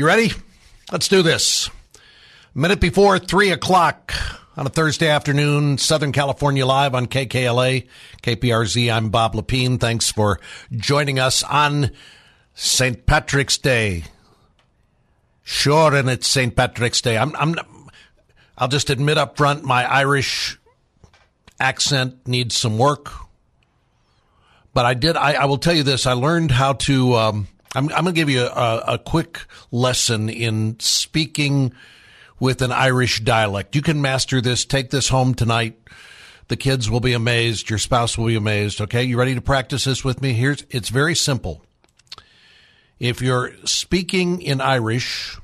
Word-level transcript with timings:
You 0.00 0.06
ready? 0.06 0.32
Let's 0.90 1.08
do 1.08 1.20
this. 1.22 1.68
A 1.68 2.58
Minute 2.58 2.80
before 2.80 3.18
3 3.18 3.50
o'clock 3.50 4.14
on 4.56 4.66
a 4.66 4.70
Thursday 4.70 5.08
afternoon, 5.08 5.76
Southern 5.76 6.10
California 6.10 6.64
Live 6.64 6.94
on 6.94 7.06
KKLA, 7.06 7.86
KPRZ. 8.22 8.90
I'm 8.90 9.10
Bob 9.10 9.34
Lepine. 9.34 9.78
Thanks 9.78 10.10
for 10.10 10.40
joining 10.74 11.18
us 11.18 11.42
on 11.42 11.90
St. 12.54 13.04
Patrick's 13.04 13.58
Day. 13.58 14.04
Sure, 15.42 15.94
and 15.94 16.08
it's 16.08 16.26
St. 16.26 16.56
Patrick's 16.56 17.02
Day. 17.02 17.18
I'm, 17.18 17.36
I'm, 17.36 17.56
I'll 18.56 18.68
just 18.68 18.88
admit 18.88 19.18
up 19.18 19.36
front, 19.36 19.64
my 19.64 19.84
Irish 19.84 20.58
accent 21.60 22.26
needs 22.26 22.56
some 22.56 22.78
work. 22.78 23.12
But 24.72 24.86
I 24.86 24.94
did, 24.94 25.18
I, 25.18 25.34
I 25.34 25.44
will 25.44 25.58
tell 25.58 25.74
you 25.74 25.82
this. 25.82 26.06
I 26.06 26.14
learned 26.14 26.52
how 26.52 26.72
to, 26.72 27.16
um, 27.16 27.48
I'm, 27.74 27.84
I'm 27.84 28.04
going 28.04 28.06
to 28.06 28.12
give 28.12 28.28
you 28.28 28.42
a, 28.42 28.82
a 28.94 28.98
quick 28.98 29.46
lesson 29.70 30.28
in 30.28 30.80
speaking 30.80 31.72
with 32.40 32.62
an 32.62 32.72
Irish 32.72 33.20
dialect. 33.20 33.76
You 33.76 33.82
can 33.82 34.02
master 34.02 34.40
this. 34.40 34.64
Take 34.64 34.90
this 34.90 35.08
home 35.08 35.34
tonight. 35.34 35.78
The 36.48 36.56
kids 36.56 36.90
will 36.90 37.00
be 37.00 37.12
amazed. 37.12 37.70
Your 37.70 37.78
spouse 37.78 38.18
will 38.18 38.26
be 38.26 38.34
amazed. 38.34 38.80
Okay. 38.80 39.04
You 39.04 39.16
ready 39.16 39.36
to 39.36 39.40
practice 39.40 39.84
this 39.84 40.04
with 40.04 40.20
me? 40.20 40.32
Here's, 40.32 40.64
it's 40.70 40.88
very 40.88 41.14
simple. 41.14 41.62
If 42.98 43.22
you're 43.22 43.52
speaking 43.64 44.42
in 44.42 44.60
Irish 44.60 45.38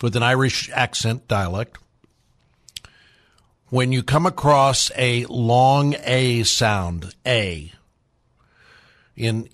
with 0.00 0.14
an 0.14 0.22
Irish 0.22 0.70
accent 0.72 1.26
dialect, 1.26 1.78
when 3.70 3.90
you 3.90 4.02
come 4.04 4.26
across 4.26 4.92
a 4.96 5.26
long 5.26 5.96
A 6.04 6.44
sound, 6.44 7.14
A, 7.26 7.72
in 9.18 9.48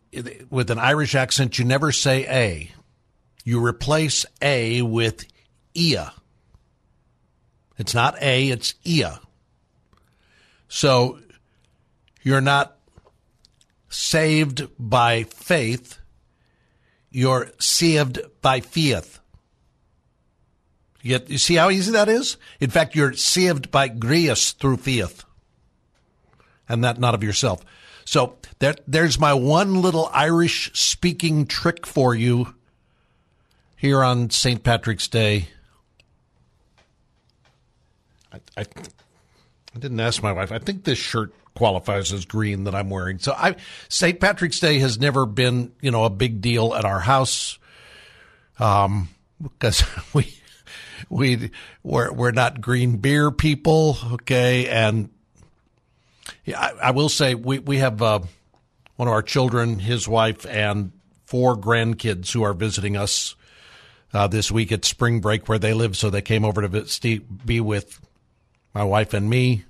with 0.50 0.70
an 0.70 0.78
Irish 0.78 1.14
accent, 1.14 1.58
you 1.58 1.64
never 1.64 1.90
say 1.90 2.26
a. 2.28 2.70
You 3.44 3.64
replace 3.64 4.26
a 4.40 4.82
with 4.82 5.24
ia. 5.74 6.12
It's 7.78 7.94
not 7.94 8.20
a, 8.22 8.48
it's 8.50 8.74
ia. 8.86 9.20
So 10.68 11.18
you're 12.22 12.42
not 12.42 12.76
saved 13.88 14.68
by 14.78 15.24
faith, 15.24 15.98
you're 17.10 17.50
saved 17.58 18.20
by 18.42 18.60
faith. 18.60 19.18
Yet 21.02 21.30
you 21.30 21.38
see 21.38 21.54
how 21.54 21.70
easy 21.70 21.92
that 21.92 22.08
is? 22.08 22.36
In 22.60 22.70
fact, 22.70 22.94
you're 22.94 23.12
saved 23.14 23.70
by 23.70 23.88
grace 23.88 24.52
through 24.52 24.78
faith, 24.78 25.24
and 26.68 26.84
that 26.84 26.98
not 26.98 27.14
of 27.14 27.24
yourself. 27.24 27.64
So 28.04 28.36
there, 28.58 28.74
there's 28.86 29.18
my 29.18 29.34
one 29.34 29.80
little 29.80 30.10
Irish 30.12 30.70
speaking 30.74 31.46
trick 31.46 31.86
for 31.86 32.14
you 32.14 32.54
here 33.76 34.02
on 34.02 34.30
St. 34.30 34.62
Patrick's 34.62 35.08
Day. 35.08 35.48
I, 38.32 38.38
I, 38.56 38.60
I 38.62 39.78
didn't 39.78 40.00
ask 40.00 40.22
my 40.22 40.32
wife. 40.32 40.52
I 40.52 40.58
think 40.58 40.84
this 40.84 40.98
shirt 40.98 41.32
qualifies 41.54 42.12
as 42.12 42.24
green 42.24 42.64
that 42.64 42.74
I'm 42.74 42.90
wearing. 42.90 43.18
So 43.18 43.32
I 43.32 43.56
St. 43.88 44.20
Patrick's 44.20 44.60
Day 44.60 44.78
has 44.80 44.98
never 44.98 45.24
been, 45.26 45.72
you 45.80 45.90
know, 45.90 46.04
a 46.04 46.10
big 46.10 46.40
deal 46.40 46.74
at 46.74 46.84
our 46.84 47.00
house. 47.00 47.58
Um, 48.58 49.08
because 49.42 49.84
we 50.14 50.34
we 51.08 51.50
we're 51.82 52.12
we're 52.12 52.32
not 52.32 52.60
green 52.60 52.96
beer 52.96 53.30
people, 53.30 53.98
okay? 54.12 54.68
And 54.68 55.10
yeah, 56.44 56.60
I, 56.60 56.88
I 56.88 56.90
will 56.90 57.08
say 57.08 57.34
we 57.34 57.58
we 57.58 57.78
have 57.78 58.00
uh, 58.02 58.20
one 58.96 59.08
of 59.08 59.14
our 59.14 59.22
children, 59.22 59.78
his 59.78 60.08
wife, 60.08 60.46
and 60.46 60.92
four 61.24 61.56
grandkids 61.56 62.32
who 62.32 62.42
are 62.42 62.52
visiting 62.54 62.96
us 62.96 63.34
uh, 64.12 64.26
this 64.26 64.50
week 64.50 64.72
at 64.72 64.84
spring 64.84 65.20
break 65.20 65.48
where 65.48 65.58
they 65.58 65.74
live. 65.74 65.96
So 65.96 66.10
they 66.10 66.22
came 66.22 66.44
over 66.44 66.66
to 66.66 67.20
be 67.44 67.60
with 67.60 68.00
my 68.74 68.84
wife 68.84 69.14
and 69.14 69.28
me. 69.28 69.64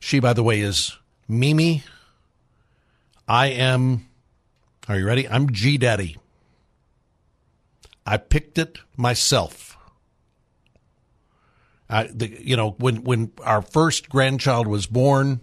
She, 0.00 0.20
by 0.20 0.32
the 0.32 0.42
way, 0.42 0.60
is 0.60 0.96
Mimi. 1.28 1.82
I 3.26 3.48
am. 3.48 4.06
Are 4.88 4.98
you 4.98 5.06
ready? 5.06 5.28
I'm 5.28 5.50
G 5.52 5.76
Daddy. 5.76 6.16
I 8.06 8.16
picked 8.16 8.58
it 8.58 8.78
myself. 8.96 9.76
I, 11.90 12.04
the, 12.04 12.28
you 12.42 12.56
know, 12.56 12.70
when 12.78 13.04
when 13.04 13.32
our 13.42 13.62
first 13.62 14.08
grandchild 14.08 14.66
was 14.66 14.86
born, 14.86 15.40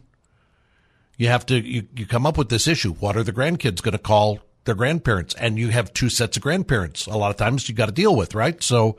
you 1.17 1.27
have 1.27 1.45
to 1.47 1.59
you, 1.59 1.87
you 1.95 2.05
come 2.05 2.25
up 2.25 2.37
with 2.37 2.49
this 2.49 2.67
issue. 2.67 2.93
What 2.93 3.15
are 3.15 3.23
the 3.23 3.33
grandkids 3.33 3.81
going 3.81 3.93
to 3.93 3.97
call 3.97 4.39
their 4.65 4.75
grandparents? 4.75 5.33
And 5.35 5.57
you 5.57 5.69
have 5.69 5.93
two 5.93 6.09
sets 6.09 6.37
of 6.37 6.43
grandparents. 6.43 7.05
A 7.07 7.17
lot 7.17 7.31
of 7.31 7.37
times 7.37 7.69
you 7.69 7.75
got 7.75 7.87
to 7.87 7.91
deal 7.91 8.15
with, 8.15 8.35
right? 8.35 8.61
So 8.61 8.97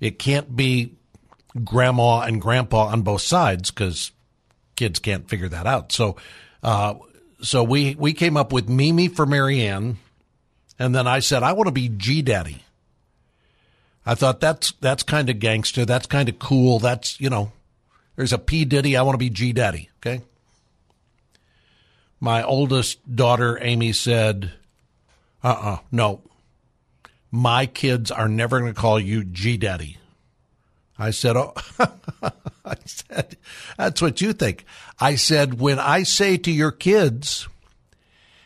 it 0.00 0.18
can't 0.18 0.54
be 0.54 0.94
grandma 1.64 2.20
and 2.20 2.40
grandpa 2.40 2.86
on 2.86 3.02
both 3.02 3.22
sides 3.22 3.70
because 3.70 4.12
kids 4.76 4.98
can't 4.98 5.28
figure 5.28 5.48
that 5.48 5.66
out. 5.66 5.92
So, 5.92 6.16
uh, 6.62 6.94
so 7.40 7.64
we 7.64 7.94
we 7.94 8.12
came 8.12 8.36
up 8.36 8.52
with 8.52 8.68
Mimi 8.68 9.08
for 9.08 9.24
Marianne, 9.24 9.98
and 10.78 10.94
then 10.94 11.06
I 11.06 11.20
said 11.20 11.42
I 11.42 11.52
want 11.52 11.68
to 11.68 11.72
be 11.72 11.88
G 11.88 12.20
Daddy. 12.20 12.62
I 14.04 14.14
thought 14.14 14.40
that's 14.40 14.72
that's 14.80 15.02
kind 15.02 15.30
of 15.30 15.38
gangster. 15.38 15.84
That's 15.84 16.06
kind 16.06 16.28
of 16.28 16.38
cool. 16.38 16.78
That's 16.78 17.18
you 17.20 17.30
know, 17.30 17.52
there's 18.16 18.32
a 18.32 18.38
P 18.38 18.64
Diddy. 18.66 18.96
I 18.96 19.02
want 19.02 19.14
to 19.14 19.18
be 19.18 19.30
G 19.30 19.52
Daddy. 19.52 19.88
Okay 20.00 20.22
my 22.20 22.42
oldest 22.42 23.14
daughter, 23.14 23.58
Amy, 23.60 23.92
said, 23.92 24.52
uh 25.42 25.48
uh-uh, 25.48 25.74
uh 25.74 25.78
no. 25.90 26.22
My 27.30 27.66
kids 27.66 28.10
are 28.10 28.28
never 28.28 28.58
going 28.60 28.72
to 28.72 28.80
call 28.80 28.98
you 28.98 29.22
G 29.24 29.56
Daddy. 29.56 29.98
I 30.98 31.10
said, 31.10 31.36
oh, 31.36 31.54
I 32.64 32.76
said, 32.84 33.36
that's 33.76 34.02
what 34.02 34.20
you 34.20 34.32
think. 34.32 34.64
I 34.98 35.14
said, 35.14 35.60
when 35.60 35.78
I 35.78 36.02
say 36.02 36.38
to 36.38 36.50
your 36.50 36.72
kids, 36.72 37.46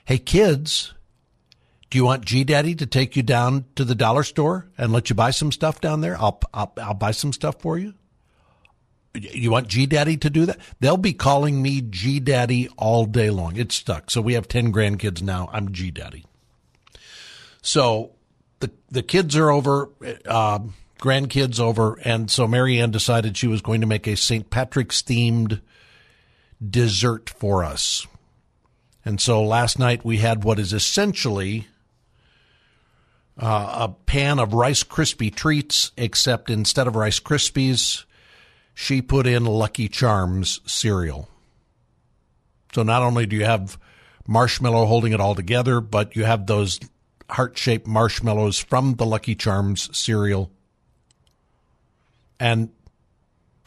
hey, 0.04 0.18
kids, 0.18 0.92
do 1.88 1.96
you 1.96 2.04
want 2.04 2.24
G 2.24 2.44
Daddy 2.44 2.74
to 2.74 2.86
take 2.86 3.16
you 3.16 3.22
down 3.22 3.64
to 3.76 3.84
the 3.84 3.94
dollar 3.94 4.22
store 4.22 4.68
and 4.76 4.92
let 4.92 5.08
you 5.08 5.14
buy 5.14 5.30
some 5.30 5.52
stuff 5.52 5.80
down 5.80 6.00
there? 6.02 6.18
I'll, 6.18 6.40
I'll, 6.52 6.72
I'll 6.76 6.94
buy 6.94 7.12
some 7.12 7.32
stuff 7.32 7.60
for 7.60 7.78
you 7.78 7.94
you 9.14 9.50
want 9.50 9.68
G 9.68 9.86
Daddy 9.86 10.16
to 10.18 10.30
do 10.30 10.46
that? 10.46 10.58
They'll 10.80 10.96
be 10.96 11.12
calling 11.12 11.60
me 11.60 11.82
G 11.82 12.20
Daddy 12.20 12.68
all 12.76 13.04
day 13.04 13.30
long. 13.30 13.56
It's 13.56 13.74
stuck. 13.74 14.10
So 14.10 14.20
we 14.20 14.34
have 14.34 14.48
10 14.48 14.72
grandkids 14.72 15.22
now. 15.22 15.48
I'm 15.52 15.72
G 15.72 15.90
Daddy. 15.90 16.24
So 17.60 18.12
the, 18.60 18.70
the 18.90 19.02
kids 19.02 19.36
are 19.36 19.50
over, 19.50 19.90
uh, 20.26 20.60
grandkids 20.98 21.60
over. 21.60 21.98
And 22.04 22.30
so 22.30 22.46
Marianne 22.46 22.90
decided 22.90 23.36
she 23.36 23.48
was 23.48 23.60
going 23.60 23.80
to 23.82 23.86
make 23.86 24.06
a 24.06 24.16
St. 24.16 24.48
Patrick's 24.48 25.02
themed 25.02 25.60
dessert 26.64 27.30
for 27.30 27.64
us. 27.64 28.06
And 29.04 29.20
so 29.20 29.42
last 29.42 29.78
night 29.78 30.04
we 30.04 30.18
had 30.18 30.44
what 30.44 30.58
is 30.58 30.72
essentially 30.72 31.66
uh, 33.36 33.88
a 33.88 34.06
pan 34.06 34.38
of 34.38 34.54
Rice 34.54 34.84
Krispie 34.84 35.34
treats, 35.34 35.90
except 35.96 36.50
instead 36.50 36.86
of 36.86 36.94
Rice 36.94 37.18
Krispies, 37.18 38.04
she 38.74 39.02
put 39.02 39.26
in 39.26 39.44
Lucky 39.44 39.88
Charms 39.88 40.60
cereal. 40.66 41.28
So 42.74 42.82
not 42.82 43.02
only 43.02 43.26
do 43.26 43.36
you 43.36 43.44
have 43.44 43.78
marshmallow 44.26 44.86
holding 44.86 45.12
it 45.12 45.20
all 45.20 45.34
together, 45.34 45.80
but 45.80 46.16
you 46.16 46.24
have 46.24 46.46
those 46.46 46.80
heart 47.30 47.56
shaped 47.58 47.86
marshmallows 47.86 48.58
from 48.58 48.94
the 48.94 49.06
Lucky 49.06 49.34
Charms 49.34 49.96
cereal. 49.96 50.50
And 52.40 52.70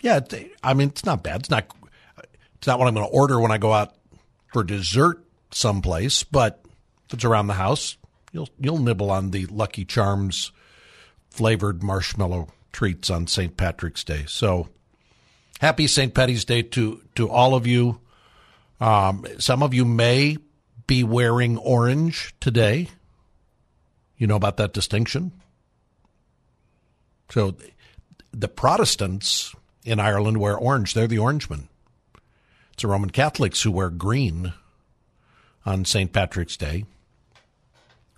yeah, 0.02 0.20
I 0.64 0.74
mean, 0.74 0.90
it's 0.90 1.06
not 1.06 1.24
bad. 1.24 1.42
It's 1.42 1.50
not, 1.50 1.66
it's 2.56 2.68
not 2.68 2.80
what 2.80 2.88
I'm 2.88 2.94
going 2.94 3.08
to 3.08 3.14
order 3.14 3.40
when 3.40 3.52
I 3.52 3.58
go 3.58 3.74
out 3.74 3.96
for 4.52 4.64
dessert 4.64 5.24
someplace, 5.52 6.24
but 6.24 6.62
if 7.08 7.14
it's 7.14 7.26
around 7.26 7.48
the 7.48 7.54
house, 7.54 7.98
you'll, 8.32 8.50
you'll 8.60 8.80
nibble 8.80 9.12
on 9.12 9.32
the 9.32 9.46
Lucky 9.48 9.86
Charms 9.86 10.52
flavored 11.30 11.84
marshmallow 11.84 12.50
treats 12.72 13.10
on 13.10 13.28
St. 13.28 13.56
Patrick's 13.56 14.04
Day. 14.04 14.26
So 14.28 14.70
happy 15.66 15.88
St. 15.88 16.14
Patty's 16.14 16.46
Day 16.46 16.62
to, 16.62 17.02
to 17.16 17.28
all 17.28 17.56
of 17.56 17.66
you. 17.66 18.00
Um, 18.80 19.26
some 19.40 19.64
of 19.64 19.74
you 19.74 19.84
may 19.84 20.38
be 20.86 21.04
wearing 21.04 21.58
orange 21.58 22.36
today. 22.40 22.90
You 24.16 24.28
know 24.28 24.36
about 24.36 24.58
that 24.58 24.74
distinction? 24.74 25.32
So 27.32 27.56
the 28.32 28.48
Protestants 28.48 29.56
in 29.84 30.00
Ireland 30.00 30.38
wear 30.38 30.56
orange. 30.56 30.94
They're 30.94 31.08
the 31.08 31.18
Orangemen. 31.18 31.68
It's 32.74 32.84
the 32.84 32.88
Roman 32.88 33.10
Catholics 33.10 33.64
who 33.64 33.72
wear 33.72 33.90
green 33.90 34.54
on 35.66 35.84
St. 35.84 36.14
Patrick's 36.14 36.58
Day. 36.58 36.86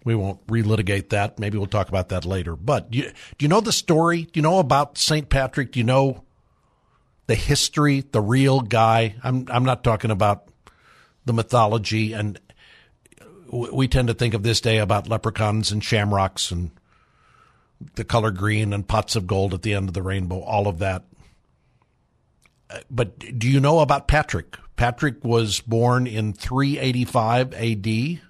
We 0.04 0.16
won't 0.16 0.46
relitigate 0.48 1.10
that. 1.10 1.40
Maybe 1.40 1.58
we'll 1.58 1.68
talk 1.68 1.88
about 1.88 2.10
that 2.10 2.26
later. 2.26 2.58
But 2.58 2.92
do 2.92 2.98
you, 2.98 3.04
do 3.06 3.46
you 3.46 3.48
know 3.48 3.62
the 3.62 3.72
story? 3.72 4.24
Do 4.24 4.32
you 4.34 4.42
know 4.42 4.60
about 4.60 4.98
St. 4.98 5.30
Patrick? 5.30 5.72
Do 5.72 5.80
you 5.80 5.86
know 5.86 6.26
the 7.28 7.36
history, 7.36 8.02
the 8.02 8.22
real 8.22 8.62
guy? 8.62 9.16
I'm 9.24 9.48
I'm 9.50 9.64
not 9.64 9.84
talking 9.84 10.12
about 10.12 10.50
the 11.26 11.34
mythology 11.34 12.14
and 12.14 12.40
we 13.50 13.88
tend 13.88 14.08
to 14.10 14.14
think 14.14 14.34
of 14.34 14.44
this 14.44 14.62
day 14.62 14.78
about 14.78 15.08
leprechauns 15.08 15.72
and 15.72 15.84
shamrocks 15.84 16.52
and 16.52 16.72
the 17.96 18.04
color 18.04 18.32
green 18.32 18.74
and 18.74 18.88
pots 18.88 19.16
of 19.16 19.28
gold 19.28 19.54
at 19.54 19.62
the 19.62 19.74
end 19.74 19.88
of 19.88 19.94
the 19.94 20.02
rainbow, 20.02 20.42
all 20.42 20.68
of 20.68 20.80
that. 20.80 21.04
But 22.90 23.20
do 23.40 23.50
you 23.50 23.60
know 23.60 23.80
about 23.80 24.08
Patrick? 24.08 24.58
Patrick 24.76 25.24
was 25.24 25.62
born 25.62 26.06
in 26.08 26.34
385 26.34 27.54
AD 27.54 28.22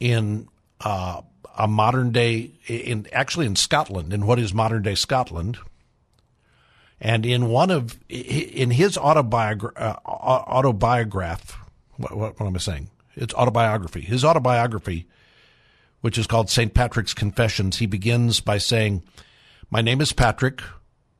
in 0.00 0.48
uh, 0.80 1.22
a 1.56 1.68
modern 1.68 2.12
day, 2.12 2.52
in 2.66 3.06
actually 3.12 3.46
in 3.46 3.56
Scotland, 3.56 4.12
in 4.12 4.26
what 4.26 4.38
is 4.38 4.54
modern 4.54 4.82
day 4.82 4.94
Scotland. 4.94 5.58
And 7.00 7.24
in 7.24 7.48
one 7.48 7.70
of 7.70 7.98
in 8.08 8.70
his 8.70 8.98
autobiography, 8.98 9.76
uh, 9.76 9.96
autobiograph, 10.04 11.58
what, 11.96 12.16
what, 12.16 12.40
what 12.40 12.46
am 12.46 12.54
I 12.54 12.58
saying? 12.58 12.90
It's 13.14 13.34
autobiography. 13.34 14.00
His 14.00 14.24
autobiography, 14.24 15.06
which 16.00 16.18
is 16.18 16.26
called 16.26 16.50
St. 16.50 16.74
Patrick's 16.74 17.14
Confessions, 17.14 17.78
he 17.78 17.86
begins 17.86 18.40
by 18.40 18.58
saying, 18.58 19.02
My 19.70 19.80
name 19.80 20.00
is 20.00 20.12
Patrick. 20.12 20.62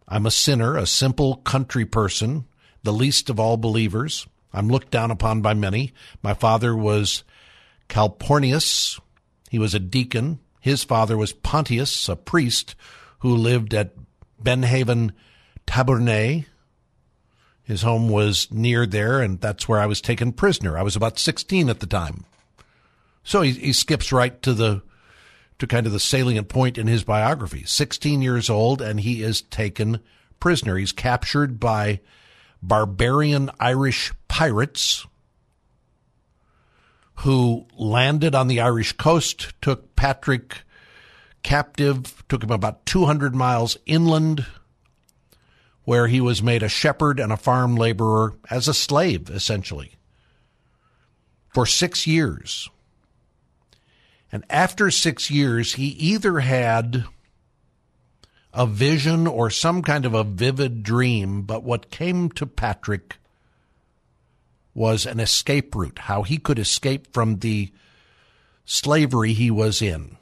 I'm 0.08 0.26
a 0.26 0.30
sinner, 0.30 0.76
a 0.76 0.86
simple 0.86 1.36
country 1.36 1.84
person, 1.84 2.46
the 2.82 2.92
least 2.92 3.28
of 3.28 3.38
all 3.38 3.56
believers. 3.56 4.26
I'm 4.52 4.68
looked 4.68 4.90
down 4.90 5.10
upon 5.10 5.42
by 5.42 5.54
many. 5.54 5.92
My 6.22 6.34
father 6.34 6.74
was 6.74 7.22
Calpurnius. 7.88 8.98
He 9.50 9.58
was 9.58 9.74
a 9.74 9.80
deacon. 9.80 10.40
His 10.60 10.84
father 10.84 11.16
was 11.16 11.32
Pontius, 11.32 12.08
a 12.08 12.16
priest 12.16 12.74
who 13.20 13.34
lived 13.34 13.74
at 13.74 13.92
Bannavem, 14.42 15.12
Tabernet, 15.68 16.46
his 17.62 17.82
home 17.82 18.08
was 18.08 18.50
near 18.50 18.86
there, 18.86 19.20
and 19.20 19.38
that's 19.38 19.68
where 19.68 19.78
I 19.78 19.84
was 19.84 20.00
taken 20.00 20.32
prisoner. 20.32 20.78
I 20.78 20.82
was 20.82 20.96
about 20.96 21.18
16 21.18 21.68
at 21.68 21.80
the 21.80 21.86
time. 21.86 22.24
So 23.22 23.42
he, 23.42 23.52
he 23.52 23.72
skips 23.74 24.10
right 24.10 24.40
to 24.42 24.54
the 24.54 24.82
to 25.58 25.66
kind 25.66 25.86
of 25.86 25.92
the 25.92 26.00
salient 26.00 26.48
point 26.48 26.78
in 26.78 26.86
his 26.86 27.04
biography. 27.04 27.64
16 27.66 28.22
years 28.22 28.48
old, 28.48 28.80
and 28.80 29.00
he 29.00 29.22
is 29.22 29.42
taken 29.42 30.00
prisoner. 30.40 30.76
He's 30.76 30.92
captured 30.92 31.60
by 31.60 32.00
barbarian 32.62 33.50
Irish 33.60 34.12
pirates 34.28 35.04
who 37.16 37.66
landed 37.76 38.34
on 38.34 38.46
the 38.46 38.60
Irish 38.60 38.92
coast, 38.92 39.52
took 39.60 39.96
Patrick 39.96 40.62
captive, 41.42 42.24
took 42.28 42.44
him 42.44 42.52
about 42.52 42.86
200 42.86 43.34
miles 43.34 43.76
inland 43.84 44.46
where 45.88 46.06
he 46.06 46.20
was 46.20 46.42
made 46.42 46.62
a 46.62 46.68
shepherd 46.68 47.18
and 47.18 47.32
a 47.32 47.36
farm 47.38 47.74
laborer 47.74 48.34
as 48.50 48.68
a 48.68 48.74
slave, 48.74 49.30
essentially, 49.30 49.92
for 51.48 51.64
six 51.64 52.06
years. 52.06 52.68
And 54.30 54.44
after 54.50 54.90
six 54.90 55.30
years, 55.30 55.76
he 55.76 55.86
either 55.86 56.40
had 56.40 57.04
a 58.52 58.66
vision 58.66 59.26
or 59.26 59.48
some 59.48 59.80
kind 59.80 60.04
of 60.04 60.12
a 60.12 60.24
vivid 60.24 60.82
dream, 60.82 61.40
but 61.40 61.62
what 61.62 61.90
came 61.90 62.28
to 62.32 62.44
Patrick 62.44 63.16
was 64.74 65.06
an 65.06 65.18
escape 65.18 65.74
route, 65.74 66.00
how 66.00 66.22
he 66.22 66.36
could 66.36 66.58
escape 66.58 67.14
from 67.14 67.38
the 67.38 67.72
slavery 68.66 69.32
he 69.32 69.50
was 69.50 69.80
in. 69.80 70.18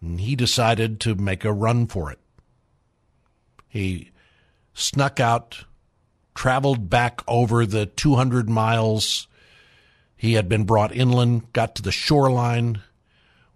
And 0.00 0.20
he 0.20 0.36
decided 0.36 1.00
to 1.00 1.16
make 1.16 1.44
a 1.44 1.52
run 1.52 1.88
for 1.88 2.12
it. 2.12 2.20
He 3.68 4.12
snuck 4.74 5.20
out, 5.20 5.64
traveled 6.34 6.88
back 6.90 7.20
over 7.28 7.66
the 7.66 7.86
200 7.86 8.48
miles 8.48 9.28
he 10.20 10.34
had 10.34 10.50
been 10.50 10.64
brought 10.64 10.94
inland, 10.94 11.50
got 11.54 11.74
to 11.76 11.82
the 11.82 11.90
shoreline. 11.90 12.82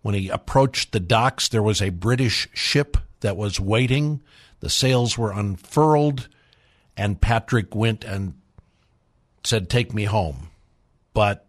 When 0.00 0.14
he 0.14 0.30
approached 0.30 0.92
the 0.92 1.00
docks, 1.00 1.46
there 1.46 1.62
was 1.62 1.82
a 1.82 1.90
British 1.90 2.48
ship 2.54 2.96
that 3.20 3.36
was 3.36 3.60
waiting. 3.60 4.22
The 4.60 4.70
sails 4.70 5.18
were 5.18 5.30
unfurled, 5.30 6.26
and 6.96 7.20
Patrick 7.20 7.74
went 7.74 8.02
and 8.02 8.32
said, 9.44 9.68
Take 9.68 9.92
me 9.92 10.04
home. 10.04 10.48
But 11.12 11.46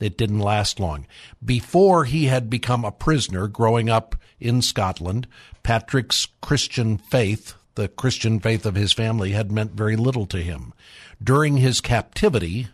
it 0.00 0.18
didn't 0.18 0.40
last 0.40 0.80
long. 0.80 1.06
Before 1.44 2.04
he 2.04 2.24
had 2.24 2.50
become 2.50 2.84
a 2.84 2.90
prisoner 2.90 3.46
growing 3.46 3.88
up 3.88 4.16
in 4.40 4.60
Scotland, 4.60 5.28
Patrick's 5.62 6.26
Christian 6.40 6.98
faith 6.98 7.54
the 7.80 7.88
Christian 7.88 8.40
faith 8.40 8.66
of 8.66 8.74
his 8.74 8.92
family 8.92 9.30
had 9.30 9.50
meant 9.50 9.70
very 9.70 9.96
little 9.96 10.26
to 10.26 10.42
him. 10.42 10.74
During 11.22 11.56
his 11.56 11.80
captivity, 11.80 12.68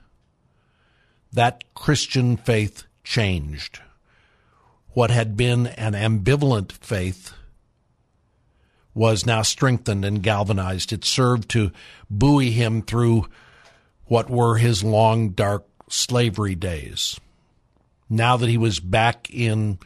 that 1.33 1.63
Christian 1.75 2.37
faith 2.37 2.83
changed. 3.05 3.79
What 4.95 5.13
had 5.13 5.37
been 5.37 5.69
an 5.69 5.93
ambivalent 5.93 6.73
faith 6.73 7.35
was 8.95 9.25
now 9.25 9.43
strengthened 9.43 10.05
and 10.05 10.25
galvanized. 10.25 10.93
It 10.93 11.05
served 11.05 11.49
to 11.51 11.71
buoy 12.11 12.51
him 12.51 12.83
through 12.83 13.29
what 14.07 14.29
were 14.29 14.57
his 14.57 14.83
long, 14.83 15.31
dark 15.31 15.67
slavery 15.89 16.57
days. 16.57 17.21
Now 18.11 18.37
that 18.39 18.49
he 18.49 18.59
was 18.59 18.81
back 18.81 19.31
in 19.31 19.79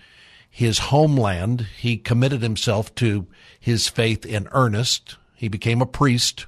his 0.50 0.78
homeland, 0.78 1.68
he 1.78 1.96
committed 1.96 2.42
himself 2.42 2.94
to 2.96 3.26
his 3.58 3.88
faith 3.88 4.26
in 4.26 4.48
earnest. 4.50 5.16
He 5.34 5.48
became 5.48 5.80
a 5.80 5.86
priest 5.86 6.46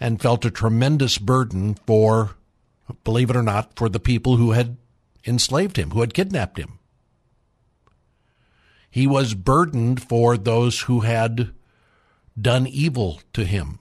and 0.00 0.20
felt 0.20 0.44
a 0.44 0.50
tremendous 0.50 1.16
burden 1.16 1.74
for, 1.86 2.36
believe 3.04 3.30
it 3.30 3.36
or 3.36 3.42
not, 3.42 3.76
for 3.76 3.88
the 3.88 4.00
people 4.00 4.36
who 4.36 4.50
had 4.50 4.76
enslaved 5.24 5.76
him, 5.76 5.92
who 5.92 6.00
had 6.00 6.12
kidnapped 6.12 6.58
him. 6.58 6.78
He 8.90 9.06
was 9.06 9.34
burdened 9.34 10.02
for 10.02 10.36
those 10.36 10.80
who 10.82 11.00
had 11.00 11.52
done 12.40 12.66
evil 12.66 13.20
to 13.32 13.44
him. 13.44 13.78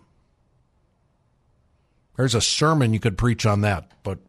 There's 2.15 2.35
a 2.35 2.41
sermon 2.41 2.93
you 2.93 2.99
could 2.99 3.17
preach 3.17 3.45
on 3.45 3.61
that, 3.61 3.91
but 4.03 4.19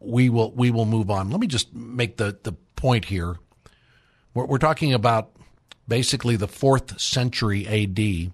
we 0.00 0.28
will 0.28 0.50
we 0.52 0.70
will 0.70 0.84
move 0.84 1.10
on. 1.10 1.30
Let 1.30 1.40
me 1.40 1.46
just 1.46 1.74
make 1.74 2.16
the, 2.16 2.36
the 2.42 2.52
point 2.76 3.06
here. 3.06 3.36
We're, 4.34 4.46
we're 4.46 4.58
talking 4.58 4.92
about 4.92 5.30
basically 5.88 6.36
the 6.36 6.48
fourth 6.48 7.00
century 7.00 7.66
AD. 7.66 8.32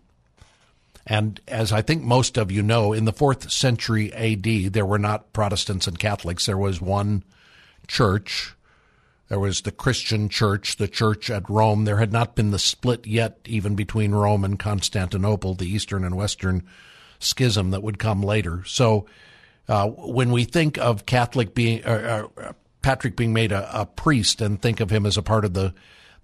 And 1.07 1.41
as 1.49 1.73
I 1.73 1.83
think 1.83 2.03
most 2.03 2.37
of 2.37 2.51
you 2.51 2.63
know, 2.63 2.93
in 2.93 3.05
the 3.05 3.13
fourth 3.13 3.51
century 3.51 4.13
AD, 4.13 4.73
there 4.73 4.87
were 4.87 4.99
not 4.99 5.33
Protestants 5.33 5.87
and 5.87 5.99
Catholics. 5.99 6.47
There 6.47 6.59
was 6.59 6.81
one 6.81 7.25
church. 7.87 8.55
There 9.29 9.41
was 9.41 9.63
the 9.63 9.73
Christian 9.73 10.29
church, 10.29 10.77
the 10.77 10.89
church 10.89 11.31
at 11.31 11.49
Rome. 11.49 11.85
There 11.85 11.99
had 11.99 12.13
not 12.13 12.35
been 12.35 12.51
the 12.51 12.59
split 12.59 13.07
yet, 13.07 13.39
even 13.45 13.77
between 13.77 14.13
Rome 14.13 14.45
and 14.45 14.59
Constantinople, 14.59 15.55
the 15.55 15.69
Eastern 15.69 16.05
and 16.05 16.17
Western 16.17 16.65
schism 17.21 17.71
that 17.71 17.83
would 17.83 17.99
come 17.99 18.23
later. 18.23 18.65
So, 18.65 19.07
uh, 19.69 19.87
when 19.89 20.33
we 20.33 20.45
think 20.45 20.79
of 20.79 21.07
Catholic 21.07 21.55
being, 21.55 21.85
uh, 21.85 22.27
uh, 22.37 22.53
Patrick 22.83 23.17
being 23.17 23.33
made 23.33 23.53
a, 23.53 23.81
a 23.81 23.87
priest 23.87 24.41
and 24.41 24.61
think 24.61 24.81
of 24.81 24.91
him 24.91 25.07
as 25.07 25.17
a 25.17 25.23
part 25.23 25.45
of 25.45 25.55
the 25.55 25.75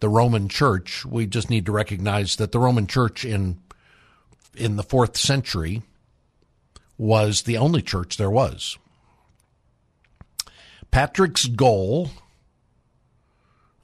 the 0.01 0.09
Roman 0.09 0.49
Church. 0.49 1.07
We 1.07 1.27
just 1.27 1.49
need 1.49 1.67
to 1.67 1.73
recognize 1.73 2.37
that 2.37 2.53
the 2.53 2.59
Roman 2.59 2.87
Church 2.87 3.25
in 3.25 3.59
in 4.55 4.77
the 4.77 4.83
fourth 4.83 5.17
century 5.17 5.83
was 6.99 7.43
the 7.43 7.59
only 7.59 7.83
church 7.83 8.17
there 8.17 8.31
was. 8.31 8.79
Patrick's 10.91 11.47
goal, 11.47 12.11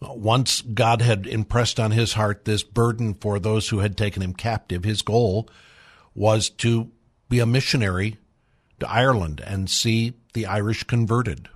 once 0.00 0.62
God 0.62 1.02
had 1.02 1.26
impressed 1.26 1.79
on 1.79 1.91
his 1.91 2.14
heart 2.14 2.45
this 2.45 2.62
burden 2.62 3.14
for 3.14 3.38
those 3.38 3.69
who 3.69 3.81
had 3.81 3.99
taken 3.99 4.23
him 4.23 4.33
captive, 4.33 4.85
his 4.85 5.02
goal 5.02 5.49
was 6.14 6.49
to 6.49 6.91
be 7.29 7.38
a 7.38 7.47
missionary 7.47 8.17
to 8.81 8.88
Ireland 8.88 9.43
and 9.47 9.69
see 9.69 10.14
the 10.33 10.47
Irish 10.47 10.85
converted. 10.85 11.49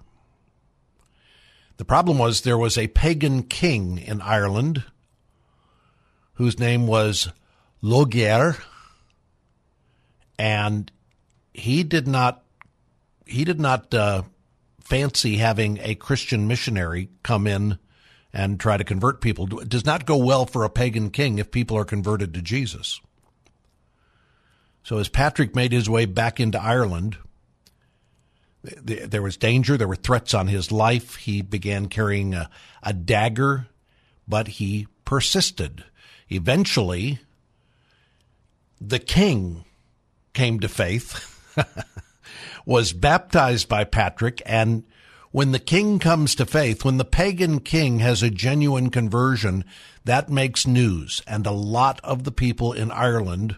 The 1.77 1.85
problem 1.85 2.19
was 2.19 2.41
there 2.41 2.59
was 2.59 2.79
a 2.79 2.89
pagan 2.89 3.43
king 3.43 3.99
in 3.99 4.21
Ireland 4.21 4.85
whose 6.35 6.59
name 6.59 6.87
was 6.87 7.31
Logier, 7.83 8.57
and 10.39 10.91
he 11.53 11.83
did 11.83 12.07
not 12.09 12.43
he 13.27 13.45
did 13.45 13.61
not 13.61 13.93
uh, 13.93 14.23
fancy 14.81 15.37
having 15.37 15.79
a 15.83 15.95
Christian 15.97 16.47
missionary 16.47 17.11
come 17.23 17.47
in 17.47 17.79
and 18.33 18.61
try 18.61 18.77
to 18.77 18.85
convert 18.85 19.21
people. 19.21 19.61
It 19.61 19.69
does 19.69 19.85
not 19.85 20.07
go 20.07 20.17
well 20.17 20.47
for 20.47 20.65
a 20.65 20.71
pagan 20.71 21.11
king 21.11 21.39
if 21.39 21.51
people 21.51 21.77
are 21.77 21.85
converted 21.85 22.33
to 22.35 22.43
Jesus. 22.43 23.01
So 24.85 24.99
as 24.99 25.09
Patrick 25.09 25.57
made 25.57 25.73
his 25.73 25.91
way 25.91 26.05
back 26.05 26.39
into 26.39 26.63
Ireland, 26.63 27.17
there 28.83 29.23
was 29.23 29.37
danger. 29.37 29.77
There 29.77 29.89
were 29.89 29.97
threats 29.97 30.35
on 30.35 30.49
his 30.49 30.73
life. 30.73 31.17
He 31.17 31.43
began 31.43 31.87
carrying 31.89 32.35
a, 32.35 32.51
a 32.83 32.93
dagger, 32.93 33.69
but 34.27 34.49
he 34.49 34.89
persisted. 35.05 35.85
Eventually, 36.29 37.21
the 38.81 38.99
king 38.99 39.65
came 40.33 40.61
to 40.61 40.69
faith, 40.69 41.55
was 42.67 42.93
baptized 42.93 43.69
by 43.69 43.85
Patrick, 43.85 44.43
and 44.45 44.85
when 45.31 45.53
the 45.53 45.59
king 45.59 45.99
comes 45.99 46.35
to 46.35 46.47
faith, 46.47 46.85
when 46.85 46.97
the 46.97 47.05
pagan 47.05 47.61
king 47.61 47.99
has 47.99 48.23
a 48.23 48.31
genuine 48.31 48.91
conversion, 48.91 49.65
that 50.05 50.31
makes 50.31 50.67
news. 50.67 51.23
And 51.27 51.47
a 51.47 51.51
lot 51.51 52.01
of 52.03 52.25
the 52.25 52.33
people 52.33 52.73
in 52.73 52.91
Ireland 52.91 53.57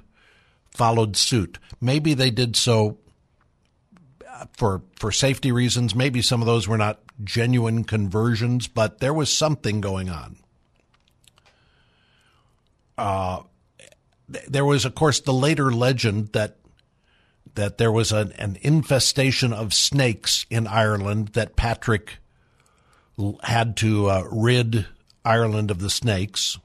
followed 0.72 1.16
suit. 1.16 1.58
Maybe 1.80 2.14
they 2.14 2.30
did 2.30 2.56
so 2.56 2.98
for 4.52 4.82
for 4.96 5.12
safety 5.12 5.52
reasons. 5.52 5.94
Maybe 5.94 6.22
some 6.22 6.40
of 6.40 6.46
those 6.46 6.68
were 6.68 6.78
not 6.78 7.00
genuine 7.24 7.84
conversions, 7.84 8.68
but 8.68 8.98
there 8.98 9.14
was 9.14 9.32
something 9.32 9.80
going 9.80 10.08
on. 10.08 10.36
Uh, 12.96 13.42
there 14.48 14.64
was, 14.64 14.84
of 14.84 14.94
course, 14.94 15.20
the 15.20 15.32
later 15.32 15.70
legend 15.70 16.32
that 16.32 16.56
that 17.54 17.78
there 17.78 17.92
was 17.92 18.12
an, 18.12 18.32
an 18.32 18.56
infestation 18.60 19.52
of 19.52 19.74
snakes 19.74 20.46
in 20.50 20.66
Ireland 20.66 21.28
that 21.28 21.56
Patrick 21.56 22.18
had 23.42 23.76
to 23.78 24.08
uh, 24.08 24.24
rid 24.30 24.86
Ireland 25.24 25.70
of 25.70 25.80
the 25.80 25.90
snakes. 25.90 26.58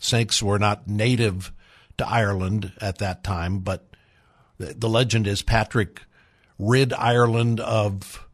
Snakes 0.00 0.42
were 0.42 0.58
not 0.58 0.88
native 0.88 1.52
to 1.98 2.08
Ireland 2.08 2.72
at 2.80 2.98
that 2.98 3.22
time, 3.22 3.60
but 3.60 3.86
the, 4.58 4.74
the 4.74 4.88
legend 4.88 5.26
is 5.28 5.42
Patrick 5.42 6.02
rid 6.58 6.92
Ireland 6.92 7.60
of 7.60 8.26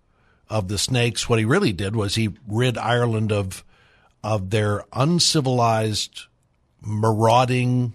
of 0.49 0.69
the 0.69 0.79
snakes. 0.79 1.29
What 1.29 1.39
he 1.39 1.45
really 1.45 1.73
did 1.73 1.95
was 1.95 2.15
he 2.15 2.31
rid 2.47 2.79
Ireland 2.79 3.33
of 3.33 3.65
of 4.23 4.51
their 4.51 4.85
uncivilized, 4.93 6.23
marauding 6.81 7.95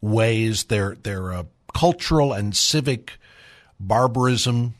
ways, 0.00 0.64
their 0.64 0.96
their 0.96 1.32
uh, 1.32 1.44
cultural 1.74 2.32
and 2.32 2.56
civic 2.56 3.18
barbarism. 3.80 4.74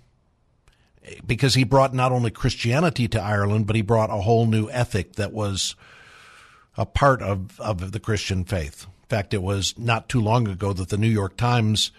Because 1.26 1.54
he 1.54 1.64
brought 1.64 1.95
not 1.95 2.12
only 2.12 2.30
Christianity 2.30 3.09
to 3.09 3.23
Ireland, 3.23 3.66
but 3.66 3.76
he 3.76 3.83
brought 3.83 4.11
a 4.11 4.21
whole 4.21 4.45
new 4.45 4.68
ethic 4.68 5.14
that 5.14 5.33
was 5.33 5.75
a 6.76 6.85
part 6.85 7.23
of, 7.23 7.59
of 7.59 7.92
the 7.92 8.00
Christian 8.00 8.45
faith. 8.45 8.85
In 8.85 9.09
fact, 9.09 9.33
it 9.33 9.42
was 9.42 9.75
not 9.78 10.11
too 10.11 10.21
long 10.21 10.47
ago 10.47 10.75
that 10.75 10.90
the 10.90 10.99
New 10.99 11.09
York 11.09 11.38
Times 11.38 11.92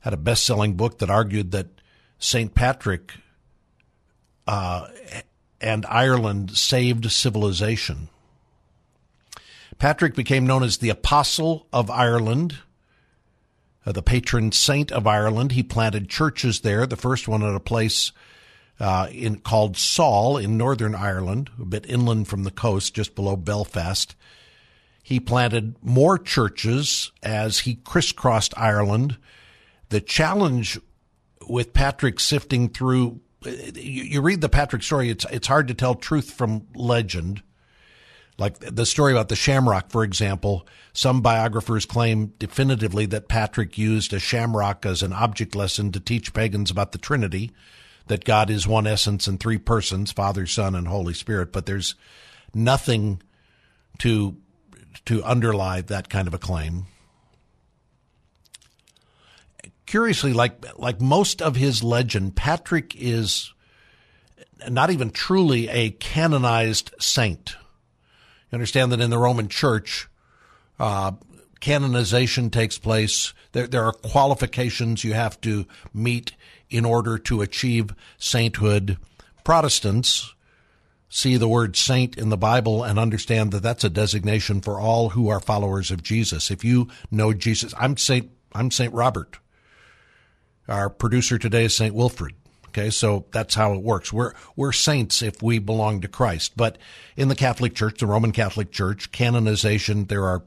had 0.00 0.12
a 0.12 0.16
best 0.16 0.44
selling 0.44 0.74
book 0.74 0.98
that 0.98 1.08
argued 1.08 1.52
that 1.52 1.75
St. 2.18 2.54
Patrick 2.54 3.14
uh, 4.46 4.88
and 5.60 5.84
Ireland 5.86 6.56
saved 6.56 7.10
civilization. 7.10 8.08
Patrick 9.78 10.14
became 10.14 10.46
known 10.46 10.62
as 10.62 10.78
the 10.78 10.88
Apostle 10.88 11.66
of 11.72 11.90
Ireland, 11.90 12.58
uh, 13.84 13.92
the 13.92 14.02
patron 14.02 14.52
saint 14.52 14.90
of 14.90 15.06
Ireland. 15.06 15.52
He 15.52 15.62
planted 15.62 16.08
churches 16.08 16.60
there, 16.60 16.86
the 16.86 16.96
first 16.96 17.28
one 17.28 17.42
at 17.42 17.54
a 17.54 17.60
place 17.60 18.12
uh, 18.80 19.08
in, 19.10 19.40
called 19.40 19.76
Saul 19.76 20.38
in 20.38 20.56
Northern 20.56 20.94
Ireland, 20.94 21.50
a 21.60 21.64
bit 21.64 21.88
inland 21.88 22.28
from 22.28 22.44
the 22.44 22.50
coast, 22.50 22.94
just 22.94 23.14
below 23.14 23.36
Belfast. 23.36 24.14
He 25.02 25.20
planted 25.20 25.76
more 25.82 26.18
churches 26.18 27.12
as 27.22 27.60
he 27.60 27.76
crisscrossed 27.76 28.54
Ireland. 28.56 29.18
The 29.90 30.00
challenge 30.00 30.80
with 31.46 31.72
Patrick 31.72 32.20
sifting 32.20 32.68
through, 32.68 33.20
you, 33.44 34.02
you 34.04 34.20
read 34.20 34.40
the 34.40 34.48
Patrick 34.48 34.82
story. 34.82 35.10
It's 35.10 35.26
it's 35.30 35.46
hard 35.46 35.68
to 35.68 35.74
tell 35.74 35.94
truth 35.94 36.32
from 36.32 36.66
legend. 36.74 37.42
Like 38.38 38.58
the 38.58 38.84
story 38.84 39.12
about 39.12 39.30
the 39.30 39.36
shamrock, 39.36 39.90
for 39.90 40.04
example, 40.04 40.66
some 40.92 41.22
biographers 41.22 41.86
claim 41.86 42.34
definitively 42.38 43.06
that 43.06 43.28
Patrick 43.28 43.78
used 43.78 44.12
a 44.12 44.18
shamrock 44.18 44.84
as 44.84 45.02
an 45.02 45.14
object 45.14 45.54
lesson 45.54 45.90
to 45.92 46.00
teach 46.00 46.34
pagans 46.34 46.70
about 46.70 46.92
the 46.92 46.98
Trinity, 46.98 47.52
that 48.08 48.24
God 48.24 48.50
is 48.50 48.68
one 48.68 48.86
essence 48.86 49.26
in 49.26 49.38
three 49.38 49.56
persons, 49.56 50.12
Father, 50.12 50.46
Son, 50.46 50.74
and 50.74 50.86
Holy 50.86 51.14
Spirit. 51.14 51.50
But 51.50 51.64
there's 51.64 51.94
nothing 52.52 53.22
to 54.00 54.36
to 55.06 55.22
underlie 55.24 55.80
that 55.80 56.10
kind 56.10 56.28
of 56.28 56.34
a 56.34 56.38
claim 56.38 56.86
curiously, 59.86 60.32
like 60.32 60.78
like 60.78 61.00
most 61.00 61.40
of 61.40 61.56
his 61.56 61.82
legend, 61.82 62.36
Patrick 62.36 62.94
is 62.96 63.52
not 64.68 64.90
even 64.90 65.10
truly 65.10 65.68
a 65.68 65.90
canonized 65.90 66.94
saint. 66.98 67.56
You 68.50 68.56
understand 68.56 68.92
that 68.92 69.00
in 69.00 69.10
the 69.10 69.18
Roman 69.18 69.48
Church, 69.48 70.08
uh, 70.78 71.12
canonization 71.60 72.50
takes 72.50 72.78
place. 72.78 73.32
There, 73.52 73.66
there 73.66 73.84
are 73.84 73.92
qualifications 73.92 75.04
you 75.04 75.14
have 75.14 75.40
to 75.42 75.66
meet 75.92 76.32
in 76.68 76.84
order 76.84 77.18
to 77.18 77.42
achieve 77.42 77.94
sainthood. 78.18 78.98
Protestants 79.44 80.34
see 81.08 81.36
the 81.36 81.48
word 81.48 81.76
saint 81.76 82.16
in 82.16 82.28
the 82.28 82.36
Bible 82.36 82.82
and 82.82 82.98
understand 82.98 83.52
that 83.52 83.62
that's 83.62 83.84
a 83.84 83.90
designation 83.90 84.60
for 84.60 84.80
all 84.80 85.10
who 85.10 85.28
are 85.28 85.40
followers 85.40 85.90
of 85.90 86.02
Jesus. 86.02 86.50
If 86.50 86.64
you 86.64 86.88
know 87.10 87.32
Jesus, 87.32 87.72
I'm 87.78 87.96
Saint, 87.96 88.30
I'm 88.52 88.70
Saint 88.70 88.92
Robert. 88.92 89.38
Our 90.68 90.90
producer 90.90 91.38
today 91.38 91.64
is 91.64 91.76
St. 91.76 91.94
Wilfred. 91.94 92.34
Okay, 92.68 92.90
so 92.90 93.24
that's 93.30 93.54
how 93.54 93.72
it 93.72 93.82
works. 93.82 94.12
We're 94.12 94.32
we're 94.54 94.72
saints 94.72 95.22
if 95.22 95.42
we 95.42 95.58
belong 95.58 96.02
to 96.02 96.08
Christ. 96.08 96.52
But 96.56 96.76
in 97.16 97.28
the 97.28 97.34
Catholic 97.34 97.74
Church, 97.74 98.00
the 98.00 98.06
Roman 98.06 98.32
Catholic 98.32 98.70
Church, 98.70 99.10
canonization, 99.12 100.06
there 100.06 100.24
are 100.24 100.42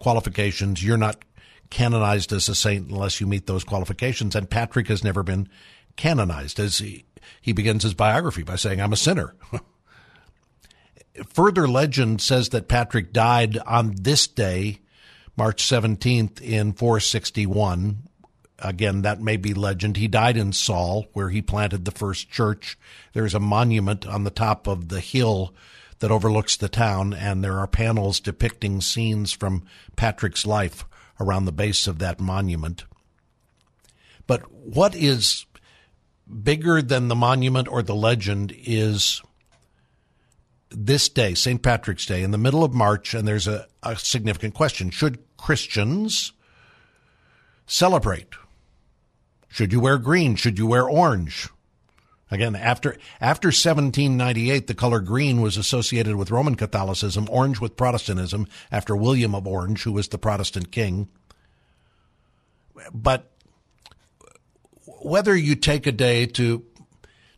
qualifications. 0.00 0.82
You're 0.82 0.96
not 0.96 1.24
canonized 1.70 2.32
as 2.32 2.48
a 2.48 2.54
saint 2.56 2.90
unless 2.90 3.20
you 3.20 3.28
meet 3.28 3.46
those 3.46 3.62
qualifications. 3.62 4.34
And 4.34 4.50
Patrick 4.50 4.88
has 4.88 5.04
never 5.04 5.22
been 5.22 5.48
canonized. 5.94 6.58
As 6.58 6.78
he, 6.78 7.04
he 7.40 7.52
begins 7.52 7.84
his 7.84 7.94
biography 7.94 8.42
by 8.42 8.56
saying, 8.56 8.80
"I'm 8.80 8.92
a 8.92 8.96
sinner." 8.96 9.36
Further 11.28 11.68
legend 11.68 12.20
says 12.20 12.48
that 12.48 12.68
Patrick 12.68 13.12
died 13.12 13.58
on 13.66 13.94
this 14.00 14.26
day, 14.26 14.80
March 15.36 15.62
17th 15.62 16.40
in 16.40 16.72
461, 16.72 18.08
Again, 18.62 19.02
that 19.02 19.20
may 19.20 19.36
be 19.36 19.54
legend. 19.54 19.96
He 19.96 20.06
died 20.06 20.36
in 20.36 20.52
Saul, 20.52 21.06
where 21.12 21.30
he 21.30 21.42
planted 21.42 21.84
the 21.84 21.90
first 21.90 22.30
church. 22.30 22.78
There's 23.12 23.34
a 23.34 23.40
monument 23.40 24.06
on 24.06 24.22
the 24.22 24.30
top 24.30 24.68
of 24.68 24.88
the 24.88 25.00
hill 25.00 25.52
that 25.98 26.12
overlooks 26.12 26.56
the 26.56 26.68
town, 26.68 27.12
and 27.12 27.42
there 27.42 27.58
are 27.58 27.66
panels 27.66 28.20
depicting 28.20 28.80
scenes 28.80 29.32
from 29.32 29.64
Patrick's 29.96 30.46
life 30.46 30.84
around 31.18 31.44
the 31.44 31.52
base 31.52 31.86
of 31.86 31.98
that 31.98 32.20
monument. 32.20 32.84
But 34.26 34.52
what 34.52 34.94
is 34.94 35.44
bigger 36.42 36.80
than 36.80 37.08
the 37.08 37.16
monument 37.16 37.68
or 37.68 37.82
the 37.82 37.94
legend 37.94 38.54
is 38.56 39.22
this 40.70 41.08
day, 41.08 41.34
St. 41.34 41.62
Patrick's 41.62 42.06
Day, 42.06 42.22
in 42.22 42.30
the 42.30 42.38
middle 42.38 42.64
of 42.64 42.72
March, 42.72 43.12
and 43.12 43.26
there's 43.26 43.48
a, 43.48 43.66
a 43.82 43.96
significant 43.96 44.54
question. 44.54 44.90
Should 44.90 45.18
Christians 45.36 46.32
celebrate 47.66 48.28
should 49.52 49.70
you 49.70 49.80
wear 49.80 49.98
green? 49.98 50.34
Should 50.34 50.58
you 50.58 50.66
wear 50.66 50.88
orange? 50.88 51.50
Again, 52.30 52.56
after 52.56 52.96
after 53.20 53.48
1798, 53.48 54.66
the 54.66 54.74
color 54.74 55.00
green 55.00 55.42
was 55.42 55.58
associated 55.58 56.16
with 56.16 56.30
Roman 56.30 56.54
Catholicism, 56.54 57.28
orange 57.30 57.60
with 57.60 57.76
Protestantism. 57.76 58.48
After 58.70 58.96
William 58.96 59.34
of 59.34 59.46
Orange, 59.46 59.82
who 59.82 59.92
was 59.92 60.08
the 60.08 60.16
Protestant 60.16 60.72
king, 60.72 61.08
but 62.94 63.30
whether 65.02 65.36
you 65.36 65.54
take 65.54 65.86
a 65.86 65.92
day 65.92 66.24
to 66.24 66.64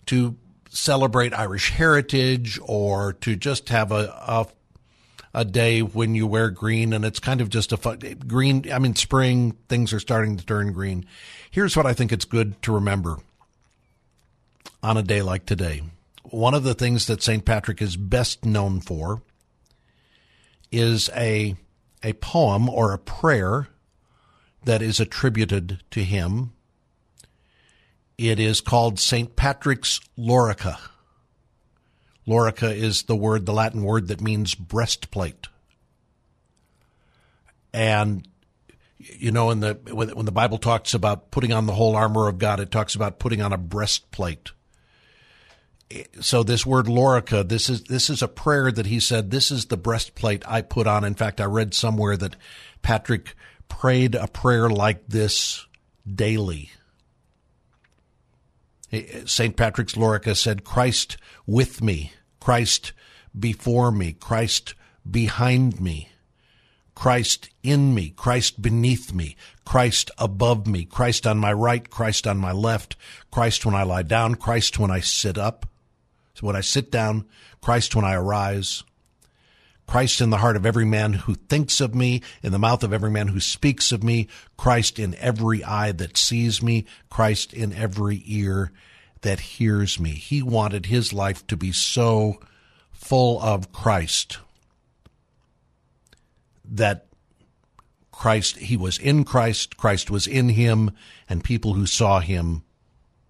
to 0.06 0.36
celebrate 0.70 1.34
Irish 1.34 1.70
heritage 1.70 2.60
or 2.62 3.12
to 3.14 3.34
just 3.34 3.70
have 3.70 3.90
a, 3.90 4.14
a 4.28 4.46
a 5.34 5.44
day 5.44 5.82
when 5.82 6.14
you 6.14 6.26
wear 6.26 6.48
green 6.48 6.92
and 6.92 7.04
it's 7.04 7.18
kind 7.18 7.40
of 7.40 7.48
just 7.50 7.72
a 7.72 7.76
fun, 7.76 7.98
green. 8.26 8.70
I 8.72 8.78
mean, 8.78 8.94
spring, 8.94 9.56
things 9.68 9.92
are 9.92 10.00
starting 10.00 10.36
to 10.36 10.46
turn 10.46 10.72
green. 10.72 11.04
Here's 11.50 11.76
what 11.76 11.86
I 11.86 11.92
think 11.92 12.12
it's 12.12 12.24
good 12.24 12.60
to 12.62 12.72
remember 12.72 13.18
on 14.82 14.96
a 14.96 15.02
day 15.02 15.22
like 15.22 15.44
today. 15.44 15.82
One 16.22 16.54
of 16.54 16.62
the 16.62 16.74
things 16.74 17.06
that 17.06 17.22
St. 17.22 17.44
Patrick 17.44 17.82
is 17.82 17.96
best 17.96 18.44
known 18.44 18.80
for 18.80 19.22
is 20.70 21.10
a 21.14 21.56
a 22.02 22.12
poem 22.14 22.68
or 22.68 22.92
a 22.92 22.98
prayer 22.98 23.68
that 24.64 24.82
is 24.82 25.00
attributed 25.00 25.82
to 25.90 26.04
him. 26.04 26.52
It 28.18 28.38
is 28.38 28.60
called 28.60 29.00
St. 29.00 29.34
Patrick's 29.36 30.00
Lorica. 30.18 30.78
Lorica 32.26 32.74
is 32.74 33.02
the 33.02 33.16
word, 33.16 33.46
the 33.46 33.52
Latin 33.52 33.82
word 33.82 34.08
that 34.08 34.20
means 34.20 34.54
breastplate. 34.54 35.48
And 37.72 38.26
you 38.98 39.32
know, 39.32 39.50
in 39.50 39.60
the 39.60 39.78
when, 39.92 40.10
when 40.10 40.26
the 40.26 40.32
Bible 40.32 40.58
talks 40.58 40.94
about 40.94 41.30
putting 41.30 41.52
on 41.52 41.66
the 41.66 41.74
whole 41.74 41.96
armor 41.96 42.28
of 42.28 42.38
God, 42.38 42.60
it 42.60 42.70
talks 42.70 42.94
about 42.94 43.18
putting 43.18 43.42
on 43.42 43.52
a 43.52 43.58
breastplate. 43.58 44.52
So 46.20 46.42
this 46.42 46.64
word 46.64 46.86
lorica, 46.86 47.46
this 47.46 47.68
is 47.68 47.84
this 47.84 48.08
is 48.08 48.22
a 48.22 48.28
prayer 48.28 48.72
that 48.72 48.86
he 48.86 49.00
said, 49.00 49.30
"This 49.30 49.50
is 49.50 49.66
the 49.66 49.76
breastplate 49.76 50.42
I 50.48 50.62
put 50.62 50.86
on." 50.86 51.04
In 51.04 51.14
fact, 51.14 51.40
I 51.40 51.44
read 51.44 51.74
somewhere 51.74 52.16
that 52.16 52.36
Patrick 52.82 53.34
prayed 53.68 54.14
a 54.14 54.26
prayer 54.26 54.70
like 54.70 55.06
this 55.08 55.66
daily. 56.10 56.70
St. 59.26 59.56
Patrick's 59.56 59.94
Lorica 59.94 60.36
said, 60.36 60.64
Christ 60.64 61.16
with 61.46 61.82
me, 61.82 62.12
Christ 62.40 62.92
before 63.38 63.90
me, 63.90 64.12
Christ 64.12 64.74
behind 65.08 65.80
me, 65.80 66.08
Christ 66.94 67.50
in 67.62 67.94
me, 67.94 68.10
Christ 68.10 68.62
beneath 68.62 69.12
me, 69.12 69.36
Christ 69.64 70.10
above 70.18 70.66
me, 70.66 70.84
Christ 70.84 71.26
on 71.26 71.38
my 71.38 71.52
right, 71.52 71.88
Christ 71.90 72.26
on 72.26 72.38
my 72.38 72.52
left, 72.52 72.96
Christ 73.30 73.66
when 73.66 73.74
I 73.74 73.82
lie 73.82 74.02
down, 74.02 74.36
Christ 74.36 74.78
when 74.78 74.90
I 74.90 75.00
sit 75.00 75.36
up, 75.36 75.66
so 76.34 76.46
when 76.46 76.56
I 76.56 76.60
sit 76.60 76.90
down, 76.90 77.26
Christ 77.60 77.94
when 77.96 78.04
I 78.04 78.14
arise, 78.14 78.84
Christ 79.86 80.20
in 80.20 80.30
the 80.30 80.38
heart 80.38 80.56
of 80.56 80.66
every 80.66 80.84
man 80.84 81.12
who 81.12 81.34
thinks 81.34 81.80
of 81.80 81.94
me, 81.94 82.22
in 82.42 82.52
the 82.52 82.58
mouth 82.58 82.82
of 82.82 82.92
every 82.92 83.10
man 83.10 83.28
who 83.28 83.40
speaks 83.40 83.92
of 83.92 84.02
me, 84.02 84.28
Christ 84.56 84.98
in 84.98 85.14
every 85.16 85.62
eye 85.62 85.92
that 85.92 86.16
sees 86.16 86.62
me, 86.62 86.86
Christ 87.10 87.52
in 87.52 87.72
every 87.72 88.22
ear 88.26 88.72
that 89.20 89.40
hears 89.40 89.98
me. 89.98 90.10
He 90.10 90.42
wanted 90.42 90.86
his 90.86 91.12
life 91.12 91.46
to 91.46 91.56
be 91.56 91.72
so 91.72 92.40
full 92.92 93.40
of 93.40 93.72
Christ 93.72 94.38
that 96.64 97.06
Christ, 98.12 98.56
he 98.56 98.76
was 98.76 98.98
in 98.98 99.24
Christ, 99.24 99.76
Christ 99.76 100.10
was 100.10 100.26
in 100.26 100.50
him, 100.50 100.92
and 101.28 101.42
people 101.42 101.74
who 101.74 101.86
saw 101.86 102.20
him 102.20 102.62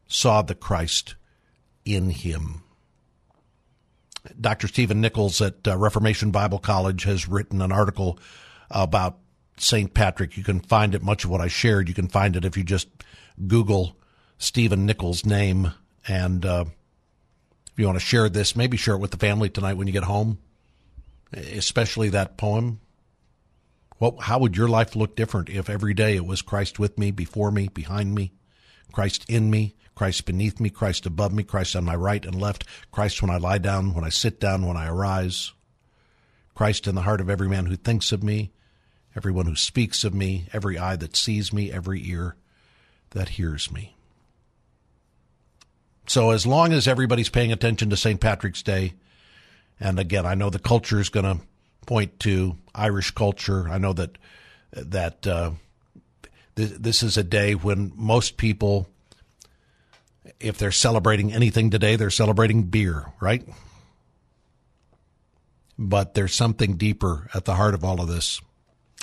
saw 0.06 0.42
the 0.42 0.54
Christ 0.54 1.14
in 1.84 2.10
him. 2.10 2.63
Dr. 4.40 4.68
Stephen 4.68 5.00
Nichols 5.00 5.40
at 5.40 5.66
uh, 5.66 5.76
Reformation 5.76 6.30
Bible 6.30 6.58
College 6.58 7.04
has 7.04 7.28
written 7.28 7.60
an 7.60 7.72
article 7.72 8.18
about 8.70 9.18
St. 9.56 9.92
Patrick. 9.92 10.36
You 10.36 10.44
can 10.44 10.60
find 10.60 10.94
it, 10.94 11.02
much 11.02 11.24
of 11.24 11.30
what 11.30 11.40
I 11.40 11.48
shared, 11.48 11.88
you 11.88 11.94
can 11.94 12.08
find 12.08 12.36
it 12.36 12.44
if 12.44 12.56
you 12.56 12.64
just 12.64 12.88
Google 13.46 13.96
Stephen 14.38 14.86
Nichols' 14.86 15.26
name. 15.26 15.72
And 16.08 16.44
uh, 16.44 16.64
if 17.66 17.78
you 17.78 17.86
want 17.86 17.98
to 17.98 18.04
share 18.04 18.28
this, 18.28 18.56
maybe 18.56 18.76
share 18.76 18.94
it 18.94 19.00
with 19.00 19.10
the 19.10 19.16
family 19.16 19.48
tonight 19.48 19.74
when 19.74 19.86
you 19.86 19.92
get 19.92 20.04
home, 20.04 20.38
especially 21.32 22.08
that 22.10 22.36
poem. 22.36 22.80
What, 23.98 24.22
how 24.22 24.38
would 24.40 24.56
your 24.56 24.68
life 24.68 24.96
look 24.96 25.16
different 25.16 25.48
if 25.48 25.70
every 25.70 25.94
day 25.94 26.16
it 26.16 26.26
was 26.26 26.42
Christ 26.42 26.78
with 26.78 26.98
me, 26.98 27.10
before 27.10 27.50
me, 27.50 27.68
behind 27.68 28.14
me, 28.14 28.32
Christ 28.94 29.28
in 29.28 29.50
me, 29.50 29.74
Christ 29.96 30.24
beneath 30.24 30.60
me, 30.60 30.70
Christ 30.70 31.04
above 31.04 31.32
me, 31.32 31.42
Christ 31.42 31.74
on 31.74 31.84
my 31.84 31.96
right 31.96 32.24
and 32.24 32.40
left, 32.40 32.62
Christ 32.92 33.20
when 33.20 33.30
I 33.30 33.38
lie 33.38 33.58
down, 33.58 33.92
when 33.92 34.04
I 34.04 34.08
sit 34.08 34.38
down, 34.38 34.68
when 34.68 34.76
I 34.76 34.86
arise, 34.86 35.50
Christ 36.54 36.86
in 36.86 36.94
the 36.94 37.02
heart 37.02 37.20
of 37.20 37.28
every 37.28 37.48
man 37.48 37.66
who 37.66 37.74
thinks 37.74 38.12
of 38.12 38.22
me, 38.22 38.52
everyone 39.16 39.46
who 39.46 39.56
speaks 39.56 40.04
of 40.04 40.14
me, 40.14 40.46
every 40.52 40.78
eye 40.78 40.94
that 40.94 41.16
sees 41.16 41.52
me, 41.52 41.72
every 41.72 42.08
ear 42.08 42.36
that 43.10 43.30
hears 43.30 43.72
me. 43.72 43.96
So 46.06 46.30
as 46.30 46.46
long 46.46 46.72
as 46.72 46.86
everybody's 46.86 47.30
paying 47.30 47.50
attention 47.50 47.90
to 47.90 47.96
St. 47.96 48.20
Patrick's 48.20 48.62
Day, 48.62 48.92
and 49.80 49.98
again, 49.98 50.24
I 50.24 50.36
know 50.36 50.50
the 50.50 50.60
culture 50.60 51.00
is 51.00 51.08
going 51.08 51.26
to 51.26 51.44
point 51.84 52.20
to 52.20 52.58
Irish 52.72 53.10
culture. 53.10 53.68
I 53.68 53.78
know 53.78 53.92
that 53.92 54.18
that 54.70 55.26
uh, 55.26 55.50
this 56.54 57.02
is 57.02 57.16
a 57.16 57.24
day 57.24 57.54
when 57.54 57.92
most 57.96 58.36
people 58.36 58.88
if 60.40 60.58
they're 60.58 60.72
celebrating 60.72 61.32
anything 61.32 61.70
today, 61.70 61.96
they're 61.96 62.10
celebrating 62.10 62.64
beer, 62.64 63.12
right? 63.20 63.46
But 65.78 66.14
there's 66.14 66.34
something 66.34 66.76
deeper 66.76 67.28
at 67.34 67.44
the 67.44 67.54
heart 67.54 67.74
of 67.74 67.84
all 67.84 68.00
of 68.00 68.08
this. 68.08 68.40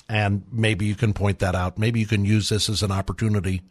And 0.07 0.43
maybe 0.51 0.85
you 0.85 0.95
can 0.95 1.13
point 1.13 1.39
that 1.39 1.55
out. 1.55 1.77
Maybe 1.77 1.99
you 1.99 2.05
can 2.05 2.25
use 2.25 2.49
this 2.49 2.69
as 2.69 2.83
an 2.83 2.91
opportunity. 2.91 3.61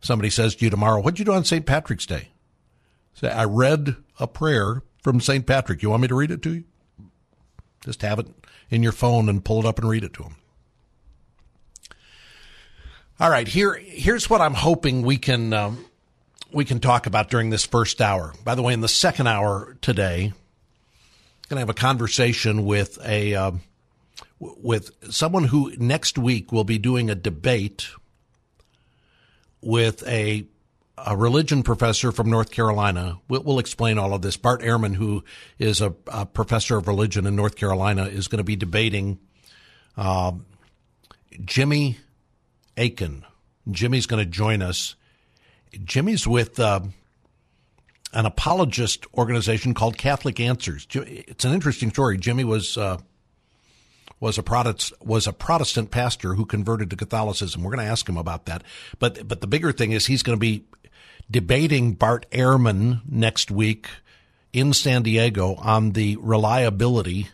Somebody 0.00 0.30
says 0.30 0.54
to 0.56 0.64
you 0.64 0.70
tomorrow, 0.70 1.00
What'd 1.00 1.18
you 1.18 1.24
do 1.24 1.32
on 1.32 1.44
St. 1.44 1.64
Patrick's 1.64 2.06
Day? 2.06 2.28
Say, 3.14 3.30
I 3.30 3.44
read 3.44 3.96
a 4.20 4.26
prayer 4.26 4.82
from 5.02 5.20
St. 5.20 5.46
Patrick. 5.46 5.82
You 5.82 5.90
want 5.90 6.02
me 6.02 6.08
to 6.08 6.14
read 6.14 6.30
it 6.30 6.42
to 6.42 6.54
you? 6.54 6.64
Just 7.84 8.02
have 8.02 8.18
it 8.18 8.28
in 8.70 8.82
your 8.82 8.92
phone 8.92 9.28
and 9.28 9.44
pull 9.44 9.60
it 9.60 9.66
up 9.66 9.78
and 9.78 9.88
read 9.88 10.04
it 10.04 10.12
to 10.14 10.24
them. 10.24 10.36
All 13.20 13.28
right, 13.28 13.48
here 13.48 13.74
here's 13.74 14.30
what 14.30 14.40
I'm 14.40 14.54
hoping 14.54 15.02
we 15.02 15.16
can 15.16 15.52
um, 15.52 15.84
we 16.52 16.64
can 16.64 16.78
talk 16.78 17.06
about 17.06 17.30
during 17.30 17.50
this 17.50 17.66
first 17.66 18.00
hour. 18.00 18.32
By 18.44 18.54
the 18.54 18.62
way, 18.62 18.72
in 18.72 18.80
the 18.80 18.86
second 18.86 19.26
hour 19.26 19.76
today, 19.80 20.26
I'm 20.26 21.48
going 21.48 21.56
to 21.56 21.58
have 21.58 21.68
a 21.68 21.74
conversation 21.74 22.64
with 22.64 22.96
a 23.04 23.34
uh, 23.34 23.50
with 24.38 24.92
someone 25.12 25.42
who 25.42 25.72
next 25.78 26.16
week 26.16 26.52
will 26.52 26.62
be 26.62 26.78
doing 26.78 27.10
a 27.10 27.16
debate 27.16 27.88
with 29.60 30.06
a 30.06 30.46
a 30.96 31.16
religion 31.16 31.64
professor 31.64 32.12
from 32.12 32.30
North 32.30 32.52
Carolina. 32.52 33.18
We'll, 33.28 33.42
we'll 33.42 33.58
explain 33.58 33.98
all 33.98 34.14
of 34.14 34.22
this. 34.22 34.36
Bart 34.36 34.60
Ehrman, 34.60 34.94
who 34.94 35.24
is 35.58 35.80
a, 35.80 35.92
a, 36.06 36.24
professor 36.24 36.76
of 36.76 36.86
religion 36.86 37.26
in 37.26 37.34
North 37.34 37.56
Carolina, 37.56 38.04
is 38.04 38.28
going 38.28 38.38
to 38.38 38.44
be 38.44 38.54
debating 38.54 39.18
uh, 39.96 40.32
Jimmy 41.44 41.98
Akin. 42.78 43.24
Jimmy's 43.70 44.06
going 44.06 44.24
to 44.24 44.30
join 44.30 44.62
us 44.62 44.94
Jimmy's 45.84 46.26
with 46.26 46.58
uh, 46.58 46.80
an 48.12 48.26
apologist 48.26 49.06
organization 49.14 49.74
called 49.74 49.98
Catholic 49.98 50.40
Answers. 50.40 50.86
It's 50.92 51.44
an 51.44 51.52
interesting 51.52 51.90
story. 51.90 52.18
Jimmy 52.18 52.44
was 52.44 52.76
uh, 52.76 52.98
was 54.20 54.38
a 54.38 54.42
Protestant 54.42 55.06
was 55.06 55.26
a 55.26 55.32
Protestant 55.32 55.90
pastor 55.90 56.34
who 56.34 56.44
converted 56.44 56.90
to 56.90 56.96
Catholicism. 56.96 57.62
We're 57.62 57.74
going 57.74 57.86
to 57.86 57.90
ask 57.90 58.08
him 58.08 58.16
about 58.16 58.46
that. 58.46 58.62
But 58.98 59.26
but 59.28 59.40
the 59.40 59.46
bigger 59.46 59.72
thing 59.72 59.92
is 59.92 60.06
he's 60.06 60.22
going 60.22 60.36
to 60.36 60.40
be 60.40 60.64
debating 61.30 61.92
Bart 61.92 62.26
Ehrman 62.30 63.00
next 63.08 63.50
week 63.50 63.88
in 64.52 64.72
San 64.72 65.02
Diego 65.02 65.56
on 65.56 65.92
the 65.92 66.16
reliability 66.20 67.28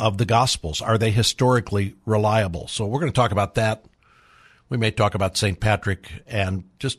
of 0.00 0.18
the 0.18 0.26
Gospels. 0.26 0.82
Are 0.82 0.98
they 0.98 1.12
historically 1.12 1.94
reliable? 2.04 2.66
So 2.66 2.84
we're 2.84 2.98
going 2.98 3.12
to 3.12 3.16
talk 3.16 3.30
about 3.30 3.54
that. 3.54 3.84
We 4.74 4.78
may 4.78 4.90
talk 4.90 5.14
about 5.14 5.36
St. 5.36 5.60
Patrick 5.60 6.10
and 6.26 6.64
just 6.80 6.98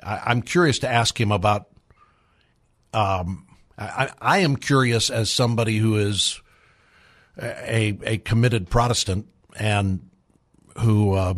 I, 0.00 0.30
am 0.30 0.42
curious 0.42 0.78
to 0.78 0.88
ask 0.88 1.20
him 1.20 1.32
about. 1.32 1.66
Um, 2.94 3.48
I, 3.76 4.12
I 4.20 4.38
am 4.38 4.54
curious 4.54 5.10
as 5.10 5.28
somebody 5.28 5.78
who 5.78 5.96
is 5.96 6.40
a 7.36 7.98
a 8.04 8.18
committed 8.18 8.70
Protestant 8.70 9.26
and 9.56 10.08
who 10.78 11.14
uh, 11.14 11.34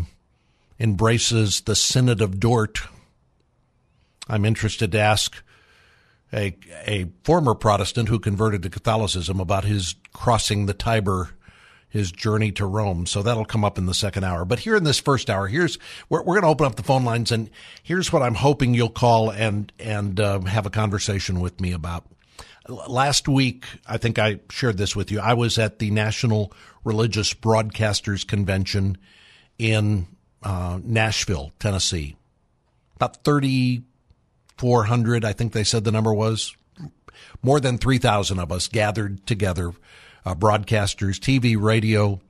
embraces 0.79 1.63
the 1.63 1.75
Synod 1.75 2.21
of 2.21 2.39
Dort. 2.39 2.83
I'm 4.29 4.45
interested 4.45 4.93
to 4.93 5.01
ask 5.01 5.43
a 6.35 6.55
a 6.85 7.07
former 7.25 7.55
Protestant 7.55 8.11
who 8.11 8.19
converted 8.19 8.63
to 8.65 8.69
Catholicism 8.69 9.41
about 9.41 9.65
his 9.65 9.95
crossing 10.13 10.67
the 10.67 10.75
Tiber 10.75 11.31
his 11.93 12.11
journey 12.11 12.51
to 12.53 12.65
Rome. 12.65 13.05
So 13.05 13.23
that'll 13.23 13.45
come 13.45 13.67
up 13.67 13.77
in 13.77 13.85
the 13.85 13.93
second 13.93 14.25
hour. 14.25 14.47
But 14.47 14.61
here 14.61 14.77
in 14.77 14.85
this 14.85 14.99
first 14.99 15.29
hour, 15.29 15.47
here's 15.47 15.79
we're, 16.09 16.23
we're 16.23 16.41
going 16.41 16.43
to 16.43 16.49
open 16.49 16.67
up 16.67 16.77
the 16.77 16.83
phone 16.83 17.05
lines, 17.05 17.31
and 17.31 17.51
here's 17.83 18.11
what 18.11 18.23
I'm 18.23 18.35
hoping 18.35 18.73
you'll 18.73 18.89
call 18.89 19.31
and 19.31 19.71
and 19.79 20.19
uh, 20.19 20.41
have 20.41 20.65
a 20.65 20.71
conversation 20.71 21.41
with 21.41 21.61
me 21.61 21.73
about. 21.73 22.07
Last 22.67 23.29
week, 23.29 23.67
I 23.87 23.99
think 23.99 24.19
I 24.19 24.41
shared 24.51 24.79
this 24.79 24.97
with 24.97 25.11
you. 25.11 25.21
I 25.21 25.35
was 25.35 25.59
at 25.59 25.81
the 25.81 25.91
National 25.91 26.51
Religious 26.83 27.35
Broadcasters 27.35 28.27
Convention 28.27 28.97
in 29.59 30.07
uh, 30.43 30.79
Nashville, 30.83 31.53
Tennessee. 31.59 32.17
About 32.97 33.23
3,400, 33.25 35.25
I 35.25 35.33
think 35.33 35.53
they 35.53 35.65
said 35.65 35.85
the 35.85 35.93
number 35.93 36.15
was. 36.15 36.57
More 37.43 37.61
than 37.61 37.79
3,000 37.79 38.39
of 38.39 38.53
us 38.53 38.69
gathered 38.69 39.27
together 39.27 39.73
uh, 40.25 40.35
broadcasters, 40.35 41.19
TV, 41.19 41.61
radio, 41.61 42.21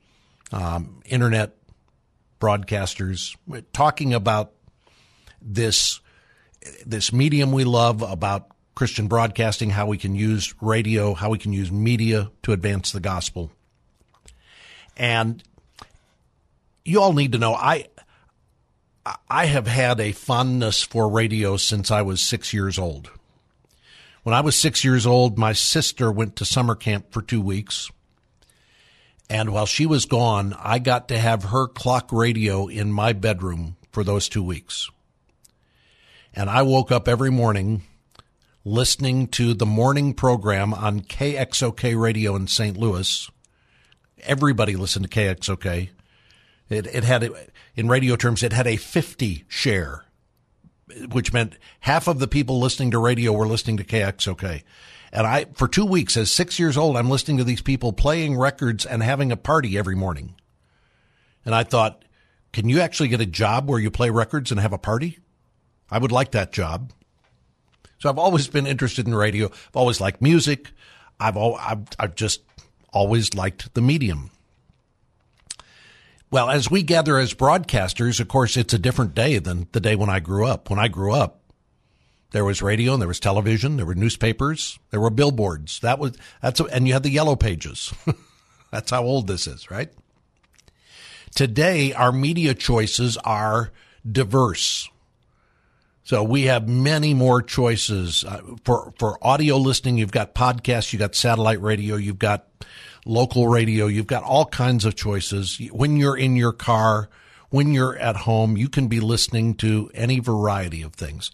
um, 0.51 1.01
internet 1.05 1.55
broadcasters, 2.39 3.35
talking 3.71 4.13
about 4.13 4.53
this 5.41 5.99
this 6.85 7.11
medium 7.11 7.51
we 7.51 7.63
love, 7.63 8.01
about 8.01 8.47
Christian 8.75 9.07
broadcasting, 9.07 9.69
how 9.69 9.87
we 9.87 9.97
can 9.97 10.15
use 10.15 10.53
radio, 10.61 11.13
how 11.13 11.29
we 11.29 11.37
can 11.37 11.53
use 11.53 11.71
media 11.71 12.31
to 12.43 12.53
advance 12.53 12.91
the 12.91 12.99
gospel. 12.99 13.51
And 14.95 15.43
you 16.85 17.01
all 17.01 17.13
need 17.13 17.33
to 17.33 17.37
know 17.37 17.53
I 17.53 17.87
I 19.29 19.45
have 19.45 19.67
had 19.67 19.99
a 19.99 20.13
fondness 20.13 20.81
for 20.81 21.09
radio 21.09 21.57
since 21.57 21.91
I 21.91 22.01
was 22.01 22.21
six 22.21 22.53
years 22.53 22.79
old. 22.79 23.11
When 24.23 24.33
I 24.33 24.41
was 24.41 24.55
six 24.55 24.83
years 24.83 25.05
old, 25.05 25.37
my 25.37 25.53
sister 25.53 26.11
went 26.11 26.37
to 26.37 26.45
summer 26.45 26.75
camp 26.75 27.11
for 27.11 27.21
two 27.21 27.41
weeks. 27.41 27.91
And 29.29 29.51
while 29.51 29.65
she 29.65 29.85
was 29.85 30.05
gone, 30.05 30.55
I 30.59 30.79
got 30.79 31.07
to 31.09 31.17
have 31.17 31.45
her 31.45 31.67
clock 31.67 32.11
radio 32.11 32.67
in 32.67 32.91
my 32.91 33.13
bedroom 33.13 33.75
for 33.91 34.03
those 34.03 34.29
two 34.29 34.43
weeks. 34.43 34.89
And 36.33 36.49
I 36.49 36.61
woke 36.61 36.91
up 36.91 37.07
every 37.07 37.31
morning 37.31 37.83
listening 38.65 39.27
to 39.27 39.53
the 39.53 39.65
morning 39.65 40.13
program 40.13 40.73
on 40.73 41.01
KXOK 41.01 41.99
radio 41.99 42.35
in 42.35 42.47
St. 42.47 42.77
Louis. 42.77 43.29
Everybody 44.21 44.75
listened 44.75 45.09
to 45.09 45.19
KXOK. 45.19 45.89
It, 46.69 46.87
it 46.87 47.03
had, 47.03 47.29
in 47.75 47.87
radio 47.89 48.15
terms, 48.15 48.41
it 48.41 48.53
had 48.53 48.67
a 48.67 48.77
50 48.77 49.43
share, 49.47 50.02
which 51.11 51.33
meant 51.33 51.57
half 51.81 52.07
of 52.07 52.19
the 52.19 52.27
people 52.27 52.59
listening 52.59 52.91
to 52.91 52.99
radio 52.99 53.31
were 53.31 53.47
listening 53.47 53.77
to 53.77 53.83
KXOK. 53.83 54.63
And 55.11 55.27
I, 55.27 55.45
for 55.53 55.67
two 55.67 55.85
weeks, 55.85 56.17
as 56.17 56.31
six 56.31 56.57
years 56.57 56.75
old, 56.75 56.97
I'm 56.97 57.09
listening 57.09 57.37
to 57.37 57.43
these 57.43 57.61
people 57.61 57.93
playing 57.93 58.37
records 58.37 58.85
and 58.85 59.03
having 59.03 59.31
a 59.31 59.37
party 59.37 59.77
every 59.77 59.95
morning. 59.95 60.35
And 61.45 61.53
I 61.53 61.63
thought, 61.63 62.03
can 62.51 62.67
you 62.67 62.79
actually 62.79 63.09
get 63.09 63.21
a 63.21 63.25
job 63.25 63.69
where 63.69 63.79
you 63.79 63.91
play 63.91 64.09
records 64.09 64.51
and 64.51 64.59
have 64.59 64.73
a 64.73 64.77
party? 64.77 65.19
I 65.91 65.99
would 65.99 66.11
like 66.11 66.31
that 66.31 66.51
job. 66.51 66.91
So 67.99 68.09
I've 68.09 68.17
always 68.17 68.47
been 68.47 68.67
interested 68.67 69.07
in 69.07 69.13
radio. 69.13 69.47
I've 69.47 69.75
always 69.75 70.01
liked 70.01 70.21
music. 70.21 70.71
I've, 71.19 71.37
all, 71.37 71.55
I've, 71.55 71.85
I've 71.99 72.15
just 72.15 72.41
always 72.91 73.33
liked 73.33 73.73
the 73.75 73.81
medium. 73.81 74.31
Well, 76.33 76.49
as 76.49 76.71
we 76.71 76.81
gather 76.81 77.19
as 77.19 77.35
broadcasters, 77.35 78.19
of 78.19 78.27
course, 78.27 78.57
it's 78.57 78.73
a 78.73 78.79
different 78.79 79.13
day 79.13 79.37
than 79.37 79.67
the 79.71 79.79
day 79.79 79.95
when 79.95 80.09
I 80.09 80.19
grew 80.19 80.47
up. 80.47 80.67
When 80.67 80.79
I 80.79 80.87
grew 80.87 81.13
up, 81.13 81.41
there 82.31 82.43
was 82.43 82.59
radio 82.59 82.93
and 82.93 83.01
there 83.03 83.07
was 83.07 83.19
television, 83.19 83.77
there 83.77 83.85
were 83.85 83.93
newspapers, 83.93 84.79
there 84.89 84.99
were 84.99 85.11
billboards. 85.11 85.79
That 85.81 85.99
was 85.99 86.17
that's 86.41 86.59
and 86.59 86.87
you 86.87 86.93
had 86.93 87.03
the 87.03 87.11
yellow 87.11 87.35
pages. 87.35 87.93
that's 88.71 88.89
how 88.89 89.03
old 89.03 89.27
this 89.27 89.45
is, 89.45 89.69
right? 89.69 89.91
Today, 91.35 91.93
our 91.93 92.11
media 92.11 92.55
choices 92.55 93.15
are 93.17 93.71
diverse. 94.11 94.89
So 96.03 96.23
we 96.23 96.45
have 96.45 96.67
many 96.67 97.13
more 97.13 97.43
choices 97.43 98.23
uh, 98.23 98.41
for 98.65 98.91
for 98.97 99.19
audio 99.21 99.57
listening. 99.57 99.99
You've 99.99 100.11
got 100.11 100.33
podcasts, 100.33 100.93
you've 100.93 100.99
got 100.99 101.13
satellite 101.13 101.61
radio, 101.61 101.95
you've 101.95 102.17
got 102.17 102.47
local 103.05 103.47
radio, 103.47 103.87
you've 103.87 104.07
got 104.07 104.23
all 104.23 104.45
kinds 104.45 104.85
of 104.85 104.95
choices. 104.95 105.59
When 105.71 105.97
you're 105.97 106.17
in 106.17 106.35
your 106.35 106.53
car, 106.53 107.09
when 107.49 107.73
you're 107.73 107.97
at 107.97 108.15
home, 108.15 108.57
you 108.57 108.69
can 108.69 108.87
be 108.87 108.99
listening 108.99 109.55
to 109.55 109.91
any 109.93 110.19
variety 110.19 110.81
of 110.81 110.93
things. 110.93 111.31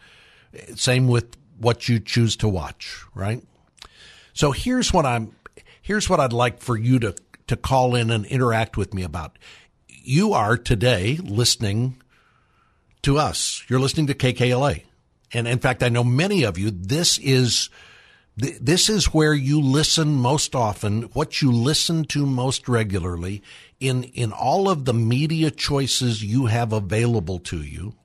Same 0.76 1.08
with 1.08 1.38
what 1.58 1.88
you 1.88 2.00
choose 2.00 2.36
to 2.38 2.48
watch, 2.48 3.04
right? 3.14 3.44
So 4.34 4.52
here's 4.52 4.94
what 4.94 5.06
I'm 5.06 5.36
here's 5.82 6.10
what 6.10 6.20
I'd 6.20 6.34
like 6.34 6.62
for 6.62 6.78
you 6.78 7.00
to 7.00 7.16
to 7.48 7.58
call 7.58 7.96
in 7.96 8.12
and 8.12 8.26
interact 8.26 8.78
with 8.78 8.94
me 8.94 9.04
about. 9.04 9.38
You 9.88 10.34
are 10.34 10.58
today 10.58 11.18
listening 11.18 12.02
to 13.02 13.18
us. 13.18 13.64
You're 13.68 13.80
listening 13.80 14.08
to 14.08 14.14
KKLA. 14.14 14.84
And 15.34 15.48
in 15.48 15.60
fact, 15.60 15.84
I 15.84 15.90
know 15.90 16.04
many 16.04 16.44
of 16.44 16.58
you, 16.58 16.72
this 16.72 17.18
is, 17.20 17.70
this 18.40 18.90
is 18.90 19.14
where 19.14 19.34
you 19.34 19.60
listen 19.60 20.14
most 20.14 20.56
often, 20.56 21.04
what 21.14 21.42
you 21.42 21.52
listen 21.52 22.06
to 22.06 22.26
most 22.26 22.70
regularly 22.70 23.44
in, 23.80 24.04
in 24.04 24.32
all 24.32 24.70
of 24.70 24.86
the 24.86 24.94
media 24.94 25.52
choices 25.52 26.24
you 26.24 26.46
have 26.46 26.72
available 26.72 27.40
to 27.40 27.62
you. 27.62 27.96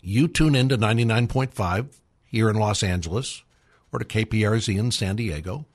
You 0.00 0.28
tune 0.28 0.54
into 0.54 0.78
99.5 0.78 1.88
here 2.24 2.48
in 2.48 2.56
Los 2.56 2.82
Angeles 2.82 3.42
or 3.92 3.98
to 3.98 4.04
KPRZ 4.04 4.78
in 4.78 4.92
San 4.92 5.16
Diego. 5.16 5.66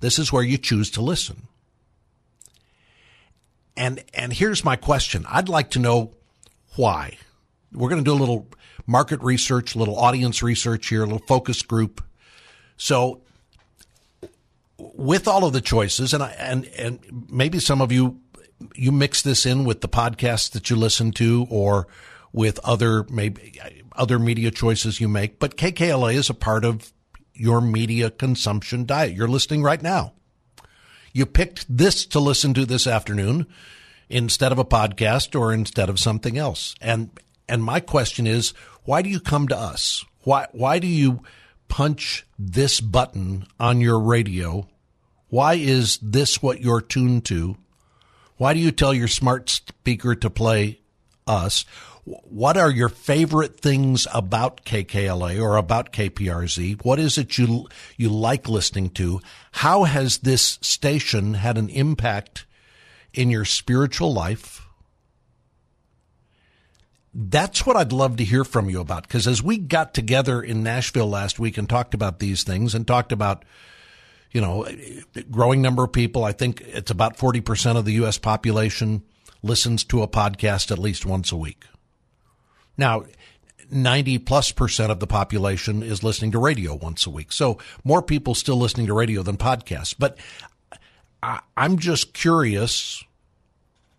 This 0.00 0.18
is 0.18 0.32
where 0.32 0.42
you 0.42 0.56
choose 0.56 0.90
to 0.92 1.02
listen. 1.02 1.48
And, 3.76 4.04
and 4.14 4.32
here's 4.32 4.64
my 4.64 4.76
question. 4.76 5.26
I'd 5.28 5.48
like 5.48 5.70
to 5.70 5.80
know 5.80 6.12
why. 6.76 7.18
We're 7.72 7.88
going 7.88 8.04
to 8.04 8.08
do 8.08 8.14
a 8.14 8.20
little 8.20 8.46
market 8.86 9.20
research, 9.22 9.74
a 9.74 9.78
little 9.78 9.98
audience 9.98 10.42
research 10.42 10.88
here, 10.88 11.02
a 11.02 11.06
little 11.06 11.26
focus 11.26 11.62
group. 11.62 12.00
So 12.76 13.22
with 14.78 15.28
all 15.28 15.44
of 15.44 15.52
the 15.52 15.60
choices 15.60 16.12
and 16.12 16.22
I, 16.22 16.30
and 16.32 16.66
and 16.78 17.26
maybe 17.30 17.58
some 17.58 17.80
of 17.80 17.92
you 17.92 18.20
you 18.74 18.92
mix 18.92 19.22
this 19.22 19.46
in 19.46 19.64
with 19.64 19.80
the 19.80 19.88
podcasts 19.88 20.50
that 20.52 20.70
you 20.70 20.76
listen 20.76 21.12
to 21.12 21.46
or 21.50 21.86
with 22.32 22.58
other 22.64 23.04
maybe 23.10 23.60
other 23.96 24.18
media 24.18 24.50
choices 24.50 25.00
you 25.00 25.08
make, 25.08 25.38
but 25.38 25.56
KKLA 25.56 26.14
is 26.14 26.28
a 26.28 26.34
part 26.34 26.64
of 26.64 26.92
your 27.32 27.60
media 27.60 28.10
consumption 28.10 28.84
diet. 28.86 29.14
You're 29.14 29.28
listening 29.28 29.62
right 29.62 29.82
now. 29.82 30.12
You 31.12 31.26
picked 31.26 31.64
this 31.68 32.06
to 32.06 32.18
listen 32.18 32.54
to 32.54 32.66
this 32.66 32.86
afternoon 32.86 33.46
instead 34.08 34.52
of 34.52 34.58
a 34.58 34.64
podcast 34.64 35.38
or 35.38 35.52
instead 35.52 35.88
of 35.88 36.00
something 36.00 36.36
else. 36.36 36.74
And 36.80 37.10
and 37.48 37.62
my 37.62 37.80
question 37.80 38.26
is, 38.26 38.52
why 38.84 39.02
do 39.02 39.10
you 39.10 39.20
come 39.20 39.48
to 39.48 39.56
us? 39.56 40.04
Why 40.22 40.48
why 40.52 40.78
do 40.78 40.86
you 40.86 41.22
punch 41.74 42.24
this 42.38 42.80
button 42.80 43.44
on 43.58 43.80
your 43.80 43.98
radio? 43.98 44.64
Why 45.26 45.54
is 45.54 45.98
this 46.00 46.40
what 46.40 46.60
you're 46.60 46.80
tuned 46.80 47.24
to? 47.24 47.56
Why 48.36 48.54
do 48.54 48.60
you 48.60 48.70
tell 48.70 48.94
your 48.94 49.08
smart 49.08 49.50
speaker 49.50 50.14
to 50.14 50.30
play 50.30 50.78
us? 51.26 51.64
What 52.04 52.56
are 52.56 52.70
your 52.70 52.88
favorite 52.88 53.58
things 53.58 54.06
about 54.14 54.64
KKLA 54.64 55.42
or 55.42 55.56
about 55.56 55.92
KPRZ? 55.92 56.84
What 56.84 57.00
is 57.00 57.18
it 57.18 57.38
you 57.38 57.66
you 57.96 58.08
like 58.08 58.48
listening 58.48 58.90
to? 58.90 59.20
How 59.50 59.82
has 59.82 60.18
this 60.18 60.60
station 60.62 61.34
had 61.34 61.58
an 61.58 61.70
impact 61.70 62.46
in 63.14 63.30
your 63.30 63.44
spiritual 63.44 64.12
life. 64.12 64.63
That's 67.14 67.64
what 67.64 67.76
I'd 67.76 67.92
love 67.92 68.16
to 68.16 68.24
hear 68.24 68.42
from 68.42 68.68
you 68.68 68.80
about. 68.80 69.04
Because 69.04 69.28
as 69.28 69.42
we 69.42 69.56
got 69.56 69.94
together 69.94 70.42
in 70.42 70.64
Nashville 70.64 71.08
last 71.08 71.38
week 71.38 71.56
and 71.56 71.68
talked 71.68 71.94
about 71.94 72.18
these 72.18 72.42
things 72.42 72.74
and 72.74 72.86
talked 72.86 73.12
about, 73.12 73.44
you 74.32 74.40
know, 74.40 74.66
growing 75.30 75.62
number 75.62 75.84
of 75.84 75.92
people, 75.92 76.24
I 76.24 76.32
think 76.32 76.60
it's 76.62 76.90
about 76.90 77.16
40% 77.16 77.76
of 77.76 77.84
the 77.84 77.92
U.S. 77.92 78.18
population 78.18 79.02
listens 79.42 79.84
to 79.84 80.02
a 80.02 80.08
podcast 80.08 80.72
at 80.72 80.78
least 80.78 81.06
once 81.06 81.30
a 81.30 81.36
week. 81.36 81.64
Now, 82.76 83.04
90 83.70 84.18
plus 84.18 84.50
percent 84.50 84.90
of 84.90 84.98
the 84.98 85.06
population 85.06 85.82
is 85.82 86.02
listening 86.02 86.32
to 86.32 86.38
radio 86.38 86.74
once 86.74 87.06
a 87.06 87.10
week. 87.10 87.32
So 87.32 87.58
more 87.84 88.02
people 88.02 88.34
still 88.34 88.56
listening 88.56 88.86
to 88.88 88.94
radio 88.94 89.22
than 89.22 89.36
podcasts. 89.36 89.94
But 89.96 90.18
I, 91.22 91.40
I'm 91.56 91.78
just 91.78 92.12
curious 92.12 93.04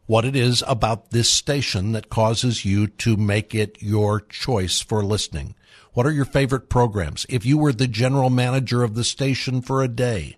what 0.05 0.25
it 0.25 0.35
is 0.35 0.63
about 0.67 1.11
this 1.11 1.29
station 1.29 1.93
that 1.93 2.09
causes 2.09 2.65
you 2.65 2.87
to 2.87 3.17
make 3.17 3.55
it 3.55 3.81
your 3.81 4.21
choice 4.21 4.79
for 4.79 5.03
listening. 5.03 5.55
What 5.93 6.05
are 6.05 6.11
your 6.11 6.25
favorite 6.25 6.69
programs? 6.69 7.25
If 7.29 7.45
you 7.45 7.57
were 7.57 7.73
the 7.73 7.87
general 7.87 8.29
manager 8.29 8.83
of 8.83 8.95
the 8.95 9.03
station 9.03 9.61
for 9.61 9.81
a 9.81 9.87
day, 9.87 10.37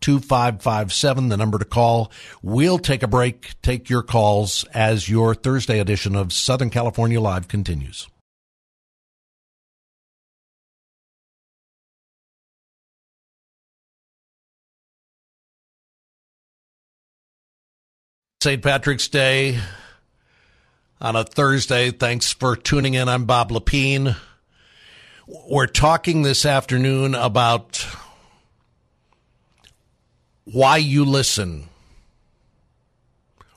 2557, 0.02 1.30
the 1.30 1.38
number 1.38 1.58
to 1.58 1.66
call. 1.66 2.12
We'll 2.42 2.80
take 2.80 3.04
a 3.04 3.08
break, 3.08 3.54
take 3.62 3.90
your 3.90 4.04
calls 4.04 4.66
as 4.74 5.08
your 5.08 5.34
Thursday 5.34 5.80
edition 5.80 6.16
of 6.16 6.34
Southern 6.34 6.70
California 6.70 7.22
Live 7.22 7.48
continues. 7.48 8.10
St. 18.44 18.62
Patrick's 18.62 19.08
Day 19.08 19.58
on 21.00 21.16
a 21.16 21.24
Thursday. 21.24 21.92
Thanks 21.92 22.34
for 22.34 22.58
tuning 22.58 22.94
in. 22.94 23.08
I'm 23.08 23.24
Bob 23.24 23.52
Lepine. 23.52 24.18
We're 25.50 25.66
talking 25.66 26.24
this 26.24 26.46
afternoon 26.46 27.16
about 27.16 27.88
why 30.44 30.76
you 30.76 31.06
listen, 31.06 31.70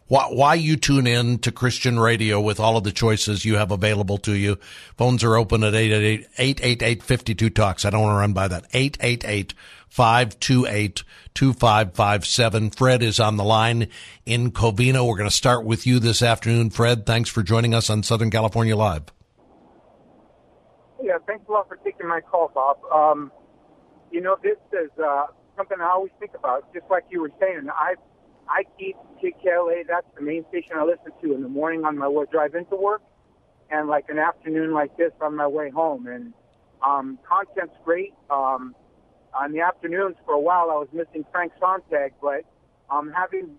why, 0.06 0.26
why 0.26 0.54
you 0.54 0.76
tune 0.76 1.08
in 1.08 1.38
to 1.38 1.50
Christian 1.50 1.98
radio 1.98 2.40
with 2.40 2.60
all 2.60 2.76
of 2.76 2.84
the 2.84 2.92
choices 2.92 3.44
you 3.44 3.56
have 3.56 3.72
available 3.72 4.18
to 4.18 4.34
you. 4.36 4.56
Phones 4.96 5.24
are 5.24 5.36
open 5.36 5.64
at 5.64 5.74
888 5.74 7.56
talks. 7.56 7.84
I 7.84 7.90
don't 7.90 8.02
want 8.02 8.14
to 8.14 8.20
run 8.20 8.34
by 8.34 8.46
that. 8.46 8.66
888 8.72 9.52
528 9.88 11.02
2557. 11.34 12.70
Fred 12.70 13.02
is 13.02 13.20
on 13.20 13.36
the 13.36 13.44
line 13.44 13.88
in 14.24 14.50
Covina. 14.50 15.06
We're 15.06 15.16
going 15.16 15.28
to 15.28 15.34
start 15.34 15.64
with 15.64 15.86
you 15.86 15.98
this 15.98 16.22
afternoon. 16.22 16.70
Fred, 16.70 17.06
thanks 17.06 17.30
for 17.30 17.42
joining 17.42 17.74
us 17.74 17.90
on 17.90 18.02
Southern 18.02 18.30
California 18.30 18.76
Live. 18.76 19.12
Yeah, 21.02 21.18
thanks 21.26 21.44
a 21.48 21.52
lot 21.52 21.68
for 21.68 21.76
taking 21.76 22.08
my 22.08 22.20
call, 22.20 22.50
Bob. 22.54 22.78
Um, 22.92 23.30
you 24.10 24.20
know, 24.20 24.36
this 24.42 24.56
is 24.72 24.90
uh, 24.98 25.26
something 25.56 25.78
I 25.80 25.90
always 25.90 26.12
think 26.18 26.32
about, 26.34 26.72
just 26.72 26.86
like 26.90 27.04
you 27.10 27.20
were 27.20 27.32
saying. 27.40 27.68
I 27.70 27.94
I 28.48 28.64
keep 28.78 28.96
KKLA. 29.22 29.86
That's 29.88 30.06
the 30.14 30.22
main 30.22 30.44
station 30.48 30.72
I 30.76 30.84
listen 30.84 31.12
to 31.22 31.34
in 31.34 31.42
the 31.42 31.48
morning 31.48 31.84
on 31.84 31.98
my 31.98 32.08
way 32.08 32.24
drive 32.30 32.54
into 32.54 32.76
work, 32.76 33.02
and 33.70 33.88
like 33.88 34.06
an 34.08 34.18
afternoon 34.18 34.72
like 34.72 34.96
this 34.96 35.12
on 35.20 35.36
my 35.36 35.46
way 35.46 35.70
home. 35.70 36.06
And 36.06 36.32
um, 36.84 37.18
content's 37.28 37.76
great. 37.84 38.14
Um, 38.30 38.74
on 39.34 39.52
the 39.52 39.60
afternoons, 39.60 40.16
for 40.24 40.34
a 40.34 40.40
while, 40.40 40.70
I 40.70 40.74
was 40.74 40.88
missing 40.92 41.24
Frank 41.32 41.52
Sontag, 41.60 42.12
but 42.20 42.44
um, 42.90 43.12
having 43.14 43.56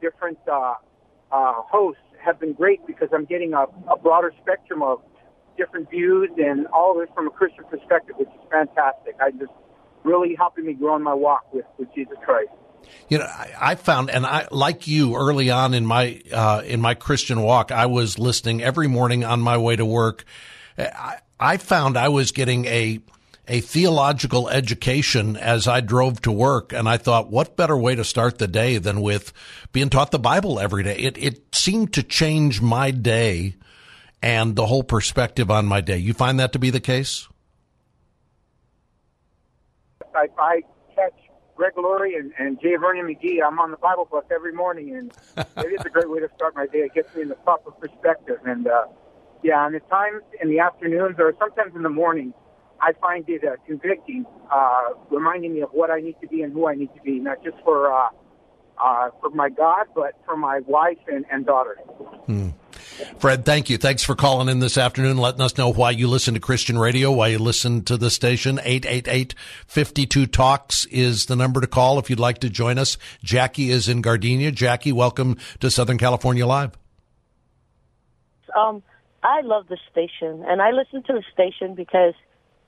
different 0.00 0.38
uh, 0.50 0.74
uh, 1.32 1.62
hosts 1.62 2.00
have 2.22 2.40
been 2.40 2.52
great 2.52 2.86
because 2.86 3.08
I'm 3.12 3.24
getting 3.24 3.54
a, 3.54 3.66
a 3.90 3.96
broader 3.96 4.32
spectrum 4.42 4.82
of 4.82 5.00
different 5.56 5.88
views 5.90 6.30
and 6.38 6.66
all 6.68 6.96
of 6.96 7.02
it 7.02 7.14
from 7.14 7.26
a 7.26 7.30
Christian 7.30 7.64
perspective, 7.64 8.16
which 8.18 8.28
is 8.28 8.50
fantastic. 8.50 9.16
I 9.20 9.30
just 9.30 9.52
really 10.04 10.34
helping 10.36 10.66
me 10.66 10.74
grow 10.74 10.96
in 10.96 11.02
my 11.02 11.14
walk 11.14 11.52
with, 11.52 11.64
with 11.78 11.92
Jesus 11.94 12.16
Christ. 12.24 12.50
You 13.08 13.18
know, 13.18 13.24
I, 13.24 13.52
I 13.60 13.74
found, 13.74 14.10
and 14.10 14.24
I 14.24 14.46
like 14.50 14.86
you 14.86 15.16
early 15.16 15.50
on 15.50 15.74
in 15.74 15.84
my 15.84 16.20
uh, 16.32 16.62
in 16.64 16.80
my 16.80 16.94
Christian 16.94 17.42
walk, 17.42 17.72
I 17.72 17.86
was 17.86 18.18
listening 18.18 18.62
every 18.62 18.86
morning 18.86 19.24
on 19.24 19.40
my 19.40 19.58
way 19.58 19.74
to 19.74 19.84
work. 19.84 20.24
I, 20.78 21.18
I 21.40 21.56
found 21.56 21.96
I 21.96 22.08
was 22.08 22.30
getting 22.30 22.64
a 22.66 23.00
a 23.48 23.60
theological 23.60 24.48
education 24.48 25.36
as 25.36 25.68
I 25.68 25.80
drove 25.80 26.20
to 26.22 26.32
work, 26.32 26.72
and 26.72 26.88
I 26.88 26.96
thought, 26.96 27.30
what 27.30 27.56
better 27.56 27.76
way 27.76 27.94
to 27.94 28.04
start 28.04 28.38
the 28.38 28.48
day 28.48 28.78
than 28.78 29.00
with 29.00 29.32
being 29.72 29.88
taught 29.88 30.10
the 30.10 30.18
Bible 30.18 30.58
every 30.58 30.82
day? 30.82 30.96
It 30.96 31.18
it 31.18 31.54
seemed 31.54 31.92
to 31.94 32.02
change 32.02 32.60
my 32.60 32.90
day 32.90 33.54
and 34.22 34.56
the 34.56 34.66
whole 34.66 34.82
perspective 34.82 35.50
on 35.50 35.66
my 35.66 35.80
day. 35.80 35.98
You 35.98 36.14
find 36.14 36.40
that 36.40 36.52
to 36.54 36.58
be 36.58 36.70
the 36.70 36.80
case? 36.80 37.28
I, 40.14 40.28
I 40.38 40.62
catch 40.94 41.12
Greg 41.54 41.74
Laurie 41.76 42.16
and, 42.16 42.32
and 42.38 42.60
J. 42.60 42.76
Vernon 42.76 43.06
McGee. 43.06 43.38
I'm 43.46 43.58
on 43.58 43.70
the 43.70 43.76
Bible 43.76 44.08
bus 44.10 44.24
every 44.32 44.52
morning, 44.52 44.96
and 44.96 45.12
it 45.58 45.72
is 45.72 45.84
a 45.84 45.90
great 45.90 46.10
way 46.10 46.20
to 46.20 46.28
start 46.34 46.56
my 46.56 46.66
day. 46.66 46.80
It 46.80 46.94
gets 46.94 47.14
me 47.14 47.22
in 47.22 47.28
the 47.28 47.34
proper 47.36 47.70
perspective. 47.70 48.38
And 48.44 48.66
uh, 48.66 48.86
yeah, 49.42 49.66
and 49.66 49.76
at 49.76 49.88
times 49.88 50.22
in 50.40 50.48
the 50.48 50.58
afternoons 50.60 51.16
or 51.18 51.34
sometimes 51.38 51.74
in 51.76 51.82
the 51.82 51.90
morning, 51.90 52.32
I 52.80 52.92
find 53.00 53.24
it 53.28 53.42
uh, 53.44 53.56
convicting, 53.66 54.26
uh, 54.52 54.90
reminding 55.10 55.54
me 55.54 55.62
of 55.62 55.70
what 55.70 55.90
I 55.90 56.00
need 56.00 56.16
to 56.20 56.28
be 56.28 56.42
and 56.42 56.52
who 56.52 56.68
I 56.68 56.74
need 56.74 56.94
to 56.94 57.00
be, 57.02 57.18
not 57.18 57.42
just 57.42 57.56
for 57.64 57.92
uh, 57.92 58.10
uh, 58.78 59.10
for 59.20 59.30
my 59.30 59.48
God, 59.48 59.86
but 59.94 60.14
for 60.24 60.36
my 60.36 60.60
wife 60.66 60.98
and, 61.06 61.24
and 61.30 61.46
daughter. 61.46 61.76
Hmm. 62.26 62.50
Fred, 63.18 63.44
thank 63.44 63.68
you. 63.70 63.78
Thanks 63.78 64.02
for 64.02 64.14
calling 64.14 64.48
in 64.48 64.60
this 64.60 64.78
afternoon, 64.78 65.18
letting 65.18 65.40
us 65.40 65.58
know 65.58 65.72
why 65.72 65.90
you 65.90 66.06
listen 66.08 66.34
to 66.34 66.40
Christian 66.40 66.78
radio, 66.78 67.12
why 67.12 67.28
you 67.28 67.38
listen 67.38 67.82
to 67.84 67.96
the 67.96 68.10
station. 68.10 68.58
888-52-TALKS 68.58 70.86
is 70.90 71.26
the 71.26 71.36
number 71.36 71.60
to 71.60 71.66
call 71.66 71.98
if 71.98 72.10
you'd 72.10 72.20
like 72.20 72.38
to 72.38 72.50
join 72.50 72.78
us. 72.78 72.98
Jackie 73.22 73.70
is 73.70 73.88
in 73.88 74.02
Gardena. 74.02 74.52
Jackie, 74.52 74.92
welcome 74.92 75.36
to 75.60 75.70
Southern 75.70 75.98
California 75.98 76.46
Live. 76.46 76.76
Um, 78.56 78.82
I 79.22 79.42
love 79.42 79.68
the 79.68 79.78
station, 79.90 80.44
and 80.46 80.62
I 80.62 80.70
listen 80.70 81.02
to 81.04 81.12
the 81.12 81.22
station 81.32 81.74
because 81.74 82.14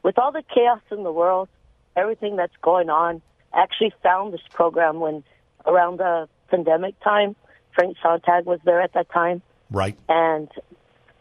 with 0.02 0.18
all 0.18 0.32
the 0.32 0.42
chaos 0.54 0.80
in 0.90 1.02
the 1.02 1.12
world, 1.12 1.48
everything 1.96 2.37
that's 2.37 2.56
going 2.62 2.90
on, 2.90 3.22
I 3.52 3.62
actually 3.62 3.92
found 4.02 4.32
this 4.32 4.42
program 4.52 5.00
when 5.00 5.24
around 5.66 5.98
the 5.98 6.28
pandemic 6.50 6.98
time. 7.00 7.37
Frank 7.74 7.96
Sontag 8.02 8.44
was 8.44 8.58
there 8.64 8.80
at 8.80 8.94
that 8.94 9.11
time. 9.11 9.42
Right. 9.70 9.96
And 10.08 10.48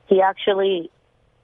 he 0.07 0.21
actually, 0.21 0.89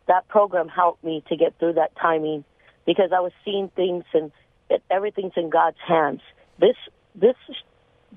that 0.08 0.28
program 0.28 0.68
helped 0.68 1.04
me 1.04 1.24
to 1.30 1.36
get 1.36 1.58
through 1.60 1.74
that 1.74 1.96
timing 1.96 2.44
because 2.86 3.12
I 3.16 3.20
was 3.20 3.32
seeing 3.46 3.70
things 3.70 4.06
and 4.14 4.32
it, 4.70 4.82
everything's 4.90 5.34
in 5.36 5.50
God's 5.50 5.78
hands. 5.86 6.22
This, 6.60 6.76
this 7.14 7.36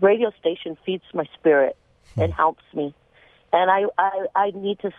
radio 0.00 0.30
station 0.40 0.76
feeds 0.86 1.04
my 1.12 1.24
spirit 1.34 1.76
hmm. 2.14 2.22
and 2.22 2.32
helps 2.32 2.64
me. 2.72 2.94
And 3.52 3.70
I, 3.70 3.84
I, 3.98 4.26
I 4.34 4.50
need 4.54 4.78
to 4.80 4.90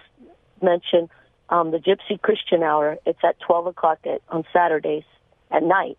mention 0.61 1.09
um, 1.49 1.71
the 1.71 1.77
Gypsy 1.77 2.21
Christian 2.21 2.63
Hour. 2.63 2.97
It's 3.05 3.19
at 3.23 3.39
12 3.39 3.67
o'clock 3.67 3.99
at, 4.05 4.21
on 4.29 4.43
Saturdays 4.53 5.03
at 5.51 5.63
night. 5.63 5.97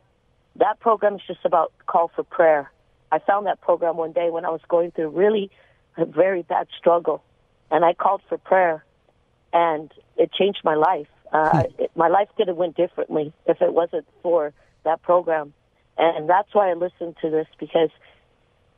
That 0.57 0.81
program 0.81 1.17
is 1.17 1.23
just 1.27 1.41
about 1.45 1.73
call 1.87 2.11
for 2.15 2.25
prayer. 2.25 2.71
I 3.11 3.19
found 3.21 3.47
that 3.47 3.61
program 3.61 3.97
one 3.97 4.13
day 4.13 4.31
when 4.31 4.45
I 4.45 4.51
was 4.51 4.61
going 4.69 4.91
through 4.91 5.11
really 5.11 5.51
a 5.97 6.05
very 6.05 6.43
bad 6.43 6.69
struggle 6.79 7.23
and 7.71 7.85
I 7.85 7.95
called 7.95 8.23
for 8.29 8.39
prayer, 8.39 8.85
and 9.53 9.93
it 10.17 10.33
changed 10.33 10.61
my 10.65 10.75
life. 10.75 11.09
Uh, 11.33 11.51
hmm. 11.51 11.83
it, 11.83 11.91
my 11.95 12.09
life 12.09 12.29
could 12.37 12.49
have 12.49 12.57
went 12.57 12.77
differently 12.77 13.33
if 13.47 13.61
it 13.61 13.73
wasn't 13.73 14.07
for 14.23 14.53
that 14.85 15.03
program, 15.03 15.53
and 15.97 16.29
that's 16.29 16.55
why 16.55 16.71
I 16.71 16.75
listen 16.75 17.15
to 17.21 17.31
this 17.31 17.47
because 17.59 17.91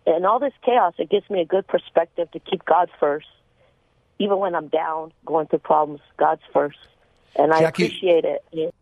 in 0.06 0.24
all 0.24 0.38
this 0.38 0.54
chaos, 0.64 0.94
it 0.98 1.10
gives 1.10 1.28
me 1.28 1.40
a 1.40 1.44
good 1.44 1.66
perspective 1.66 2.30
to 2.32 2.40
keep 2.40 2.64
God 2.64 2.88
first, 2.98 3.26
even 4.20 4.38
when 4.38 4.54
I'm 4.54 4.68
down, 4.68 5.12
going 5.24 5.48
through 5.48 5.60
problems. 5.60 6.00
God's 6.18 6.42
first, 6.52 6.78
and 7.34 7.52
I 7.52 7.60
Jackie, 7.60 7.86
appreciate 7.86 8.24
it. 8.24 8.74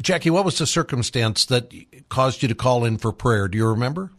Jackie, 0.00 0.30
what 0.30 0.44
was 0.44 0.58
the 0.58 0.66
circumstance 0.66 1.46
that 1.46 1.72
caused 2.08 2.42
you 2.42 2.48
to 2.48 2.54
call 2.54 2.84
in 2.84 2.98
for 2.98 3.12
prayer? 3.12 3.48
Do 3.48 3.56
you 3.56 3.68
remember? 3.68 4.10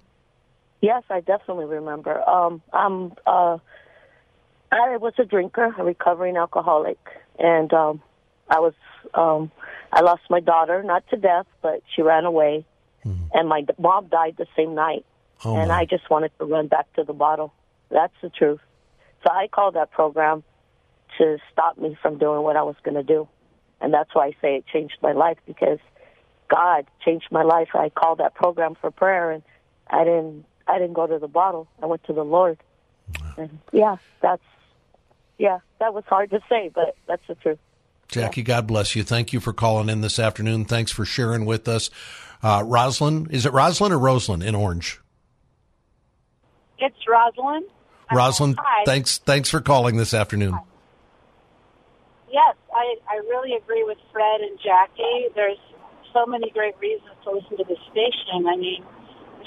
Yes, 0.82 1.04
I 1.10 1.20
definitely 1.20 1.66
remember. 1.66 2.28
Um, 2.28 2.62
I'm 2.74 3.14
uh, 3.28 3.58
I 4.72 4.98
was 4.98 5.14
a 5.20 5.26
drinker, 5.26 5.76
a 5.78 5.84
recovering 5.84 6.38
alcoholic, 6.38 6.98
and 7.38 7.72
um, 7.74 8.02
I 8.50 8.60
was 8.60 8.74
um, 9.14 9.52
I 9.92 10.02
lost 10.02 10.24
my 10.30 10.40
daughter, 10.40 10.82
not 10.84 11.04
to 11.10 11.18
death, 11.18 11.48
but 11.62 11.84
she 11.94 12.02
ran 12.02 12.24
away, 12.24 12.66
mm-hmm. 13.06 13.26
and 13.34 13.50
my 13.50 13.66
mom 13.78 14.08
died 14.08 14.36
the 14.38 14.48
same 14.56 14.74
night, 14.74 15.06
oh, 15.44 15.58
and 15.58 15.68
my. 15.68 15.80
I 15.80 15.86
just 15.86 16.10
wanted 16.10 16.32
to 16.40 16.46
run 16.46 16.68
back 16.68 16.92
to 16.94 17.04
the 17.04 17.14
bottle. 17.14 17.54
That's 17.90 18.14
the 18.22 18.30
truth. 18.30 18.62
So 19.24 19.32
I 19.32 19.48
called 19.48 19.76
that 19.76 19.92
program 19.92 20.44
to 21.18 21.38
stop 21.52 21.78
me 21.78 21.98
from 22.02 22.18
doing 22.18 22.42
what 22.42 22.56
I 22.56 22.64
was 22.64 22.76
going 22.84 22.96
to 22.96 23.04
do, 23.04 23.28
and 23.80 23.94
that's 23.94 24.14
why 24.14 24.28
I 24.28 24.32
say 24.42 24.56
it 24.56 24.66
changed 24.72 24.98
my 25.02 25.12
life 25.12 25.38
because 25.46 25.80
God 26.50 26.86
changed 27.04 27.28
my 27.32 27.44
life. 27.44 27.70
I 27.74 27.90
called 27.90 28.20
that 28.20 28.36
program 28.36 28.76
for 28.80 28.92
prayer, 28.92 29.32
and 29.32 29.44
I 29.90 30.04
didn't 30.04 30.46
I 30.68 30.78
didn't 30.80 30.94
go 30.94 31.08
to 31.08 31.20
the 31.20 31.28
bottle. 31.28 31.68
I 31.82 31.86
went 31.86 32.04
to 32.06 32.14
the 32.14 32.24
Lord. 32.24 32.58
And 33.38 33.60
yeah, 33.72 33.98
that's 34.22 34.44
yeah, 35.38 35.60
that 35.80 35.94
was 35.94 36.04
hard 36.08 36.30
to 36.32 36.40
say, 36.50 36.70
but 36.74 36.96
that's 37.08 37.26
the 37.28 37.36
truth. 37.36 37.60
Jackie, 38.08 38.42
yeah. 38.42 38.46
God 38.46 38.68
bless 38.68 38.96
you. 38.96 39.04
Thank 39.04 39.34
you 39.34 39.40
for 39.40 39.54
calling 39.54 39.90
in 39.90 40.02
this 40.02 40.20
afternoon. 40.20 40.66
Thanks 40.66 40.92
for 40.92 41.06
sharing 41.06 41.46
with 41.46 41.68
us. 41.68 41.90
Uh, 42.44 42.64
Rosalind, 42.66 43.32
is 43.32 43.46
it 43.46 43.54
Rosalind 43.54 43.94
or 43.94 44.00
Rosalind 44.00 44.44
in 44.44 44.54
Orange? 44.54 45.00
It's 46.78 46.96
Rosalind. 47.08 47.66
Rosalind, 48.14 48.58
Hi. 48.60 48.84
thanks 48.86 49.20
thanks 49.20 49.50
for 49.50 49.62
calling 49.62 49.96
this 49.96 50.14
afternoon. 50.14 50.60
Yes, 52.32 52.56
I, 52.72 52.96
I 53.12 53.18
really 53.28 53.54
agree 53.60 53.84
with 53.84 54.00
Fred 54.14 54.42
and 54.42 54.58
Jackie. 54.64 55.30
There's 55.36 55.60
so 56.16 56.26
many 56.26 56.50
great 56.52 56.80
reasons 56.80 57.12
to 57.28 57.36
listen 57.36 57.58
to 57.60 57.66
this 57.68 57.82
station. 57.92 58.48
I 58.48 58.56
mean, 58.56 58.84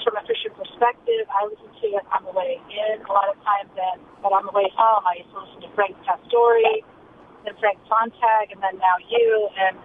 from 0.05 0.15
a 0.17 0.23
Christian 0.23 0.53
perspective, 0.53 1.25
I 1.33 1.49
listen 1.49 1.67
to 1.67 1.87
it 1.97 2.05
on 2.13 2.23
the 2.29 2.33
way 2.33 2.61
in 2.69 3.01
a 3.01 3.11
lot 3.11 3.29
of 3.33 3.37
times, 3.41 3.73
and 3.73 3.99
but 4.21 4.31
on 4.37 4.45
the 4.45 4.53
way 4.53 4.69
home, 4.77 5.03
I 5.05 5.17
used 5.25 5.33
to 5.33 5.41
listen 5.41 5.61
to 5.65 5.71
Frank 5.73 5.97
Pastore, 6.05 6.61
then 7.45 7.57
Frank 7.57 7.81
Sontag, 7.89 8.53
and 8.53 8.61
then 8.61 8.77
now 8.77 8.97
you. 9.09 9.49
And 9.57 9.75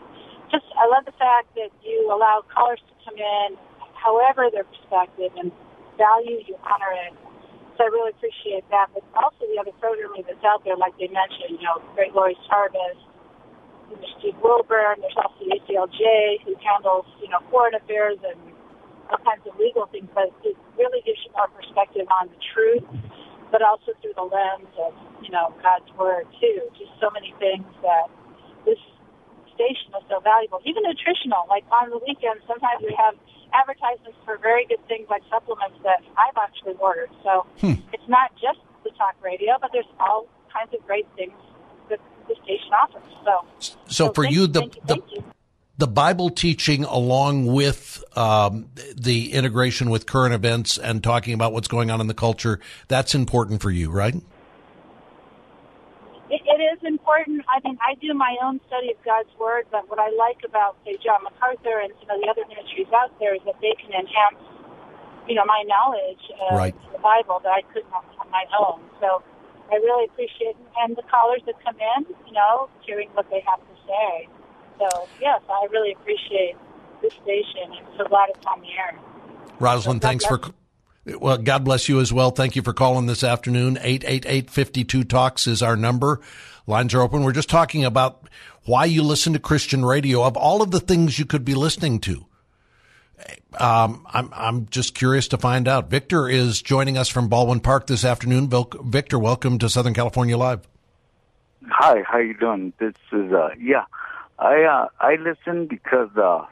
just, 0.53 0.69
I 0.77 0.85
love 0.93 1.09
the 1.09 1.17
fact 1.17 1.57
that 1.57 1.73
you 1.81 2.13
allow 2.13 2.45
callers 2.53 2.81
to 2.85 2.95
come 3.09 3.17
in, 3.17 3.57
however 3.97 4.53
their 4.53 4.69
perspective, 4.69 5.33
and 5.41 5.53
value, 5.97 6.45
you 6.45 6.57
honor 6.69 6.93
it. 7.09 7.17
I 7.81 7.89
really 7.89 8.13
appreciate 8.13 8.69
that. 8.71 8.93
But 8.93 9.03
also 9.17 9.49
the 9.49 9.59
other 9.61 9.75
programming 9.81 10.25
that's 10.29 10.45
out 10.45 10.63
there, 10.65 10.77
like 10.77 10.93
they 11.01 11.09
mentioned, 11.09 11.59
you 11.59 11.65
know, 11.65 11.81
Greg 11.97 12.13
Laurie's 12.15 12.41
Harvest, 12.47 13.01
there's 13.91 14.07
Steve 14.23 14.39
Wilburn, 14.39 15.03
there's 15.03 15.19
also 15.19 15.35
the 15.43 15.51
ACLJ 15.59 16.45
who 16.47 16.55
handles, 16.63 17.07
you 17.19 17.29
know, 17.29 17.43
foreign 17.51 17.75
affairs 17.75 18.23
and 18.23 18.39
all 19.11 19.19
kinds 19.27 19.43
of 19.51 19.59
legal 19.59 19.91
things, 19.91 20.07
but 20.15 20.31
it 20.47 20.55
really 20.79 21.03
gives 21.03 21.19
you 21.27 21.35
more 21.35 21.51
perspective 21.51 22.07
on 22.07 22.31
the 22.31 22.39
truth, 22.55 22.87
but 23.51 23.67
also 23.67 23.91
through 23.99 24.15
the 24.15 24.23
lens 24.23 24.71
of, 24.79 24.95
you 25.27 25.31
know, 25.35 25.51
God's 25.59 25.91
Word, 25.99 26.31
too. 26.39 26.63
Just 26.79 26.95
so 27.03 27.11
many 27.11 27.35
things 27.43 27.67
that 27.83 28.07
this 28.63 28.79
station 29.59 29.91
is 29.99 30.07
so 30.07 30.23
valuable. 30.23 30.63
Even 30.63 30.87
nutritional, 30.87 31.51
like 31.51 31.67
on 31.75 31.91
the 31.91 31.99
weekends, 31.99 32.47
sometimes 32.47 32.79
we 32.87 32.95
have 32.95 33.19
advertisements 33.55 34.19
for 34.25 34.39
very 34.39 34.67
good 34.67 34.81
things 34.89 35.07
like 35.09 35.23
supplements 35.31 35.77
that 35.83 36.03
I've 36.17 36.37
actually 36.37 36.75
ordered. 36.81 37.11
So 37.23 37.47
hmm. 37.61 37.75
it's 37.93 38.09
not 38.09 38.33
just 38.41 38.59
the 38.85 38.91
talk 38.91 39.17
radio, 39.23 39.57
but 39.61 39.71
there's 39.73 39.89
all 39.99 40.27
kinds 40.53 40.75
of 40.75 40.85
great 40.87 41.07
things 41.17 41.33
that 41.89 42.01
the 42.29 42.35
station 42.45 42.73
offers. 42.73 43.03
So, 43.25 43.77
so, 43.87 44.13
for 44.13 44.25
you, 44.25 44.47
the, 44.47 44.63
you, 44.63 44.71
the, 44.85 44.95
you. 45.13 45.25
the 45.79 45.87
Bible 45.87 46.31
teaching 46.31 46.85
along 46.85 47.47
with 47.47 48.03
um, 48.17 48.69
the 48.97 49.33
integration 49.33 49.91
with 49.91 50.07
current 50.07 50.35
events 50.35 50.79
and 50.79 51.03
talking 51.03 51.35
about 51.35 51.53
what's 51.53 51.69
going 51.69 51.91
on 51.91 52.01
in 52.01 52.07
the 52.07 52.15
culture, 52.15 52.61
that's 52.89 53.15
important 53.15 53.63
for 53.63 53.71
you, 53.71 53.91
right? 53.91 54.15
It, 57.19 57.27
it 57.27 57.33
is 57.33 57.39
important. 57.39 57.45
I 57.49 57.59
mean, 57.67 57.79
I 57.83 57.95
do 57.99 58.15
my 58.15 58.37
own 58.43 58.61
study 58.67 58.91
of 58.91 58.99
God's 59.05 59.31
Word, 59.39 59.67
but 59.71 59.89
what 59.91 59.99
I 59.99 60.11
like 60.15 60.41
about, 60.47 60.77
say, 60.85 60.97
John 61.03 61.25
MacArthur 61.25 61.81
and 61.81 61.93
some 62.01 62.11
of 62.11 62.21
the 62.23 62.29
other 62.31 62.47
ministries 62.49 62.89
out 62.95 63.13
there 63.19 63.35
is 63.35 63.43
that 63.47 63.59
they 63.61 63.75
can 63.79 63.93
enhance, 63.93 64.43
you 65.27 65.35
know, 65.35 65.45
my 65.45 65.63
knowledge 65.67 66.23
of 66.51 66.59
right. 66.59 66.77
the 66.93 66.99
Bible 66.99 67.41
that 67.43 67.51
I 67.51 67.63
couldn't 67.73 67.93
on 67.93 68.31
my 68.31 68.45
own. 68.55 68.81
So 69.01 69.23
I 69.71 69.77
really 69.77 70.07
appreciate. 70.07 70.57
And 70.79 70.97
the 70.97 71.07
callers 71.11 71.43
that 71.47 71.59
come 71.63 71.77
in, 71.77 72.07
you 72.27 72.33
know, 72.33 72.69
hearing 72.87 73.09
what 73.15 73.29
they 73.31 73.43
have 73.47 73.61
to 73.61 73.77
say. 73.87 74.29
So, 74.79 75.09
yes, 75.21 75.41
I 75.49 75.67
really 75.71 75.93
appreciate 75.93 76.57
this 77.03 77.13
station. 77.23 77.73
I'm 77.75 77.87
so 77.99 78.05
glad 78.09 78.31
it's 78.31 78.47
on 78.47 78.61
the 78.61 78.73
air. 78.73 78.99
Rosalind, 79.59 80.03
so 80.03 80.09
thanks 80.09 80.25
for. 80.25 80.41
Well, 81.07 81.39
God 81.39 81.65
bless 81.65 81.89
you 81.89 82.01
as 82.01 82.13
well. 82.13 82.31
Thank 82.31 82.57
you 82.57 82.63
for 82.63 82.73
calling 82.73 83.07
this 83.07 83.25
afternoon. 83.25 83.79
888 83.81 84.51
52 84.51 85.05
Talks 85.05 85.47
is 85.47 85.63
our 85.63 85.77
number. 85.77 86.21
Lines 86.71 86.95
are 86.95 87.03
open. 87.03 87.25
We're 87.25 87.33
just 87.33 87.51
talking 87.51 87.85
about 87.85 88.29
why 88.65 88.85
you 88.85 89.03
listen 89.03 89.33
to 89.33 89.39
Christian 89.39 89.85
radio 89.85 90.23
of 90.25 90.37
all 90.37 90.63
of 90.63 90.71
the 90.71 90.81
things 90.81 91.19
you 91.19 91.27
could 91.27 91.45
be 91.45 91.55
listening 91.55 92.01
to. 92.01 92.27
Um, 93.59 94.07
I'm 94.11 94.31
I'm 94.33 94.67
just 94.67 94.95
curious 94.95 95.29
to 95.29 95.39
find 95.39 95.69
out. 95.69 95.91
Victor 95.91 96.29
is 96.29 96.63
joining 96.63 96.97
us 96.97 97.09
from 97.09 97.29
Baldwin 97.29 97.61
Park 97.61 97.87
this 97.87 98.05
afternoon. 98.05 98.51
Victor, 98.85 99.19
welcome 99.19 99.59
to 99.59 99.69
Southern 99.69 99.93
California 99.93 100.39
Live. 100.39 100.67
Hi, 101.69 102.03
how 102.07 102.19
you 102.19 102.35
doing? 102.35 102.73
This 102.79 102.95
is 103.13 103.33
uh, 103.33 103.51
yeah, 103.61 103.85
I 104.39 104.63
uh, 104.63 104.89
I 105.01 105.17
listen 105.17 105.67
because 105.67 106.17
uh, 106.17 106.47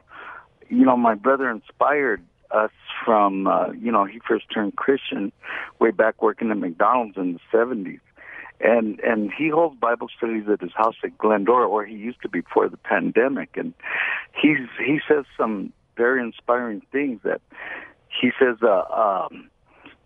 you 0.68 0.84
know 0.84 0.96
my 0.96 1.14
brother 1.14 1.48
inspired 1.48 2.22
us 2.50 2.72
from 3.04 3.46
uh, 3.46 3.70
you 3.70 3.92
know 3.92 4.04
he 4.04 4.20
first 4.26 4.46
turned 4.52 4.76
Christian 4.76 5.32
way 5.78 5.92
back 5.92 6.20
working 6.20 6.50
at 6.50 6.58
McDonald's 6.58 7.16
in 7.16 7.34
the 7.34 7.40
seventies, 7.50 8.00
and 8.60 9.00
and 9.00 9.32
he 9.32 9.48
holds 9.48 9.78
Bible 9.78 10.08
studies 10.16 10.44
at 10.52 10.60
his 10.60 10.72
house 10.74 10.96
at 11.04 11.16
Glendora, 11.18 11.68
or 11.68 11.84
he 11.84 11.94
used 11.94 12.22
to 12.22 12.28
be 12.28 12.40
before 12.40 12.68
the 12.68 12.76
pandemic, 12.76 13.56
and 13.56 13.74
he's 14.40 14.68
he 14.84 15.00
says 15.08 15.24
some 15.36 15.72
very 15.96 16.22
inspiring 16.22 16.82
things 16.92 17.20
that 17.24 17.40
he 18.20 18.30
says, 18.38 18.56
uh, 18.62 18.82
um, 18.92 19.50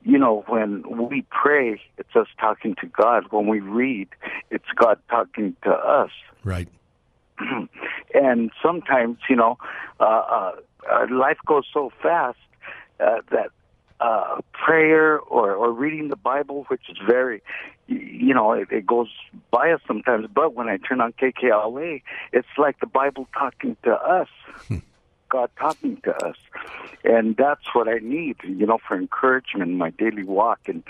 you 0.02 0.18
know, 0.18 0.44
when 0.48 0.82
we 1.08 1.24
pray, 1.30 1.80
it's 1.98 2.16
us 2.16 2.26
talking 2.40 2.74
to 2.80 2.86
God. 2.86 3.24
When 3.30 3.46
we 3.46 3.60
read, 3.60 4.08
it's 4.50 4.64
God 4.74 4.98
talking 5.08 5.56
to 5.62 5.70
us. 5.70 6.10
Right. 6.42 6.68
and 8.14 8.50
sometimes, 8.62 9.18
you 9.28 9.36
know, 9.36 9.58
uh, 10.00 10.04
uh, 10.04 10.52
uh, 10.90 11.06
life 11.10 11.38
goes 11.46 11.64
so 11.72 11.92
fast 12.02 12.38
uh, 13.00 13.18
that 13.30 13.50
uh, 14.02 14.40
prayer 14.52 15.18
or, 15.20 15.54
or 15.54 15.72
reading 15.72 16.08
the 16.08 16.16
Bible, 16.16 16.64
which 16.68 16.82
is 16.88 16.96
very, 17.06 17.42
you 17.86 18.34
know, 18.34 18.52
it, 18.52 18.68
it 18.70 18.86
goes 18.86 19.08
by 19.50 19.70
us 19.70 19.80
sometimes. 19.86 20.26
But 20.34 20.54
when 20.54 20.68
I 20.68 20.78
turn 20.78 21.00
on 21.00 21.12
KKLA, 21.12 22.02
it's 22.32 22.48
like 22.58 22.80
the 22.80 22.86
Bible 22.86 23.28
talking 23.32 23.76
to 23.84 23.92
us. 23.92 24.28
God 25.28 25.50
talking 25.58 25.96
to 26.04 26.14
us. 26.26 26.36
And 27.04 27.36
that's 27.36 27.74
what 27.74 27.88
I 27.88 27.98
need, 28.02 28.36
you 28.44 28.66
know, 28.66 28.78
for 28.86 28.98
encouragement 28.98 29.70
in 29.70 29.78
my 29.78 29.88
daily 29.90 30.24
walk 30.24 30.60
and 30.66 30.82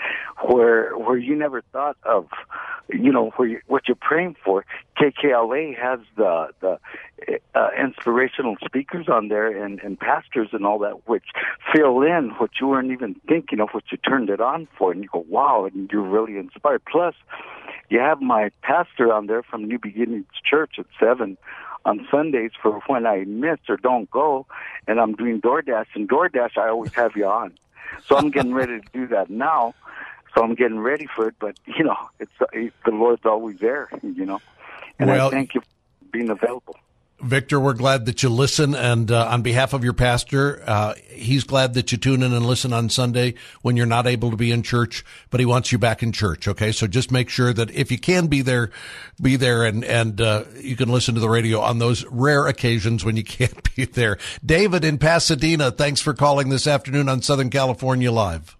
where 0.45 0.97
where 0.97 1.17
you 1.17 1.33
never 1.33 1.61
thought 1.71 1.95
of 2.03 2.27
you 2.89 3.11
know, 3.11 3.31
where 3.35 3.47
you, 3.47 3.59
what 3.67 3.87
you're 3.87 3.95
praying 3.99 4.35
for. 4.43 4.65
KKLA 4.97 5.77
has 5.77 5.99
the 6.15 6.49
the 6.59 6.79
uh, 7.55 7.69
inspirational 7.79 8.55
speakers 8.65 9.07
on 9.07 9.29
there 9.29 9.63
and, 9.63 9.79
and 9.81 9.99
pastors 9.99 10.49
and 10.51 10.65
all 10.65 10.79
that, 10.79 11.07
which 11.07 11.23
fill 11.73 12.01
in 12.01 12.31
what 12.37 12.51
you 12.59 12.67
weren't 12.67 12.91
even 12.91 13.15
thinking 13.27 13.59
of, 13.59 13.69
what 13.71 13.83
you 13.91 13.97
turned 13.97 14.29
it 14.29 14.41
on 14.41 14.67
for, 14.77 14.91
and 14.91 15.01
you 15.03 15.09
go, 15.11 15.25
wow, 15.29 15.65
and 15.65 15.89
you're 15.91 16.01
really 16.01 16.37
inspired. 16.37 16.83
Plus, 16.85 17.15
you 17.89 17.99
have 17.99 18.21
my 18.21 18.51
pastor 18.61 19.13
on 19.13 19.27
there 19.27 19.43
from 19.43 19.65
New 19.65 19.79
Beginnings 19.79 20.25
Church 20.43 20.75
at 20.77 20.85
seven 20.99 21.37
on 21.85 22.07
Sundays 22.09 22.51
for 22.61 22.79
when 22.87 23.05
I 23.05 23.25
miss 23.25 23.59
or 23.67 23.77
don't 23.77 24.09
go, 24.09 24.45
and 24.87 24.99
I'm 24.99 25.15
doing 25.15 25.41
DoorDash. 25.41 25.87
And 25.95 26.07
DoorDash, 26.07 26.57
I 26.57 26.69
always 26.69 26.93
have 26.93 27.15
you 27.15 27.25
on. 27.25 27.53
So 28.07 28.17
I'm 28.17 28.31
getting 28.31 28.53
ready 28.53 28.79
to 28.79 28.85
do 28.93 29.07
that 29.07 29.29
now. 29.29 29.75
So 30.35 30.43
I'm 30.43 30.55
getting 30.55 30.79
ready 30.79 31.07
for 31.15 31.27
it. 31.27 31.35
But 31.39 31.57
you 31.65 31.83
know, 31.83 31.97
it's 32.19 32.31
the 32.85 32.91
Lord's 32.91 33.25
always 33.25 33.59
there. 33.59 33.89
You 34.01 34.25
know, 34.25 34.41
and 34.99 35.09
well, 35.09 35.27
I 35.27 35.31
thank 35.31 35.55
you 35.55 35.61
for 35.61 35.67
being 36.11 36.29
available. 36.29 36.75
Victor, 37.23 37.57
we're 37.57 37.73
glad 37.73 38.05
that 38.07 38.21
you 38.21 38.27
listen. 38.27 38.75
And 38.75 39.09
uh, 39.09 39.27
on 39.29 39.43
behalf 39.43 39.71
of 39.71 39.83
your 39.83 39.93
pastor, 39.93 40.61
uh, 40.67 40.93
he's 41.09 41.45
glad 41.45 41.73
that 41.75 41.91
you 41.91 41.97
tune 41.97 42.21
in 42.21 42.33
and 42.33 42.45
listen 42.45 42.73
on 42.73 42.89
Sunday 42.89 43.35
when 43.61 43.77
you're 43.77 43.85
not 43.85 44.07
able 44.07 44.29
to 44.31 44.35
be 44.35 44.51
in 44.51 44.61
church, 44.61 45.05
but 45.29 45.39
he 45.39 45.45
wants 45.45 45.71
you 45.71 45.77
back 45.77 46.03
in 46.03 46.11
church. 46.11 46.49
Okay. 46.49 46.73
So 46.73 46.85
just 46.85 47.11
make 47.11 47.29
sure 47.29 47.53
that 47.53 47.71
if 47.71 47.91
you 47.91 47.97
can 47.97 48.27
be 48.27 48.41
there, 48.41 48.71
be 49.21 49.37
there 49.37 49.63
and, 49.63 49.85
and, 49.85 50.19
uh, 50.19 50.43
you 50.59 50.75
can 50.75 50.89
listen 50.89 51.15
to 51.15 51.21
the 51.21 51.29
radio 51.29 51.61
on 51.61 51.79
those 51.79 52.05
rare 52.07 52.45
occasions 52.47 53.05
when 53.05 53.15
you 53.15 53.23
can't 53.23 53.73
be 53.73 53.85
there. 53.85 54.17
David 54.45 54.83
in 54.83 54.97
Pasadena, 54.97 55.71
thanks 55.71 56.01
for 56.01 56.13
calling 56.13 56.49
this 56.49 56.67
afternoon 56.67 57.07
on 57.07 57.21
Southern 57.21 57.49
California 57.49 58.11
Live. 58.11 58.57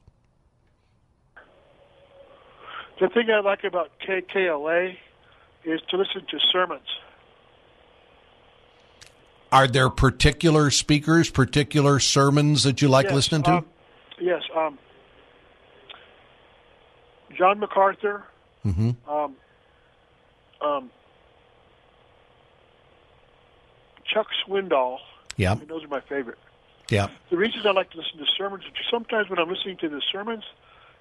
The 2.99 3.09
thing 3.09 3.29
I 3.29 3.39
like 3.39 3.63
about 3.63 3.91
KKLA 4.07 4.95
is 5.65 5.81
to 5.89 5.97
listen 5.97 6.25
to 6.29 6.39
sermons. 6.51 6.87
Are 9.51 9.67
there 9.67 9.89
particular 9.89 10.71
speakers, 10.71 11.29
particular 11.29 11.99
sermons 11.99 12.63
that 12.63 12.81
you 12.81 12.87
like 12.87 13.05
yes, 13.05 13.13
listening 13.13 13.43
to? 13.43 13.51
Um, 13.51 13.65
yes. 14.19 14.41
Um, 14.55 14.79
John 17.37 17.59
MacArthur. 17.59 18.23
Mm-hmm. 18.65 19.09
Um, 19.09 19.35
um, 20.61 20.91
Chuck 24.05 24.27
Swindoll. 24.45 24.97
Yeah. 25.37 25.55
those 25.67 25.83
are 25.83 25.87
my 25.87 26.01
favorite. 26.01 26.37
Yeah. 26.89 27.07
The 27.29 27.37
reason 27.37 27.61
I 27.65 27.71
like 27.71 27.91
to 27.91 27.97
listen 27.97 28.17
to 28.17 28.25
sermons 28.37 28.63
is 28.63 28.71
sometimes 28.89 29.29
when 29.29 29.39
I'm 29.39 29.49
listening 29.49 29.77
to 29.77 29.89
the 29.89 30.01
sermons, 30.11 30.43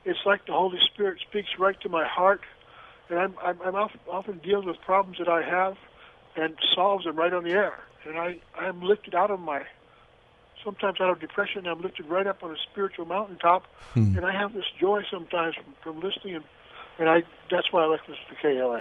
it's 0.05 0.25
like 0.25 0.47
the 0.47 0.53
Holy 0.53 0.79
Spirit 0.93 1.19
speaks 1.29 1.51
right 1.59 1.81
to 1.81 1.89
my 1.89 2.07
heart, 2.07 2.43
and 3.09 3.19
I'm 3.19 3.35
I'm, 3.43 3.61
I'm 3.63 3.75
often, 3.75 4.39
deals 4.39 4.65
with 4.65 4.81
problems 4.81 5.19
that 5.19 5.29
I 5.29 5.43
have, 5.43 5.77
and 6.37 6.57
solves 6.75 7.05
them 7.05 7.17
right 7.17 7.33
on 7.33 7.45
the 7.45 7.53
air 7.53 7.79
and 8.05 8.19
I, 8.19 8.39
I 8.59 8.67
am 8.67 8.83
lifted 8.83 9.15
out 9.15 9.31
of 9.31 9.41
my 9.41 9.63
sometimes 10.65 11.01
out 11.01 11.11
of 11.11 11.21
depression. 11.21 11.67
I'm 11.67 11.81
lifted 11.81 12.07
right 12.07 12.27
up 12.27 12.43
on 12.43 12.53
a 12.53 12.57
spiritual 12.71 13.05
mountaintop, 13.05 13.67
hmm. 13.95 14.17
and 14.17 14.25
I 14.25 14.33
have 14.33 14.53
this 14.53 14.65
joy 14.79 15.03
sometimes 15.11 15.55
from, 15.57 15.75
from 15.83 16.01
listening, 16.01 16.37
and, 16.37 16.45
and 16.99 17.09
I 17.09 17.23
that's 17.51 17.73
why 17.73 17.83
I 17.83 17.87
like 17.87 18.01
listening 18.09 18.27
to 18.29 18.81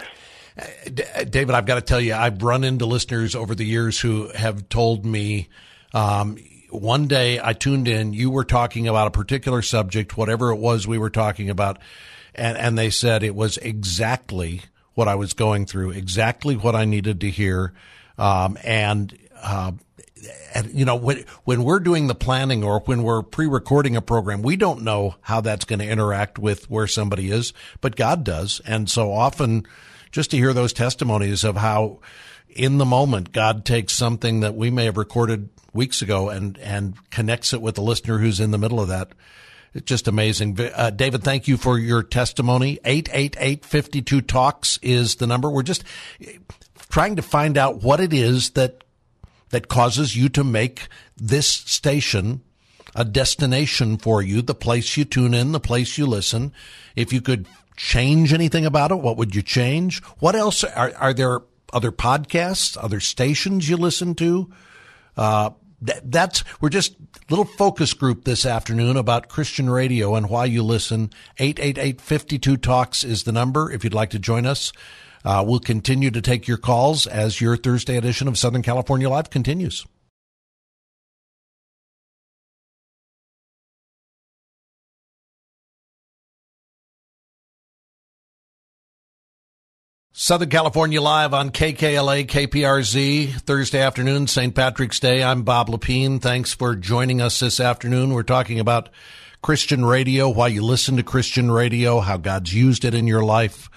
Uh, 0.58 1.24
David, 1.24 1.54
I've 1.54 1.66
got 1.66 1.76
to 1.76 1.80
tell 1.80 2.00
you, 2.00 2.14
I've 2.14 2.42
run 2.42 2.64
into 2.64 2.86
listeners 2.86 3.34
over 3.34 3.54
the 3.54 3.64
years 3.64 4.00
who 4.00 4.28
have 4.28 4.68
told 4.68 5.04
me. 5.04 5.48
Um, 5.94 6.38
one 6.72 7.06
day 7.06 7.38
I 7.42 7.52
tuned 7.52 7.86
in, 7.86 8.12
you 8.12 8.30
were 8.30 8.44
talking 8.44 8.88
about 8.88 9.06
a 9.06 9.10
particular 9.10 9.62
subject, 9.62 10.16
whatever 10.16 10.50
it 10.50 10.58
was 10.58 10.86
we 10.86 10.98
were 10.98 11.10
talking 11.10 11.50
about, 11.50 11.78
and, 12.34 12.56
and 12.56 12.78
they 12.78 12.90
said 12.90 13.22
it 13.22 13.34
was 13.34 13.58
exactly 13.58 14.62
what 14.94 15.08
I 15.08 15.14
was 15.14 15.32
going 15.32 15.66
through, 15.66 15.90
exactly 15.90 16.56
what 16.56 16.74
I 16.74 16.84
needed 16.84 17.20
to 17.20 17.30
hear. 17.30 17.72
Um, 18.18 18.58
and, 18.62 19.16
uh, 19.42 19.72
and, 20.54 20.70
you 20.72 20.84
know, 20.84 20.96
when, 20.96 21.24
when 21.44 21.64
we're 21.64 21.80
doing 21.80 22.06
the 22.06 22.14
planning 22.14 22.62
or 22.62 22.80
when 22.80 23.02
we're 23.02 23.22
pre-recording 23.22 23.96
a 23.96 24.02
program, 24.02 24.42
we 24.42 24.56
don't 24.56 24.82
know 24.82 25.16
how 25.20 25.40
that's 25.40 25.64
going 25.64 25.80
to 25.80 25.88
interact 25.88 26.38
with 26.38 26.70
where 26.70 26.86
somebody 26.86 27.30
is, 27.30 27.52
but 27.80 27.96
God 27.96 28.22
does. 28.24 28.60
And 28.66 28.88
so 28.90 29.12
often 29.12 29.66
just 30.10 30.30
to 30.30 30.36
hear 30.36 30.52
those 30.52 30.72
testimonies 30.72 31.42
of 31.42 31.56
how 31.56 32.00
in 32.54 32.78
the 32.78 32.84
moment 32.84 33.32
God 33.32 33.64
takes 33.64 33.92
something 33.92 34.40
that 34.40 34.54
we 34.54 34.70
may 34.70 34.84
have 34.86 34.96
recorded 34.96 35.48
weeks 35.72 36.02
ago 36.02 36.28
and, 36.28 36.58
and 36.58 36.94
connects 37.10 37.52
it 37.52 37.62
with 37.62 37.74
the 37.74 37.82
listener 37.82 38.18
who's 38.18 38.40
in 38.40 38.50
the 38.50 38.58
middle 38.58 38.80
of 38.80 38.88
that. 38.88 39.12
It's 39.74 39.86
just 39.86 40.06
amazing. 40.06 40.58
Uh, 40.60 40.90
David, 40.90 41.24
thank 41.24 41.48
you 41.48 41.56
for 41.56 41.78
your 41.78 42.02
testimony. 42.02 42.78
888 42.84 44.28
talks 44.28 44.78
is 44.82 45.16
the 45.16 45.26
number. 45.26 45.48
We're 45.48 45.62
just, 45.62 45.82
trying 46.92 47.16
to 47.16 47.22
find 47.22 47.56
out 47.56 47.82
what 47.82 48.00
it 48.00 48.12
is 48.12 48.50
that 48.50 48.84
that 49.48 49.68
causes 49.68 50.16
you 50.16 50.28
to 50.30 50.44
make 50.44 50.88
this 51.16 51.48
station 51.48 52.42
a 52.94 53.04
destination 53.04 53.96
for 53.96 54.22
you, 54.22 54.42
the 54.42 54.54
place 54.54 54.96
you 54.96 55.04
tune 55.04 55.34
in, 55.34 55.52
the 55.52 55.60
place 55.60 55.96
you 55.96 56.06
listen. 56.06 56.52
If 56.94 57.12
you 57.12 57.20
could 57.20 57.46
change 57.76 58.32
anything 58.32 58.66
about 58.66 58.90
it, 58.90 58.96
what 58.96 59.16
would 59.16 59.34
you 59.34 59.42
change? 59.42 60.02
What 60.18 60.34
else 60.34 60.64
are, 60.64 60.92
are 60.96 61.14
there 61.14 61.40
other 61.72 61.92
podcasts, 61.92 62.76
other 62.82 63.00
stations 63.00 63.68
you 63.68 63.76
listen 63.76 64.14
to? 64.16 64.50
Uh, 65.16 65.50
that, 65.82 66.10
that's 66.10 66.44
we're 66.60 66.68
just 66.68 66.96
little 67.28 67.44
focus 67.44 67.92
group 67.92 68.24
this 68.24 68.46
afternoon 68.46 68.96
about 68.96 69.28
Christian 69.28 69.68
radio 69.68 70.14
and 70.14 70.30
why 70.30 70.44
you 70.44 70.62
listen. 70.62 71.10
888-52 71.38 72.62
talks 72.62 73.04
is 73.04 73.24
the 73.24 73.32
number 73.32 73.70
if 73.70 73.84
you'd 73.84 73.94
like 73.94 74.10
to 74.10 74.18
join 74.18 74.46
us. 74.46 74.72
Uh, 75.24 75.44
we'll 75.46 75.60
continue 75.60 76.10
to 76.10 76.20
take 76.20 76.48
your 76.48 76.56
calls 76.56 77.06
as 77.06 77.40
your 77.40 77.56
Thursday 77.56 77.96
edition 77.96 78.28
of 78.28 78.38
Southern 78.38 78.62
California 78.62 79.08
Live 79.08 79.30
continues. 79.30 79.84
Southern 90.22 90.50
California 90.50 91.02
Live 91.02 91.34
on 91.34 91.50
KKLA, 91.50 92.24
KPRZ, 92.28 93.40
Thursday 93.40 93.80
afternoon, 93.80 94.28
St. 94.28 94.54
Patrick's 94.54 95.00
Day. 95.00 95.20
I'm 95.20 95.42
Bob 95.42 95.68
Lepine. 95.68 96.22
Thanks 96.22 96.54
for 96.54 96.76
joining 96.76 97.20
us 97.20 97.40
this 97.40 97.58
afternoon. 97.58 98.14
We're 98.14 98.22
talking 98.22 98.60
about 98.60 98.88
Christian 99.42 99.84
radio, 99.84 100.28
why 100.28 100.46
you 100.46 100.62
listen 100.62 100.96
to 100.98 101.02
Christian 101.02 101.50
radio, 101.50 101.98
how 101.98 102.18
God's 102.18 102.54
used 102.54 102.84
it 102.84 102.94
in 102.94 103.08
your 103.08 103.24
life 103.24 103.68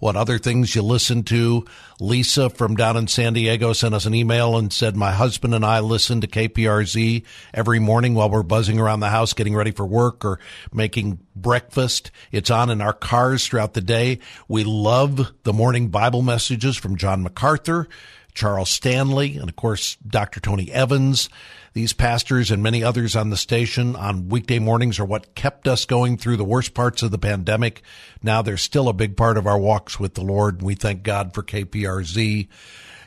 what 0.00 0.16
other 0.16 0.38
things 0.38 0.74
you 0.74 0.82
listen 0.82 1.22
to. 1.24 1.64
Lisa 2.00 2.50
from 2.50 2.74
down 2.74 2.96
in 2.96 3.06
San 3.06 3.34
Diego 3.34 3.72
sent 3.72 3.94
us 3.94 4.06
an 4.06 4.14
email 4.14 4.56
and 4.56 4.72
said, 4.72 4.96
My 4.96 5.12
husband 5.12 5.54
and 5.54 5.64
I 5.64 5.80
listen 5.80 6.20
to 6.22 6.26
KPRZ 6.26 7.22
every 7.54 7.78
morning 7.78 8.14
while 8.14 8.30
we're 8.30 8.42
buzzing 8.42 8.80
around 8.80 9.00
the 9.00 9.10
house 9.10 9.34
getting 9.34 9.54
ready 9.54 9.70
for 9.70 9.86
work 9.86 10.24
or 10.24 10.40
making 10.72 11.20
breakfast. 11.36 12.10
It's 12.32 12.50
on 12.50 12.70
in 12.70 12.80
our 12.80 12.94
cars 12.94 13.46
throughout 13.46 13.74
the 13.74 13.80
day. 13.80 14.18
We 14.48 14.64
love 14.64 15.32
the 15.44 15.52
morning 15.52 15.88
Bible 15.88 16.22
messages 16.22 16.76
from 16.76 16.96
John 16.96 17.22
MacArthur, 17.22 17.86
Charles 18.34 18.70
Stanley, 18.70 19.36
and 19.36 19.48
of 19.48 19.56
course, 19.56 19.96
Dr. 19.96 20.40
Tony 20.40 20.72
Evans. 20.72 21.28
These 21.72 21.92
pastors 21.92 22.50
and 22.50 22.62
many 22.62 22.82
others 22.82 23.14
on 23.14 23.30
the 23.30 23.36
station 23.36 23.94
on 23.94 24.28
weekday 24.28 24.58
mornings 24.58 24.98
are 24.98 25.04
what 25.04 25.36
kept 25.36 25.68
us 25.68 25.84
going 25.84 26.16
through 26.16 26.36
the 26.36 26.44
worst 26.44 26.74
parts 26.74 27.02
of 27.02 27.12
the 27.12 27.18
pandemic. 27.18 27.82
Now 28.22 28.42
they're 28.42 28.56
still 28.56 28.88
a 28.88 28.92
big 28.92 29.16
part 29.16 29.38
of 29.38 29.46
our 29.46 29.58
walks 29.58 30.00
with 30.00 30.14
the 30.14 30.24
Lord. 30.24 30.62
We 30.62 30.74
thank 30.74 31.04
God 31.04 31.32
for 31.32 31.44
KPRZ. 31.44 32.48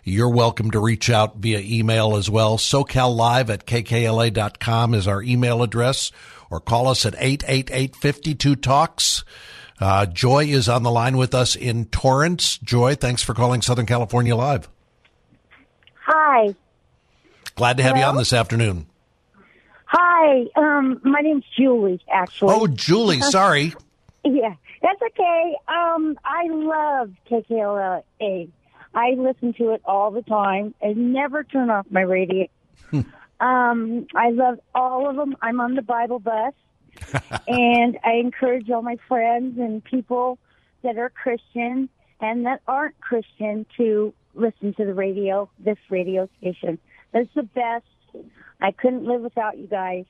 You're 0.06 0.30
welcome 0.30 0.72
to 0.72 0.80
reach 0.80 1.10
out 1.10 1.38
via 1.38 1.60
email 1.60 2.16
as 2.16 2.30
well. 2.30 2.58
SoCalLive 2.58 3.50
at 3.50 3.66
kkla.com 3.66 4.94
is 4.94 5.08
our 5.08 5.22
email 5.22 5.62
address 5.62 6.12
or 6.50 6.60
call 6.60 6.88
us 6.88 7.06
at 7.06 7.16
888-52-TALKS. 7.16 9.24
Uh, 9.80 10.06
Joy 10.06 10.46
is 10.46 10.70
on 10.70 10.84
the 10.84 10.92
line 10.92 11.18
with 11.18 11.34
us 11.34 11.56
in 11.56 11.86
Torrance. 11.86 12.58
Joy, 12.60 12.96
thanks 12.96 13.24
for 13.24 13.34
calling 13.34 13.62
Southern 13.62 13.86
California 13.86 14.36
Live. 14.36 14.70
Hi. 16.06 16.54
Glad 17.56 17.78
to 17.78 17.84
have 17.84 17.96
Hello? 17.96 18.06
you 18.06 18.10
on 18.10 18.18
this 18.18 18.34
afternoon. 18.34 18.88
Hi, 19.86 20.46
um, 20.56 21.00
my 21.04 21.22
name's 21.22 21.46
Julie. 21.56 22.02
Actually. 22.12 22.54
Oh, 22.54 22.68
Julie. 22.68 23.22
Sorry. 23.22 23.74
yeah, 24.24 24.56
that's 24.82 25.02
okay. 25.02 25.56
Um, 25.68 26.18
I 26.26 26.48
love 26.50 27.12
KKLA. 27.30 28.50
I 28.96 29.10
listen 29.12 29.54
to 29.54 29.72
it 29.72 29.82
all 29.86 30.12
the 30.12 30.24
time. 30.24 30.74
I 30.84 30.94
never 30.94 31.44
turn 31.44 31.70
off 31.70 31.86
my 31.90 32.02
radio. 32.02 32.48
Hmm. 32.90 33.02
um, 33.40 34.08
I 34.16 34.32
love 34.32 34.60
all 34.74 35.10
of 35.10 35.16
them. 35.16 35.36
I'm 35.42 35.60
on 35.62 35.76
the 35.76 35.82
Bible 35.82 36.20
bus, 36.20 36.54
and 37.48 37.98
I 38.04 38.14
encourage 38.14 38.70
all 38.72 38.82
my 38.82 38.98
friends 39.08 39.60
and 39.60 39.84
people 39.84 40.40
that 40.84 40.98
are 40.98 41.10
Christian 41.10 41.90
and 42.20 42.46
that 42.46 42.62
aren't 42.68 43.00
Christian 43.00 43.66
to 43.78 44.14
listen 44.34 44.74
to 44.76 44.86
the 44.86 44.94
radio, 44.94 45.50
this 45.60 45.78
radio 45.90 46.28
station. 46.40 46.80
It's 47.14 47.34
the 47.34 47.44
best. 47.44 47.86
I 48.62 48.72
couldn't 48.72 49.06
live 49.06 49.22
without 49.22 49.58
you 49.58 49.68
guys. 49.68 50.06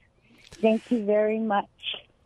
Thank 0.51 0.91
you 0.91 1.05
very 1.05 1.39
much. 1.39 1.67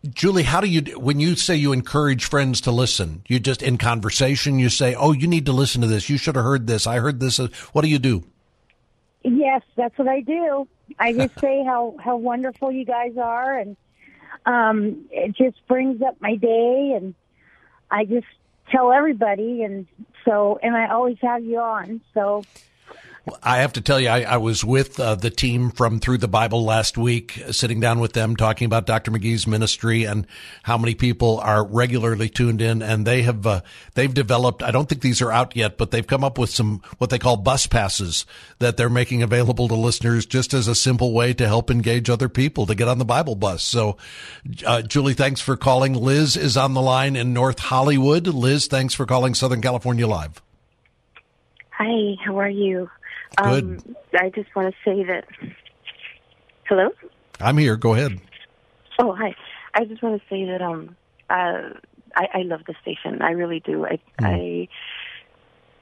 Julie, 0.10 0.44
how 0.44 0.62
do 0.62 0.68
you 0.68 1.00
when 1.00 1.20
you 1.20 1.36
say 1.36 1.56
you 1.56 1.74
encourage 1.74 2.26
friends 2.26 2.62
to 2.62 2.72
listen? 2.72 3.24
You 3.28 3.40
just 3.40 3.62
in 3.62 3.78
conversation 3.78 4.60
you 4.60 4.70
say, 4.70 4.96
"Oh, 4.96 5.12
you 5.12 5.28
need 5.28 5.46
to 5.48 5.54
listen 5.54 5.82
to 5.82 5.88
this. 5.88 6.10
You 6.10 6.18
should 6.18 6.36
have 6.36 6.46
heard 6.46 6.68
this. 6.68 6.86
I 6.86 7.00
heard 7.00 7.20
this." 7.20 7.38
What 7.38 7.82
do 7.82 7.88
you 7.88 8.00
do? 8.00 8.24
Yes, 9.24 9.64
that's 9.76 9.98
what 9.98 10.08
I 10.08 10.22
do. 10.22 10.68
I 11.00 11.14
just 11.14 11.40
say 11.42 11.64
how 11.64 11.96
how 12.00 12.18
wonderful 12.18 12.72
you 12.72 12.86
guys 12.86 13.18
are, 13.18 13.58
and 13.58 13.76
um, 14.46 15.06
it 15.12 15.36
just 15.36 15.66
brings 15.68 16.02
up 16.02 16.16
my 16.22 16.36
day, 16.36 16.94
and 16.96 17.16
I 17.90 18.06
just 18.06 18.28
tell 18.72 18.92
everybody, 18.92 19.64
and 19.64 19.88
so 20.26 20.60
and 20.62 20.76
I 20.76 20.90
always 20.90 21.18
have 21.22 21.44
you 21.44 21.60
on. 21.60 22.02
So 22.14 22.44
I 23.44 23.58
have 23.58 23.74
to 23.74 23.82
tell 23.82 24.00
you, 24.00 24.10
I, 24.10 24.22
I 24.22 24.38
was 24.38 24.64
with 24.64 25.00
uh, 25.00 25.16
the 25.16 25.30
team 25.30 25.72
from 25.72 26.00
Through 26.00 26.20
the 26.20 26.28
Bible 26.28 26.64
last 26.64 26.98
week, 26.98 27.42
sitting 27.52 27.80
down 27.80 28.00
with 28.00 28.14
them, 28.14 28.36
talking 28.36 28.66
about 28.66 28.86
Dr. 28.86 29.12
McGee's 29.12 29.48
ministry 29.48 30.04
and 30.04 30.26
how 30.64 30.78
many 30.78 30.96
people 30.96 31.40
are 31.40 31.66
regularly 31.66 32.30
tuned 32.30 32.62
in. 32.62 32.82
And 32.82 33.06
they 33.06 33.24
have 33.24 33.46
uh, 33.46 33.62
they've 33.96 34.14
developed. 34.14 34.64
I 34.64 34.72
don't 34.72 34.88
think 34.88 35.02
these 35.02 35.22
are 35.22 35.32
out 35.32 35.56
yet, 35.56 35.78
but 35.78 35.92
they've 35.92 36.06
come 36.06 36.24
up 36.24 36.38
with 36.38 36.50
some 36.50 36.82
what 36.98 37.10
they 37.10 37.20
call 37.20 37.38
bus 37.38 37.68
passes 37.68 38.26
that 38.60 38.78
they're 38.78 38.90
making 38.90 39.24
available 39.24 39.68
to 39.68 39.76
listeners, 39.76 40.26
just 40.26 40.54
as 40.54 40.68
a 40.68 40.76
simple 40.76 41.14
way 41.14 41.34
to 41.34 41.48
help 41.48 41.70
engage 41.70 42.10
other 42.10 42.30
people 42.30 42.66
to 42.66 42.76
get 42.76 42.88
on 42.88 42.98
the 42.98 43.06
Bible 43.06 43.36
bus. 43.36 43.64
So, 43.64 43.98
uh, 44.66 44.82
Julie, 44.84 45.14
thanks 45.14 45.42
for 45.42 45.58
calling. 45.58 45.94
Liz 45.94 46.38
is 46.38 46.56
on 46.56 46.74
the 46.74 46.82
line 46.82 47.16
in 47.16 47.34
North 47.34 47.60
Hollywood. 47.60 48.28
Liz, 48.28 48.68
thanks 48.68 48.94
for 48.94 49.06
calling 49.06 49.34
Southern 49.34 49.62
California 49.62 50.08
Live. 50.08 50.42
Hi, 51.78 52.16
how 52.26 52.40
are 52.40 52.50
you? 52.50 52.90
Good. 53.36 53.64
Um, 53.64 53.96
I 54.14 54.30
just 54.30 54.56
want 54.56 54.74
to 54.74 54.90
say 54.90 55.04
that. 55.04 55.26
Hello. 56.68 56.90
I'm 57.40 57.58
here. 57.58 57.76
Go 57.76 57.94
ahead. 57.94 58.20
Oh, 59.00 59.14
hi. 59.14 59.36
I 59.74 59.86
just 59.86 60.02
want 60.02 60.22
to 60.22 60.28
say 60.28 60.46
that 60.46 60.62
um, 60.62 60.96
uh, 61.30 61.74
I, 62.16 62.28
I 62.34 62.42
love 62.44 62.62
the 62.68 62.76
station. 62.82 63.22
I 63.22 63.32
really 63.32 63.60
do. 63.60 63.86
I, 63.86 64.00
mm. 64.20 64.26
I 64.26 64.68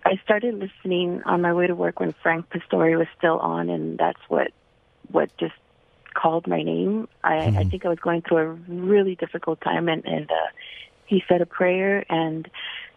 I 0.08 0.20
started 0.24 0.54
listening 0.60 1.24
on 1.26 1.42
my 1.42 1.54
way 1.54 1.66
to 1.66 1.74
work 1.74 2.00
when 2.00 2.14
Frank 2.22 2.50
Pastore 2.50 2.98
was 2.98 3.08
still 3.18 3.40
on, 3.40 3.70
and 3.70 3.98
that's 3.98 4.20
what 4.28 4.52
what 5.12 5.36
just 5.38 5.56
called 6.14 6.48
my 6.48 6.62
name. 6.62 7.08
I, 7.24 7.34
mm. 7.34 7.58
I 7.58 7.64
hmm. 7.64 7.70
think 7.70 7.86
I 7.86 7.90
was 7.90 8.00
going 8.00 8.22
through 8.22 8.38
a 8.38 8.52
really 8.72 9.16
difficult 9.16 9.62
time, 9.62 9.88
and 9.88 10.06
and 10.06 10.30
uh, 10.30 10.52
he 11.06 11.24
said 11.28 11.42
a 11.42 11.46
prayer, 11.46 12.06
and 12.10 12.48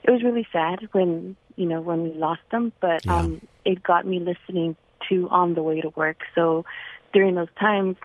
it 0.02 0.10
was 0.10 0.22
really 0.22 0.46
sad 0.52 0.88
when 0.92 1.36
you 1.58 1.66
know 1.66 1.80
when 1.80 2.02
we 2.04 2.12
lost 2.12 2.42
them. 2.50 2.72
But 2.80 3.04
yeah. 3.04 3.18
um, 3.18 3.40
it 3.64 3.82
got 3.82 4.06
me 4.06 4.20
listening 4.20 4.76
to 5.08 5.28
on 5.30 5.54
the 5.54 5.62
way 5.62 5.80
to 5.80 5.90
work. 5.90 6.20
So 6.34 6.64
during 7.12 7.34
those 7.34 7.52
times, 7.58 7.96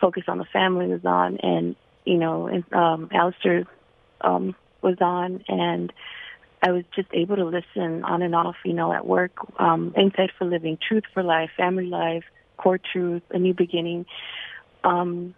Focus 0.00 0.24
on 0.28 0.38
the 0.38 0.44
Family 0.44 0.86
was 0.86 1.04
on, 1.04 1.38
and 1.38 1.76
you 2.04 2.18
know, 2.18 2.46
and, 2.46 2.64
um, 2.72 3.08
Alistair 3.12 3.64
um, 4.20 4.54
was 4.82 4.96
on, 5.00 5.44
and 5.48 5.92
I 6.62 6.72
was 6.72 6.84
just 6.94 7.08
able 7.12 7.36
to 7.36 7.44
listen 7.44 8.04
on 8.04 8.22
and 8.22 8.34
off, 8.34 8.56
you 8.64 8.72
know, 8.72 8.92
at 8.92 9.06
work, 9.06 9.32
um, 9.60 9.94
Insight 9.96 10.30
for 10.38 10.44
Living, 10.44 10.78
Truth 10.86 11.04
for 11.14 11.22
Life, 11.22 11.50
Family 11.56 11.86
Life, 11.86 12.24
Core 12.56 12.78
Truth, 12.78 13.22
A 13.30 13.38
New 13.38 13.54
Beginning, 13.54 14.06
um, 14.82 15.34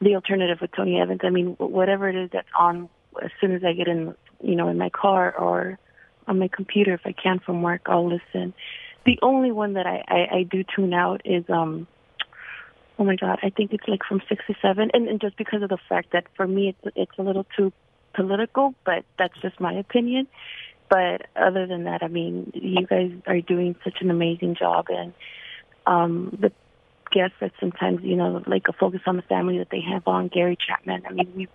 The 0.00 0.16
Alternative 0.16 0.58
with 0.60 0.72
Tony 0.72 1.00
Evans. 1.00 1.20
I 1.22 1.30
mean, 1.30 1.54
whatever 1.58 2.08
it 2.08 2.16
is 2.16 2.30
that's 2.32 2.48
on 2.58 2.88
as 3.22 3.30
soon 3.40 3.54
as 3.54 3.64
I 3.64 3.72
get 3.72 3.88
in, 3.88 4.14
you 4.42 4.54
know, 4.54 4.68
in 4.68 4.76
my 4.76 4.90
car 4.90 5.34
or 5.34 5.78
on 6.28 6.38
my 6.38 6.48
computer 6.48 6.94
if 6.94 7.00
I 7.04 7.12
can 7.12 7.40
from 7.40 7.62
work. 7.62 7.82
I'll 7.86 8.08
listen. 8.08 8.54
The 9.04 9.18
only 9.22 9.50
one 9.50 9.72
that 9.74 9.86
I, 9.86 10.04
I, 10.06 10.36
I 10.38 10.42
do 10.42 10.62
tune 10.62 10.92
out 10.92 11.22
is 11.24 11.44
um 11.48 11.86
oh 12.98 13.04
my 13.04 13.16
god, 13.16 13.38
I 13.42 13.50
think 13.50 13.72
it's 13.72 13.88
like 13.88 14.00
from 14.08 14.20
sixty 14.28 14.56
seven 14.60 14.90
and, 14.92 15.08
and 15.08 15.20
just 15.20 15.36
because 15.36 15.62
of 15.62 15.70
the 15.70 15.78
fact 15.88 16.12
that 16.12 16.26
for 16.36 16.46
me 16.46 16.68
it's 16.68 16.96
it's 16.96 17.18
a 17.18 17.22
little 17.22 17.46
too 17.56 17.72
political, 18.14 18.74
but 18.84 19.04
that's 19.18 19.38
just 19.40 19.58
my 19.60 19.72
opinion. 19.72 20.28
But 20.90 21.26
other 21.36 21.66
than 21.66 21.84
that, 21.84 22.02
I 22.02 22.08
mean, 22.08 22.50
you 22.54 22.86
guys 22.86 23.12
are 23.26 23.40
doing 23.40 23.76
such 23.84 24.00
an 24.00 24.10
amazing 24.10 24.56
job 24.56 24.86
and 24.90 25.14
um 25.86 26.36
the 26.40 26.52
guests 27.10 27.36
that 27.40 27.52
sometimes, 27.58 28.00
you 28.02 28.16
know, 28.16 28.42
like 28.46 28.64
a 28.68 28.72
focus 28.72 29.00
on 29.06 29.16
the 29.16 29.22
family 29.22 29.58
that 29.58 29.68
they 29.70 29.80
have 29.80 30.06
on 30.06 30.28
Gary 30.28 30.58
Chapman. 30.66 31.04
I 31.08 31.12
mean, 31.12 31.32
we 31.34 31.48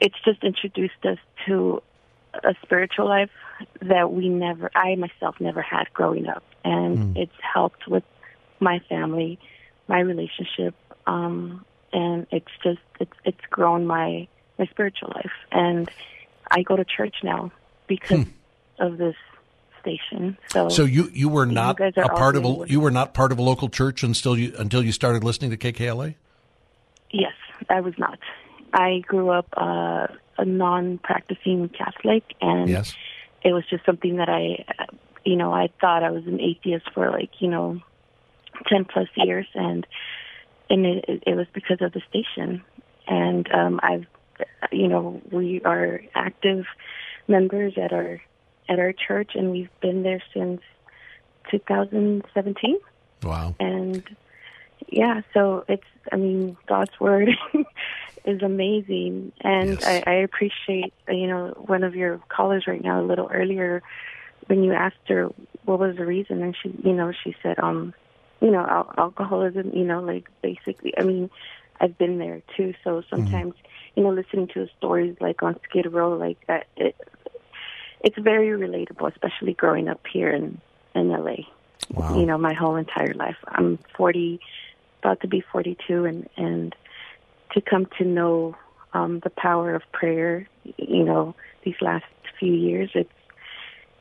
it's 0.00 0.16
just 0.24 0.42
introduced 0.42 1.04
us 1.04 1.18
to 1.46 1.82
a 2.34 2.54
spiritual 2.62 3.06
life 3.06 3.30
that 3.80 4.12
we 4.12 4.28
never, 4.28 4.70
I 4.74 4.94
myself 4.96 5.36
never 5.40 5.62
had 5.62 5.92
growing 5.92 6.28
up, 6.28 6.42
and 6.64 6.98
mm. 6.98 7.22
it's 7.22 7.32
helped 7.40 7.86
with 7.86 8.04
my 8.60 8.80
family, 8.88 9.38
my 9.88 10.00
relationship, 10.00 10.74
um, 11.06 11.64
and 11.92 12.26
it's 12.30 12.50
just 12.62 12.80
it's 13.00 13.12
it's 13.24 13.40
grown 13.50 13.86
my 13.86 14.26
my 14.58 14.66
spiritual 14.66 15.12
life, 15.14 15.32
and 15.50 15.90
I 16.50 16.62
go 16.62 16.76
to 16.76 16.84
church 16.84 17.16
now 17.22 17.52
because 17.86 18.24
hmm. 18.24 18.30
of 18.78 18.98
this 18.98 19.16
station. 19.80 20.38
So, 20.48 20.68
so 20.68 20.84
you 20.84 21.10
you 21.12 21.28
were 21.28 21.46
not 21.46 21.78
you 21.78 21.92
a 21.96 22.08
part 22.08 22.36
of 22.36 22.44
a 22.44 22.64
you 22.66 22.80
were 22.80 22.90
not 22.90 23.14
part 23.14 23.32
of 23.32 23.38
a 23.38 23.42
local 23.42 23.68
church 23.68 24.02
until 24.02 24.38
you 24.38 24.54
until 24.56 24.82
you 24.82 24.92
started 24.92 25.24
listening 25.24 25.50
to 25.50 25.56
KKLA. 25.56 26.14
Yes, 27.10 27.34
I 27.68 27.80
was 27.80 27.94
not. 27.98 28.18
I 28.72 29.00
grew 29.06 29.28
up 29.28 29.46
uh, 29.54 30.06
a 30.42 30.44
non-practicing 30.44 31.68
Catholic, 31.70 32.24
and 32.40 32.68
yes. 32.68 32.94
it 33.42 33.52
was 33.52 33.64
just 33.70 33.86
something 33.86 34.16
that 34.16 34.28
I, 34.28 34.64
you 35.24 35.36
know, 35.36 35.52
I 35.52 35.68
thought 35.80 36.02
I 36.02 36.10
was 36.10 36.26
an 36.26 36.40
atheist 36.40 36.90
for 36.92 37.10
like 37.10 37.30
you 37.40 37.48
know 37.48 37.80
ten 38.68 38.84
plus 38.84 39.08
years, 39.16 39.46
and 39.54 39.86
and 40.68 40.86
it, 40.86 41.22
it 41.26 41.34
was 41.36 41.46
because 41.52 41.78
of 41.80 41.92
the 41.92 42.02
station. 42.08 42.62
And 43.06 43.50
um, 43.52 43.80
I've, 43.82 44.06
you 44.70 44.88
know, 44.88 45.20
we 45.30 45.60
are 45.64 46.02
active 46.14 46.64
members 47.28 47.74
at 47.76 47.92
our 47.92 48.20
at 48.68 48.78
our 48.78 48.92
church, 48.92 49.32
and 49.34 49.50
we've 49.50 49.80
been 49.80 50.02
there 50.02 50.22
since 50.34 50.60
2017. 51.50 52.78
Wow. 53.22 53.54
And 53.60 54.02
yeah, 54.92 55.22
so 55.32 55.64
it's, 55.68 55.86
I 56.12 56.16
mean, 56.16 56.56
God's 56.66 56.98
word 57.00 57.30
is 58.24 58.42
amazing. 58.42 59.32
And 59.40 59.80
Yes. 59.80 59.84
I, 59.84 60.02
I 60.06 60.14
appreciate, 60.14 60.92
you 61.08 61.26
know, 61.26 61.54
one 61.66 61.82
of 61.82 61.94
your 61.94 62.20
callers 62.28 62.66
right 62.66 62.82
now, 62.82 63.00
a 63.00 63.06
little 63.06 63.28
earlier, 63.32 63.82
when 64.46 64.62
you 64.62 64.72
asked 64.72 65.08
her 65.08 65.28
what 65.64 65.78
was 65.78 65.96
the 65.96 66.04
reason, 66.04 66.42
and 66.42 66.56
she, 66.60 66.68
you 66.84 66.92
know, 66.92 67.12
she 67.24 67.34
said, 67.42 67.58
um, 67.58 67.94
you 68.40 68.50
know, 68.50 68.64
al- 68.66 68.92
alcoholism, 68.98 69.70
you 69.72 69.84
know, 69.84 70.00
like 70.00 70.28
basically, 70.42 70.92
I 70.98 71.04
mean, 71.04 71.30
I've 71.80 71.96
been 71.96 72.18
there 72.18 72.42
too. 72.56 72.74
So 72.84 73.02
sometimes, 73.08 73.54
you 73.94 74.02
know, 74.02 74.10
listening 74.10 74.48
to 74.54 74.68
stories 74.78 75.16
like 75.20 75.42
on 75.42 75.58
Skid 75.68 75.92
Row, 75.92 76.16
like 76.16 76.38
that, 76.48 76.66
it, 76.76 76.96
it's 78.00 78.18
very 78.18 78.48
relatable, 78.48 79.10
especially 79.12 79.54
growing 79.54 79.88
up 79.88 80.00
here 80.12 80.30
in 80.30 80.60
in 80.94 81.08
LA. 81.08 81.36
Wow. 81.90 82.18
You 82.18 82.26
know, 82.26 82.38
my 82.38 82.52
whole 82.54 82.76
entire 82.76 83.14
life. 83.14 83.36
I'm 83.46 83.78
40, 83.96 84.40
about 85.02 85.20
to 85.20 85.28
be 85.28 85.42
42, 85.52 86.04
and 86.04 86.28
and 86.36 86.74
to 87.52 87.60
come 87.60 87.86
to 87.98 88.04
know 88.04 88.56
um, 88.92 89.20
the 89.20 89.30
power 89.30 89.74
of 89.74 89.82
prayer, 89.92 90.48
you 90.76 91.04
know, 91.04 91.34
these 91.64 91.74
last 91.80 92.04
few 92.38 92.52
years, 92.52 92.90
it's 92.94 93.10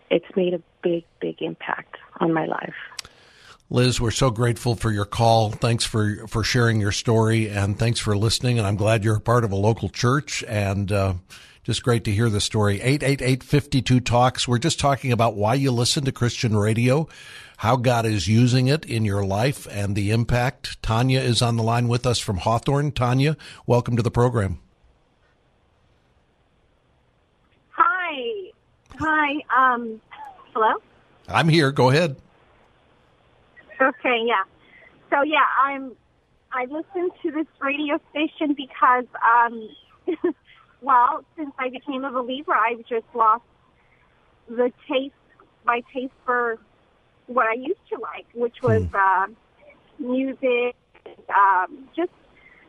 it's 0.10 0.36
made 0.36 0.54
a 0.54 0.62
big, 0.84 1.06
big 1.20 1.42
impact 1.42 1.96
on 2.20 2.34
my 2.34 2.46
life. 2.46 2.76
Liz, 3.70 4.02
we're 4.02 4.12
so 4.12 4.30
grateful 4.30 4.76
for 4.76 4.92
your 4.92 5.06
call. 5.06 5.52
Thanks 5.52 5.86
for 5.86 6.28
for 6.28 6.44
sharing 6.44 6.82
your 6.82 6.92
story, 6.92 7.50
and 7.50 7.80
thanks 7.80 8.00
for 8.00 8.18
listening. 8.18 8.58
And 8.58 8.68
I'm 8.68 8.76
glad 8.76 9.04
you're 9.04 9.16
a 9.16 9.22
part 9.22 9.46
of 9.46 9.52
a 9.54 9.56
local 9.56 9.88
church, 9.88 10.44
and 10.46 10.92
uh, 10.92 11.14
just 11.64 11.82
great 11.82 12.04
to 12.04 12.12
hear 12.12 12.30
the 12.30 12.42
story. 12.42 12.82
Eight 12.82 13.02
eight 13.02 13.22
eight 13.22 13.44
fifty 13.44 13.82
two 13.82 14.02
talks. 14.02 14.46
We're 14.46 14.58
just 14.58 14.78
talking 14.78 15.14
about 15.14 15.36
why 15.36 15.54
you 15.54 15.72
listen 15.72 16.04
to 16.04 16.12
Christian 16.12 16.58
radio, 16.58 17.08
how 17.62 17.76
God 17.76 18.08
is 18.08 18.28
using 18.28 18.66
it 18.66 18.84
in 18.86 19.06
your 19.06 19.24
life, 19.24 19.68
and 19.70 19.96
the 19.96 20.10
impact. 20.10 20.82
Tanya 20.82 21.20
is 21.20 21.44
on 21.44 21.58
the 21.58 21.64
line 21.64 21.88
with 21.88 22.08
us 22.08 22.18
from 22.18 22.38
Hawthorne. 22.38 22.92
Tanya, 22.92 23.38
welcome 23.68 23.96
to 23.96 24.02
the 24.02 24.10
program. 24.10 24.60
Hi. 27.70 28.50
Hi. 28.98 29.34
Um, 29.56 30.02
hello? 30.54 30.82
I'm 31.28 31.48
here. 31.50 31.72
Go 31.72 31.92
ahead. 31.92 32.16
Okay, 33.80 34.24
yeah. 34.26 34.44
So 35.12 35.22
yeah, 35.22 35.46
I'm 35.64 35.92
I 36.52 36.66
listen 36.66 37.12
to 37.22 37.32
this 37.32 37.48
radio 37.60 38.00
station 38.10 38.56
because 38.56 39.06
um 39.24 39.70
well, 40.82 41.24
since 41.38 41.52
I 41.60 41.70
became 41.70 42.06
a 42.06 42.12
believer, 42.12 42.56
I've 42.56 42.88
just 42.88 43.06
lost 43.14 43.44
the 44.50 44.74
taste 44.90 45.14
my 45.64 45.84
taste 45.94 46.14
for 46.26 46.58
what 47.34 47.48
I 47.48 47.54
used 47.54 47.82
to 47.90 48.00
like, 48.00 48.28
which 48.34 48.58
was 48.64 48.84
uh 48.94 49.28
music, 50.00 50.76
um 51.30 51.90
just 51.96 52.12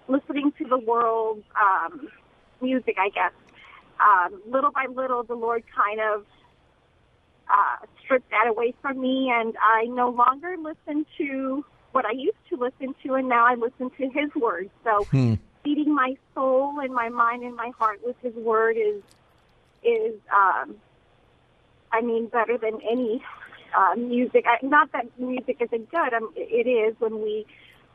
listening 0.08 0.52
to 0.58 0.64
the 0.68 0.78
world 0.78 1.42
um 1.60 2.08
music, 2.60 2.96
I 2.98 3.08
guess. 3.10 3.32
Um 4.00 4.40
little 4.50 4.70
by 4.70 4.86
little 4.92 5.22
the 5.22 5.34
Lord 5.34 5.62
kind 5.74 6.00
of 6.00 6.24
uh, 7.50 7.86
stripped 8.02 8.30
that 8.30 8.46
away 8.48 8.74
from 8.80 9.00
me, 9.00 9.30
and 9.32 9.54
I 9.60 9.84
no 9.84 10.08
longer 10.08 10.56
listen 10.58 11.04
to 11.18 11.64
what 11.92 12.06
I 12.06 12.12
used 12.12 12.38
to 12.50 12.56
listen 12.56 12.94
to, 13.04 13.14
and 13.14 13.28
now 13.28 13.46
I 13.46 13.54
listen 13.54 13.90
to 13.98 14.04
His 14.10 14.34
Word. 14.34 14.70
So, 14.84 15.06
Hmm. 15.10 15.34
feeding 15.62 15.94
my 15.94 16.14
soul 16.34 16.80
and 16.80 16.94
my 16.94 17.08
mind 17.08 17.44
and 17.44 17.54
my 17.54 17.70
heart 17.78 17.98
with 18.02 18.16
His 18.22 18.34
Word 18.34 18.76
is 18.76 19.02
is, 19.84 20.14
um, 20.34 20.76
I 21.92 22.00
mean, 22.00 22.28
better 22.28 22.56
than 22.56 22.80
any 22.88 23.22
uh, 23.76 23.96
music. 23.96 24.44
I, 24.46 24.64
not 24.64 24.92
that 24.92 25.06
music 25.18 25.58
isn't 25.60 25.90
good; 25.90 26.14
um, 26.14 26.32
it 26.36 26.66
is 26.68 26.94
when 26.98 27.22
we 27.22 27.46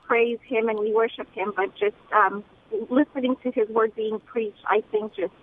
praise 0.05 0.39
Him 0.45 0.69
and 0.69 0.79
we 0.79 0.93
worship 0.93 1.27
Him, 1.33 1.53
but 1.55 1.75
just 1.75 1.95
um, 2.13 2.43
listening 2.89 3.35
to 3.43 3.51
His 3.51 3.69
Word 3.69 3.95
being 3.95 4.19
preached, 4.19 4.63
I 4.65 4.81
think, 4.91 5.15
just 5.15 5.33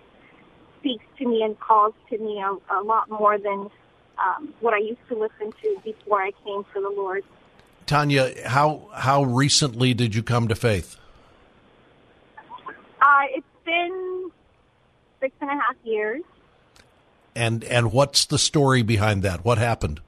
speaks 0.80 1.05
to 1.18 1.26
me 1.26 1.43
and 1.43 1.59
calls 1.59 1.95
to 2.11 2.18
me 2.18 2.43
a, 2.43 2.74
a 2.74 2.82
lot 2.82 3.09
more 3.09 3.39
than 3.39 3.70
um, 4.18 4.55
what 4.61 4.74
I 4.74 4.78
used 4.78 5.01
to 5.09 5.18
listen 5.18 5.53
to 5.62 5.76
before 5.82 6.22
I 6.22 6.30
came 6.45 6.64
to 6.74 6.80
the 6.80 6.93
Lord. 6.95 7.24
Tanya, 7.87 8.49
how 8.49 8.89
how 8.95 9.24
recently 9.24 9.95
did 9.95 10.14
you 10.14 10.22
come 10.22 10.49
to 10.49 10.55
faith? 10.55 10.97
Uh, 13.01 13.24
it's 13.30 13.47
been 13.64 14.30
six 15.20 15.35
and 15.41 15.51
a 15.51 15.55
half 15.55 15.76
years. 15.85 16.22
And 17.35 17.64
and 17.64 17.93
what's 17.93 18.24
the 18.24 18.39
story 18.39 18.82
behind 18.82 19.22
that? 19.22 19.45
What 19.45 19.59
happened? 19.59 20.01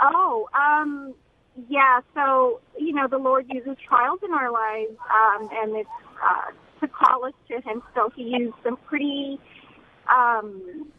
Oh, 0.00 0.48
um, 0.54 1.14
yeah. 1.68 2.00
So 2.14 2.60
you 2.78 2.92
know, 2.92 3.08
the 3.08 3.18
Lord 3.18 3.46
uses 3.48 3.76
trials 3.86 4.20
in 4.24 4.32
our 4.32 4.50
lives, 4.50 4.96
um, 5.10 5.48
and 5.52 5.76
it's 5.76 5.88
uh, 6.22 6.50
to 6.80 6.88
call 6.88 7.24
us 7.24 7.32
to 7.48 7.54
Him. 7.62 7.82
So 7.94 8.10
He 8.14 8.22
used 8.24 8.54
some 8.64 8.76
pretty, 8.76 9.38
um, 10.14 10.90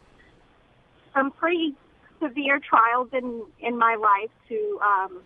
some 1.14 1.30
pretty 1.32 1.74
severe 2.20 2.60
trials 2.60 3.08
in 3.12 3.44
in 3.60 3.78
my 3.78 3.96
life 3.96 4.30
to 4.48 4.80
um, 4.82 5.22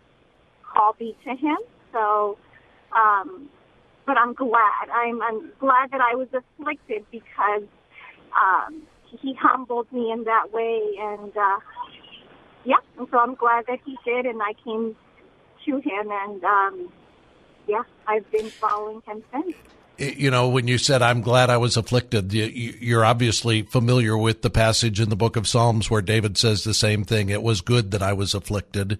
call 0.72 0.94
me 1.00 1.16
to 1.24 1.30
Him. 1.30 1.58
So, 1.92 2.38
um, 2.94 3.48
but 4.06 4.18
I'm 4.18 4.34
glad. 4.34 4.90
I'm 4.92 5.22
I'm 5.22 5.52
glad 5.58 5.90
that 5.92 6.00
I 6.00 6.14
was 6.14 6.28
afflicted 6.34 7.04
because 7.10 7.62
um, 8.40 8.82
He 9.20 9.34
humbled 9.34 9.90
me 9.92 10.10
in 10.12 10.24
that 10.24 10.52
way, 10.52 10.82
and 10.98 11.36
uh, 11.36 11.58
yeah, 12.64 12.76
and 12.98 13.08
so 13.10 13.18
I'm 13.18 13.34
glad 13.34 13.64
that 13.68 13.78
He 13.84 13.96
did, 14.04 14.26
and 14.26 14.40
I 14.42 14.52
came 14.64 14.96
to 15.66 15.76
Him, 15.76 16.10
and 16.10 16.44
um, 16.44 16.92
yeah, 17.68 17.82
I've 18.06 18.30
been 18.30 18.50
following 18.60 19.02
Him 19.06 19.22
since. 19.32 19.56
you 20.18 20.30
know, 20.30 20.48
when 20.48 20.66
you 20.66 20.78
said, 20.78 21.02
I'm 21.02 21.20
glad 21.20 21.50
I 21.50 21.58
was 21.58 21.76
afflicted, 21.76 22.32
you- 22.32 22.44
you- 22.46 22.74
you're 22.80 23.04
obviously 23.04 23.62
familiar 23.62 24.16
with 24.16 24.42
the 24.42 24.50
passage 24.50 24.98
in 25.00 25.10
the 25.10 25.16
book 25.16 25.36
of 25.36 25.46
Psalms 25.46 25.90
where 25.90 26.02
David 26.02 26.36
says 26.38 26.64
the 26.64 26.74
same 26.74 27.04
thing. 27.04 27.28
It 27.28 27.42
was 27.42 27.60
good 27.60 27.90
that 27.92 28.02
I 28.02 28.12
was 28.12 28.34
afflicted. 28.34 28.98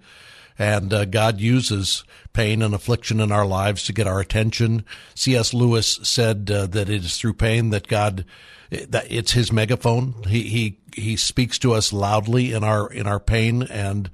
And 0.58 0.92
uh, 0.92 1.04
God 1.04 1.40
uses 1.40 2.04
pain 2.32 2.62
and 2.62 2.74
affliction 2.74 3.20
in 3.20 3.32
our 3.32 3.46
lives 3.46 3.84
to 3.84 3.92
get 3.92 4.06
our 4.06 4.20
attention. 4.20 4.84
C.S. 5.14 5.52
Lewis 5.52 5.98
said 6.02 6.50
uh, 6.50 6.66
that 6.66 6.88
it 6.88 7.04
is 7.04 7.16
through 7.16 7.34
pain 7.34 7.70
that 7.70 7.88
God, 7.88 8.24
that 8.70 9.06
it's 9.10 9.32
his 9.32 9.52
megaphone. 9.52 10.14
He, 10.26 10.42
he, 10.42 10.78
he 10.94 11.16
speaks 11.16 11.58
to 11.60 11.72
us 11.72 11.92
loudly 11.92 12.52
in 12.52 12.64
our, 12.64 12.90
in 12.92 13.06
our 13.06 13.20
pain. 13.20 13.62
And, 13.62 14.10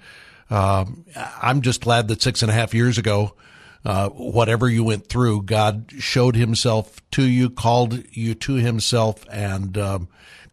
um, 0.50 1.04
I'm 1.42 1.62
just 1.62 1.82
glad 1.82 2.08
that 2.08 2.22
six 2.22 2.42
and 2.42 2.50
a 2.50 2.54
half 2.54 2.72
years 2.74 2.98
ago, 2.98 3.34
uh, 3.84 4.08
whatever 4.08 4.68
you 4.68 4.82
went 4.82 5.06
through, 5.08 5.42
God 5.42 5.92
showed 5.98 6.36
Himself 6.36 7.00
to 7.12 7.22
you, 7.22 7.50
called 7.50 8.04
you 8.10 8.34
to 8.34 8.54
Himself, 8.54 9.24
and 9.30 9.76
um, 9.76 10.08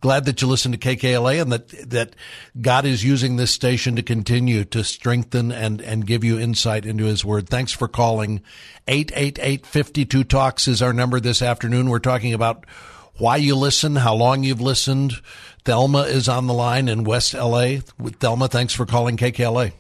glad 0.05 0.25
that 0.25 0.39
you 0.39 0.47
listened 0.47 0.79
to 0.79 0.95
KKLA 0.95 1.41
and 1.41 1.51
that 1.51 1.67
that 1.89 2.15
God 2.61 2.85
is 2.85 3.03
using 3.03 3.37
this 3.37 3.49
station 3.49 3.95
to 3.95 4.03
continue 4.03 4.63
to 4.65 4.83
strengthen 4.83 5.51
and 5.51 5.81
and 5.81 6.05
give 6.05 6.23
you 6.23 6.37
insight 6.37 6.85
into 6.85 7.05
His 7.05 7.25
Word. 7.25 7.49
Thanks 7.49 7.71
for 7.71 7.87
calling. 7.87 8.43
Eight 8.87 9.11
eight 9.15 9.39
eight 9.41 9.65
fifty 9.65 10.05
two 10.05 10.23
talks 10.23 10.67
is 10.67 10.79
our 10.83 10.93
number 10.93 11.19
this 11.19 11.41
afternoon. 11.41 11.89
We're 11.89 11.97
talking 11.97 12.35
about 12.35 12.67
why 13.17 13.37
you 13.37 13.55
listen, 13.55 13.95
how 13.95 14.13
long 14.13 14.43
you've 14.43 14.61
listened. 14.61 15.13
Thelma 15.63 16.01
is 16.01 16.29
on 16.29 16.45
the 16.45 16.53
line 16.53 16.87
in 16.87 17.03
West 17.03 17.33
LA. 17.33 17.77
With 17.97 18.17
Thelma, 18.19 18.47
thanks 18.47 18.75
for 18.75 18.85
calling 18.85 19.17
KKLA. 19.17 19.71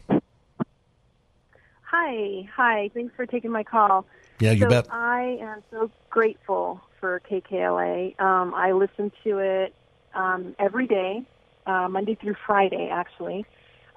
Hi, 1.83 2.49
hi. 2.51 2.89
Thanks 2.95 3.13
for 3.15 3.27
taking 3.27 3.51
my 3.51 3.63
call. 3.63 4.07
Yeah, 4.39 4.53
you 4.53 4.61
so 4.61 4.69
bet. 4.69 4.87
I 4.89 5.37
am 5.39 5.61
so 5.69 5.91
grateful 6.09 6.81
for 6.99 7.21
KKLA. 7.29 8.19
Um, 8.19 8.55
I 8.55 8.71
listen 8.71 9.11
to 9.23 9.37
it 9.37 9.75
um, 10.15 10.55
every 10.59 10.87
day, 10.87 11.23
uh, 11.65 11.87
Monday 11.89 12.15
through 12.15 12.35
Friday, 12.45 12.89
actually. 12.91 13.45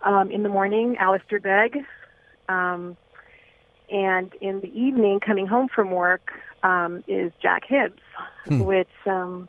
Um, 0.05 0.31
in 0.31 0.43
the 0.43 0.49
morning, 0.49 0.97
Alistair 0.99 1.41
Begg. 1.41 1.79
Um, 2.49 2.97
and 3.91 4.33
in 4.41 4.61
the 4.61 4.69
evening, 4.69 5.21
coming 5.25 5.47
home 5.47 5.69
from 5.75 5.91
work, 5.91 6.31
um, 6.63 7.03
is 7.09 7.33
Jack 7.41 7.63
Hibbs, 7.67 8.03
Hmm. 8.45 8.61
which 8.61 8.89
um, 9.07 9.49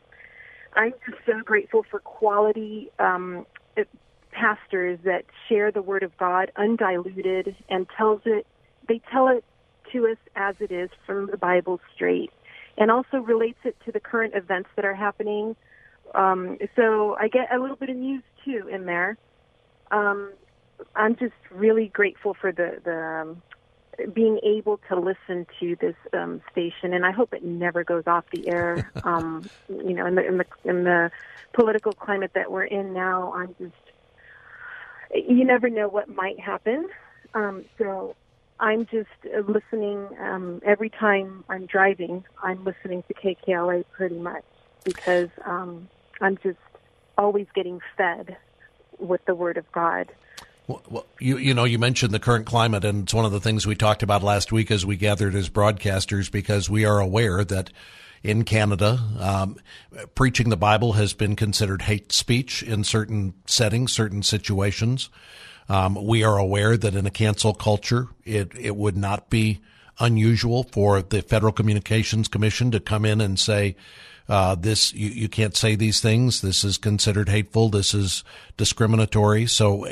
I'm 0.74 0.92
just 1.08 1.18
so 1.26 1.40
grateful 1.44 1.84
for 1.90 2.00
quality 2.00 2.90
um, 2.98 3.46
it- 3.76 3.88
pastors 4.32 4.98
that 5.04 5.24
share 5.48 5.72
the 5.72 5.82
Word 5.82 6.02
of 6.02 6.16
God 6.16 6.52
undiluted 6.56 7.56
and 7.68 7.86
tells 7.96 8.22
it. 8.24 8.46
They 8.88 9.00
tell 9.12 9.28
it 9.28 9.44
to 9.92 10.06
us 10.06 10.18
as 10.36 10.54
it 10.60 10.70
is 10.70 10.88
from 11.04 11.26
the 11.30 11.36
Bible 11.36 11.80
straight, 11.94 12.30
and 12.78 12.90
also 12.90 13.18
relates 13.18 13.58
it 13.64 13.76
to 13.84 13.92
the 13.92 14.00
current 14.00 14.34
events 14.34 14.70
that 14.76 14.84
are 14.84 14.94
happening. 14.94 15.56
Um, 16.14 16.58
so 16.76 17.16
I 17.18 17.28
get 17.28 17.52
a 17.52 17.58
little 17.58 17.76
bit 17.76 17.90
of 17.90 17.96
news 17.96 18.22
too 18.44 18.68
in 18.72 18.86
there. 18.86 19.16
Um, 19.90 20.32
I'm 20.94 21.16
just 21.16 21.34
really 21.50 21.88
grateful 21.88 22.34
for 22.40 22.52
the 22.52 22.80
the 22.84 22.96
um, 22.96 23.42
being 24.14 24.38
able 24.42 24.80
to 24.88 24.98
listen 24.98 25.46
to 25.60 25.76
this 25.80 25.96
um, 26.12 26.40
station, 26.50 26.94
and 26.94 27.04
I 27.04 27.10
hope 27.10 27.32
it 27.32 27.44
never 27.44 27.84
goes 27.84 28.04
off 28.06 28.24
the 28.32 28.48
air. 28.48 28.92
um, 29.04 29.50
you 29.68 29.94
know, 29.94 30.06
in 30.06 30.14
the 30.14 30.26
in 30.26 30.38
the 30.38 30.46
in 30.64 30.84
the 30.84 31.10
political 31.54 31.94
climate 31.94 32.32
that 32.34 32.50
we're 32.50 32.64
in 32.64 32.92
now, 32.92 33.32
I'm 33.34 33.54
just 33.58 33.74
you 35.14 35.44
never 35.44 35.68
know 35.68 35.88
what 35.88 36.08
might 36.08 36.38
happen. 36.38 36.88
Um, 37.34 37.64
so 37.78 38.16
I'm 38.58 38.86
just 38.86 39.08
uh, 39.24 39.40
listening 39.40 40.08
um, 40.20 40.60
every 40.64 40.90
time 40.90 41.44
I'm 41.48 41.66
driving. 41.66 42.24
I'm 42.42 42.64
listening 42.64 43.02
to 43.08 43.14
KKLA 43.14 43.84
pretty 43.96 44.18
much 44.18 44.44
because 44.84 45.28
um, 45.46 45.88
I'm 46.20 46.36
just 46.42 46.58
always 47.16 47.46
getting 47.54 47.80
fed 47.96 48.36
with 48.98 49.24
the 49.26 49.34
Word 49.34 49.56
of 49.56 49.70
God. 49.72 50.12
Well, 50.66 51.06
you 51.18 51.36
you 51.38 51.52
know 51.52 51.64
you 51.64 51.78
mentioned 51.78 52.12
the 52.12 52.20
current 52.20 52.46
climate, 52.46 52.84
and 52.84 53.04
it's 53.04 53.14
one 53.14 53.24
of 53.24 53.32
the 53.32 53.40
things 53.40 53.66
we 53.66 53.74
talked 53.74 54.02
about 54.02 54.22
last 54.22 54.52
week 54.52 54.70
as 54.70 54.86
we 54.86 54.96
gathered 54.96 55.34
as 55.34 55.48
broadcasters 55.48 56.30
because 56.30 56.70
we 56.70 56.84
are 56.84 57.00
aware 57.00 57.44
that 57.44 57.70
in 58.22 58.44
Canada, 58.44 59.00
um, 59.18 59.56
preaching 60.14 60.50
the 60.50 60.56
Bible 60.56 60.92
has 60.92 61.12
been 61.14 61.34
considered 61.34 61.82
hate 61.82 62.12
speech 62.12 62.62
in 62.62 62.84
certain 62.84 63.34
settings, 63.46 63.92
certain 63.92 64.22
situations. 64.22 65.08
Um, 65.68 65.94
we 65.94 66.22
are 66.22 66.36
aware 66.36 66.76
that 66.76 66.94
in 66.94 67.06
a 67.06 67.10
cancel 67.10 67.54
culture, 67.54 68.08
it 68.24 68.52
it 68.56 68.76
would 68.76 68.96
not 68.96 69.30
be 69.30 69.60
unusual 70.00 70.64
for 70.64 71.02
the 71.02 71.22
Federal 71.22 71.52
Communications 71.52 72.28
Commission 72.28 72.70
to 72.70 72.80
come 72.80 73.04
in 73.04 73.20
and 73.20 73.38
say, 73.38 73.76
uh, 74.28 74.54
this 74.54 74.92
you, 74.94 75.10
you 75.10 75.28
can't 75.28 75.56
say 75.56 75.74
these 75.74 76.00
things. 76.00 76.40
This 76.40 76.64
is 76.64 76.78
considered 76.78 77.28
hateful. 77.28 77.68
This 77.68 77.94
is 77.94 78.24
discriminatory. 78.56 79.46
So 79.46 79.86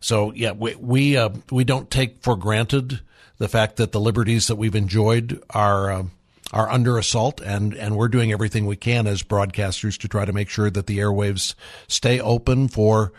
so 0.00 0.32
yeah, 0.32 0.52
we 0.52 0.74
we 0.74 1.16
uh, 1.16 1.30
we 1.50 1.64
don't 1.64 1.90
take 1.90 2.22
for 2.22 2.36
granted 2.36 3.00
the 3.38 3.48
fact 3.48 3.76
that 3.76 3.92
the 3.92 4.00
liberties 4.00 4.48
that 4.48 4.56
we've 4.56 4.74
enjoyed 4.74 5.40
are 5.50 5.90
uh, 5.90 6.04
are 6.52 6.70
under 6.70 6.98
assault, 6.98 7.40
and 7.40 7.74
and 7.74 7.96
we're 7.96 8.08
doing 8.08 8.32
everything 8.32 8.66
we 8.66 8.76
can 8.76 9.06
as 9.06 9.22
broadcasters 9.22 9.98
to 9.98 10.08
try 10.08 10.24
to 10.24 10.32
make 10.32 10.48
sure 10.48 10.70
that 10.70 10.86
the 10.86 10.98
airwaves 10.98 11.54
stay 11.86 12.20
open 12.20 12.68
for 12.68 13.12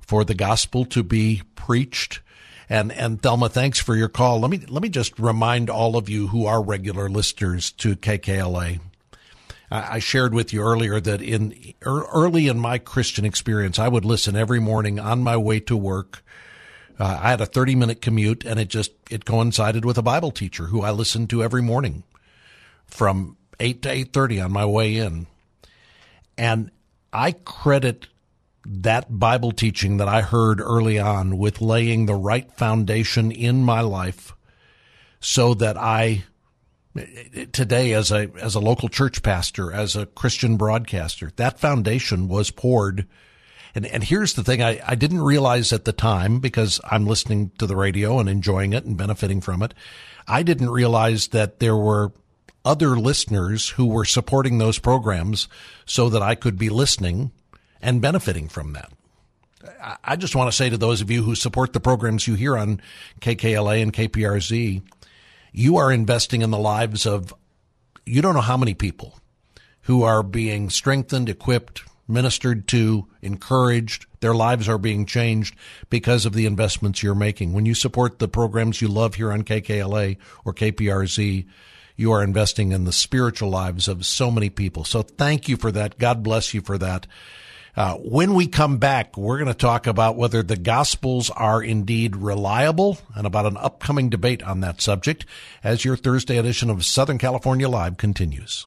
for 0.00 0.24
the 0.24 0.34
gospel 0.34 0.84
to 0.86 1.02
be 1.02 1.42
preached. 1.54 2.20
And 2.68 2.92
and 2.92 3.22
Thelma, 3.22 3.48
thanks 3.48 3.78
for 3.78 3.94
your 3.94 4.08
call. 4.08 4.40
Let 4.40 4.50
me 4.50 4.58
let 4.68 4.82
me 4.82 4.88
just 4.88 5.18
remind 5.18 5.70
all 5.70 5.96
of 5.96 6.08
you 6.08 6.28
who 6.28 6.46
are 6.46 6.62
regular 6.62 7.08
listeners 7.08 7.70
to 7.72 7.96
KKLA. 7.96 8.80
I 9.68 9.98
shared 9.98 10.32
with 10.32 10.52
you 10.52 10.62
earlier 10.62 11.00
that 11.00 11.20
in 11.20 11.74
early 11.82 12.46
in 12.46 12.58
my 12.58 12.78
Christian 12.78 13.24
experience, 13.24 13.80
I 13.80 13.88
would 13.88 14.04
listen 14.04 14.36
every 14.36 14.60
morning 14.60 15.00
on 15.00 15.24
my 15.24 15.36
way 15.36 15.58
to 15.60 15.76
work 15.76 16.22
uh, 16.98 17.18
I 17.22 17.30
had 17.30 17.40
a 17.40 17.46
30 17.46 17.74
minute 17.74 18.00
commute 18.00 18.44
and 18.44 18.58
it 18.58 18.68
just, 18.68 18.92
it 19.10 19.24
coincided 19.24 19.84
with 19.84 19.98
a 19.98 20.02
Bible 20.02 20.30
teacher 20.30 20.66
who 20.66 20.82
I 20.82 20.90
listened 20.90 21.30
to 21.30 21.42
every 21.42 21.62
morning 21.62 22.04
from 22.86 23.36
8 23.60 23.82
to 23.82 23.88
8.30 23.88 24.44
on 24.44 24.52
my 24.52 24.64
way 24.64 24.96
in. 24.96 25.26
And 26.38 26.70
I 27.12 27.32
credit 27.32 28.06
that 28.68 29.18
Bible 29.18 29.52
teaching 29.52 29.98
that 29.98 30.08
I 30.08 30.22
heard 30.22 30.60
early 30.60 30.98
on 30.98 31.38
with 31.38 31.60
laying 31.60 32.06
the 32.06 32.14
right 32.14 32.50
foundation 32.52 33.30
in 33.30 33.62
my 33.62 33.80
life 33.80 34.34
so 35.20 35.54
that 35.54 35.76
I 35.76 36.24
today 37.52 37.92
as 37.92 38.10
a 38.10 38.30
as 38.40 38.54
a 38.54 38.60
local 38.60 38.88
church 38.88 39.22
pastor 39.22 39.70
as 39.70 39.96
a 39.96 40.06
Christian 40.06 40.56
broadcaster 40.56 41.30
that 41.36 41.60
foundation 41.60 42.26
was 42.26 42.50
poured 42.50 43.06
and, 43.74 43.84
and 43.84 44.02
here's 44.02 44.32
the 44.32 44.42
thing 44.42 44.62
I, 44.62 44.80
I 44.84 44.94
didn't 44.94 45.20
realize 45.20 45.72
at 45.74 45.84
the 45.84 45.92
time 45.92 46.40
because 46.40 46.80
I'm 46.82 47.06
listening 47.06 47.50
to 47.58 47.66
the 47.66 47.76
radio 47.76 48.18
and 48.18 48.28
enjoying 48.28 48.72
it 48.72 48.86
and 48.86 48.96
benefiting 48.96 49.42
from 49.42 49.62
it. 49.62 49.74
I 50.26 50.42
didn't 50.42 50.70
realize 50.70 51.28
that 51.28 51.60
there 51.60 51.76
were 51.76 52.12
other 52.64 52.96
listeners 52.96 53.68
who 53.68 53.84
were 53.84 54.06
supporting 54.06 54.56
those 54.56 54.78
programs 54.78 55.46
so 55.84 56.08
that 56.08 56.22
I 56.22 56.34
could 56.34 56.58
be 56.58 56.70
listening 56.70 57.32
and 57.86 58.02
benefiting 58.02 58.48
from 58.48 58.72
that. 58.72 58.90
I 60.02 60.16
just 60.16 60.34
want 60.34 60.50
to 60.50 60.56
say 60.56 60.68
to 60.68 60.76
those 60.76 61.00
of 61.00 61.10
you 61.10 61.22
who 61.22 61.36
support 61.36 61.72
the 61.72 61.80
programs 61.80 62.26
you 62.26 62.34
hear 62.34 62.58
on 62.58 62.80
KKLA 63.20 63.80
and 63.80 63.92
KPRZ, 63.92 64.82
you 65.52 65.76
are 65.76 65.92
investing 65.92 66.42
in 66.42 66.50
the 66.50 66.58
lives 66.58 67.06
of 67.06 67.32
you 68.04 68.22
don't 68.22 68.34
know 68.34 68.40
how 68.40 68.56
many 68.56 68.74
people 68.74 69.20
who 69.82 70.02
are 70.02 70.24
being 70.24 70.68
strengthened, 70.68 71.28
equipped, 71.28 71.84
ministered 72.08 72.66
to, 72.68 73.06
encouraged. 73.22 74.06
Their 74.18 74.34
lives 74.34 74.68
are 74.68 74.78
being 74.78 75.06
changed 75.06 75.54
because 75.88 76.26
of 76.26 76.32
the 76.32 76.46
investments 76.46 77.04
you're 77.04 77.14
making. 77.14 77.52
When 77.52 77.66
you 77.66 77.74
support 77.74 78.18
the 78.18 78.28
programs 78.28 78.82
you 78.82 78.88
love 78.88 79.14
here 79.14 79.30
on 79.30 79.42
KKLA 79.42 80.16
or 80.44 80.52
KPRZ, 80.52 81.46
you 81.94 82.12
are 82.12 82.22
investing 82.24 82.72
in 82.72 82.84
the 82.84 82.92
spiritual 82.92 83.50
lives 83.50 83.86
of 83.86 84.04
so 84.04 84.32
many 84.32 84.50
people. 84.50 84.82
So 84.82 85.02
thank 85.02 85.48
you 85.48 85.56
for 85.56 85.70
that. 85.70 85.98
God 85.98 86.24
bless 86.24 86.52
you 86.52 86.62
for 86.62 86.78
that. 86.78 87.06
Uh, 87.76 87.94
when 87.96 88.32
we 88.32 88.46
come 88.46 88.78
back, 88.78 89.18
we're 89.18 89.36
going 89.36 89.48
to 89.48 89.54
talk 89.54 89.86
about 89.86 90.16
whether 90.16 90.42
the 90.42 90.56
Gospels 90.56 91.28
are 91.30 91.62
indeed 91.62 92.16
reliable 92.16 92.98
and 93.14 93.26
about 93.26 93.44
an 93.44 93.58
upcoming 93.58 94.08
debate 94.08 94.42
on 94.42 94.60
that 94.60 94.80
subject 94.80 95.26
as 95.62 95.84
your 95.84 95.96
Thursday 95.96 96.38
edition 96.38 96.70
of 96.70 96.86
Southern 96.86 97.18
California 97.18 97.68
Live 97.68 97.98
continues. 97.98 98.66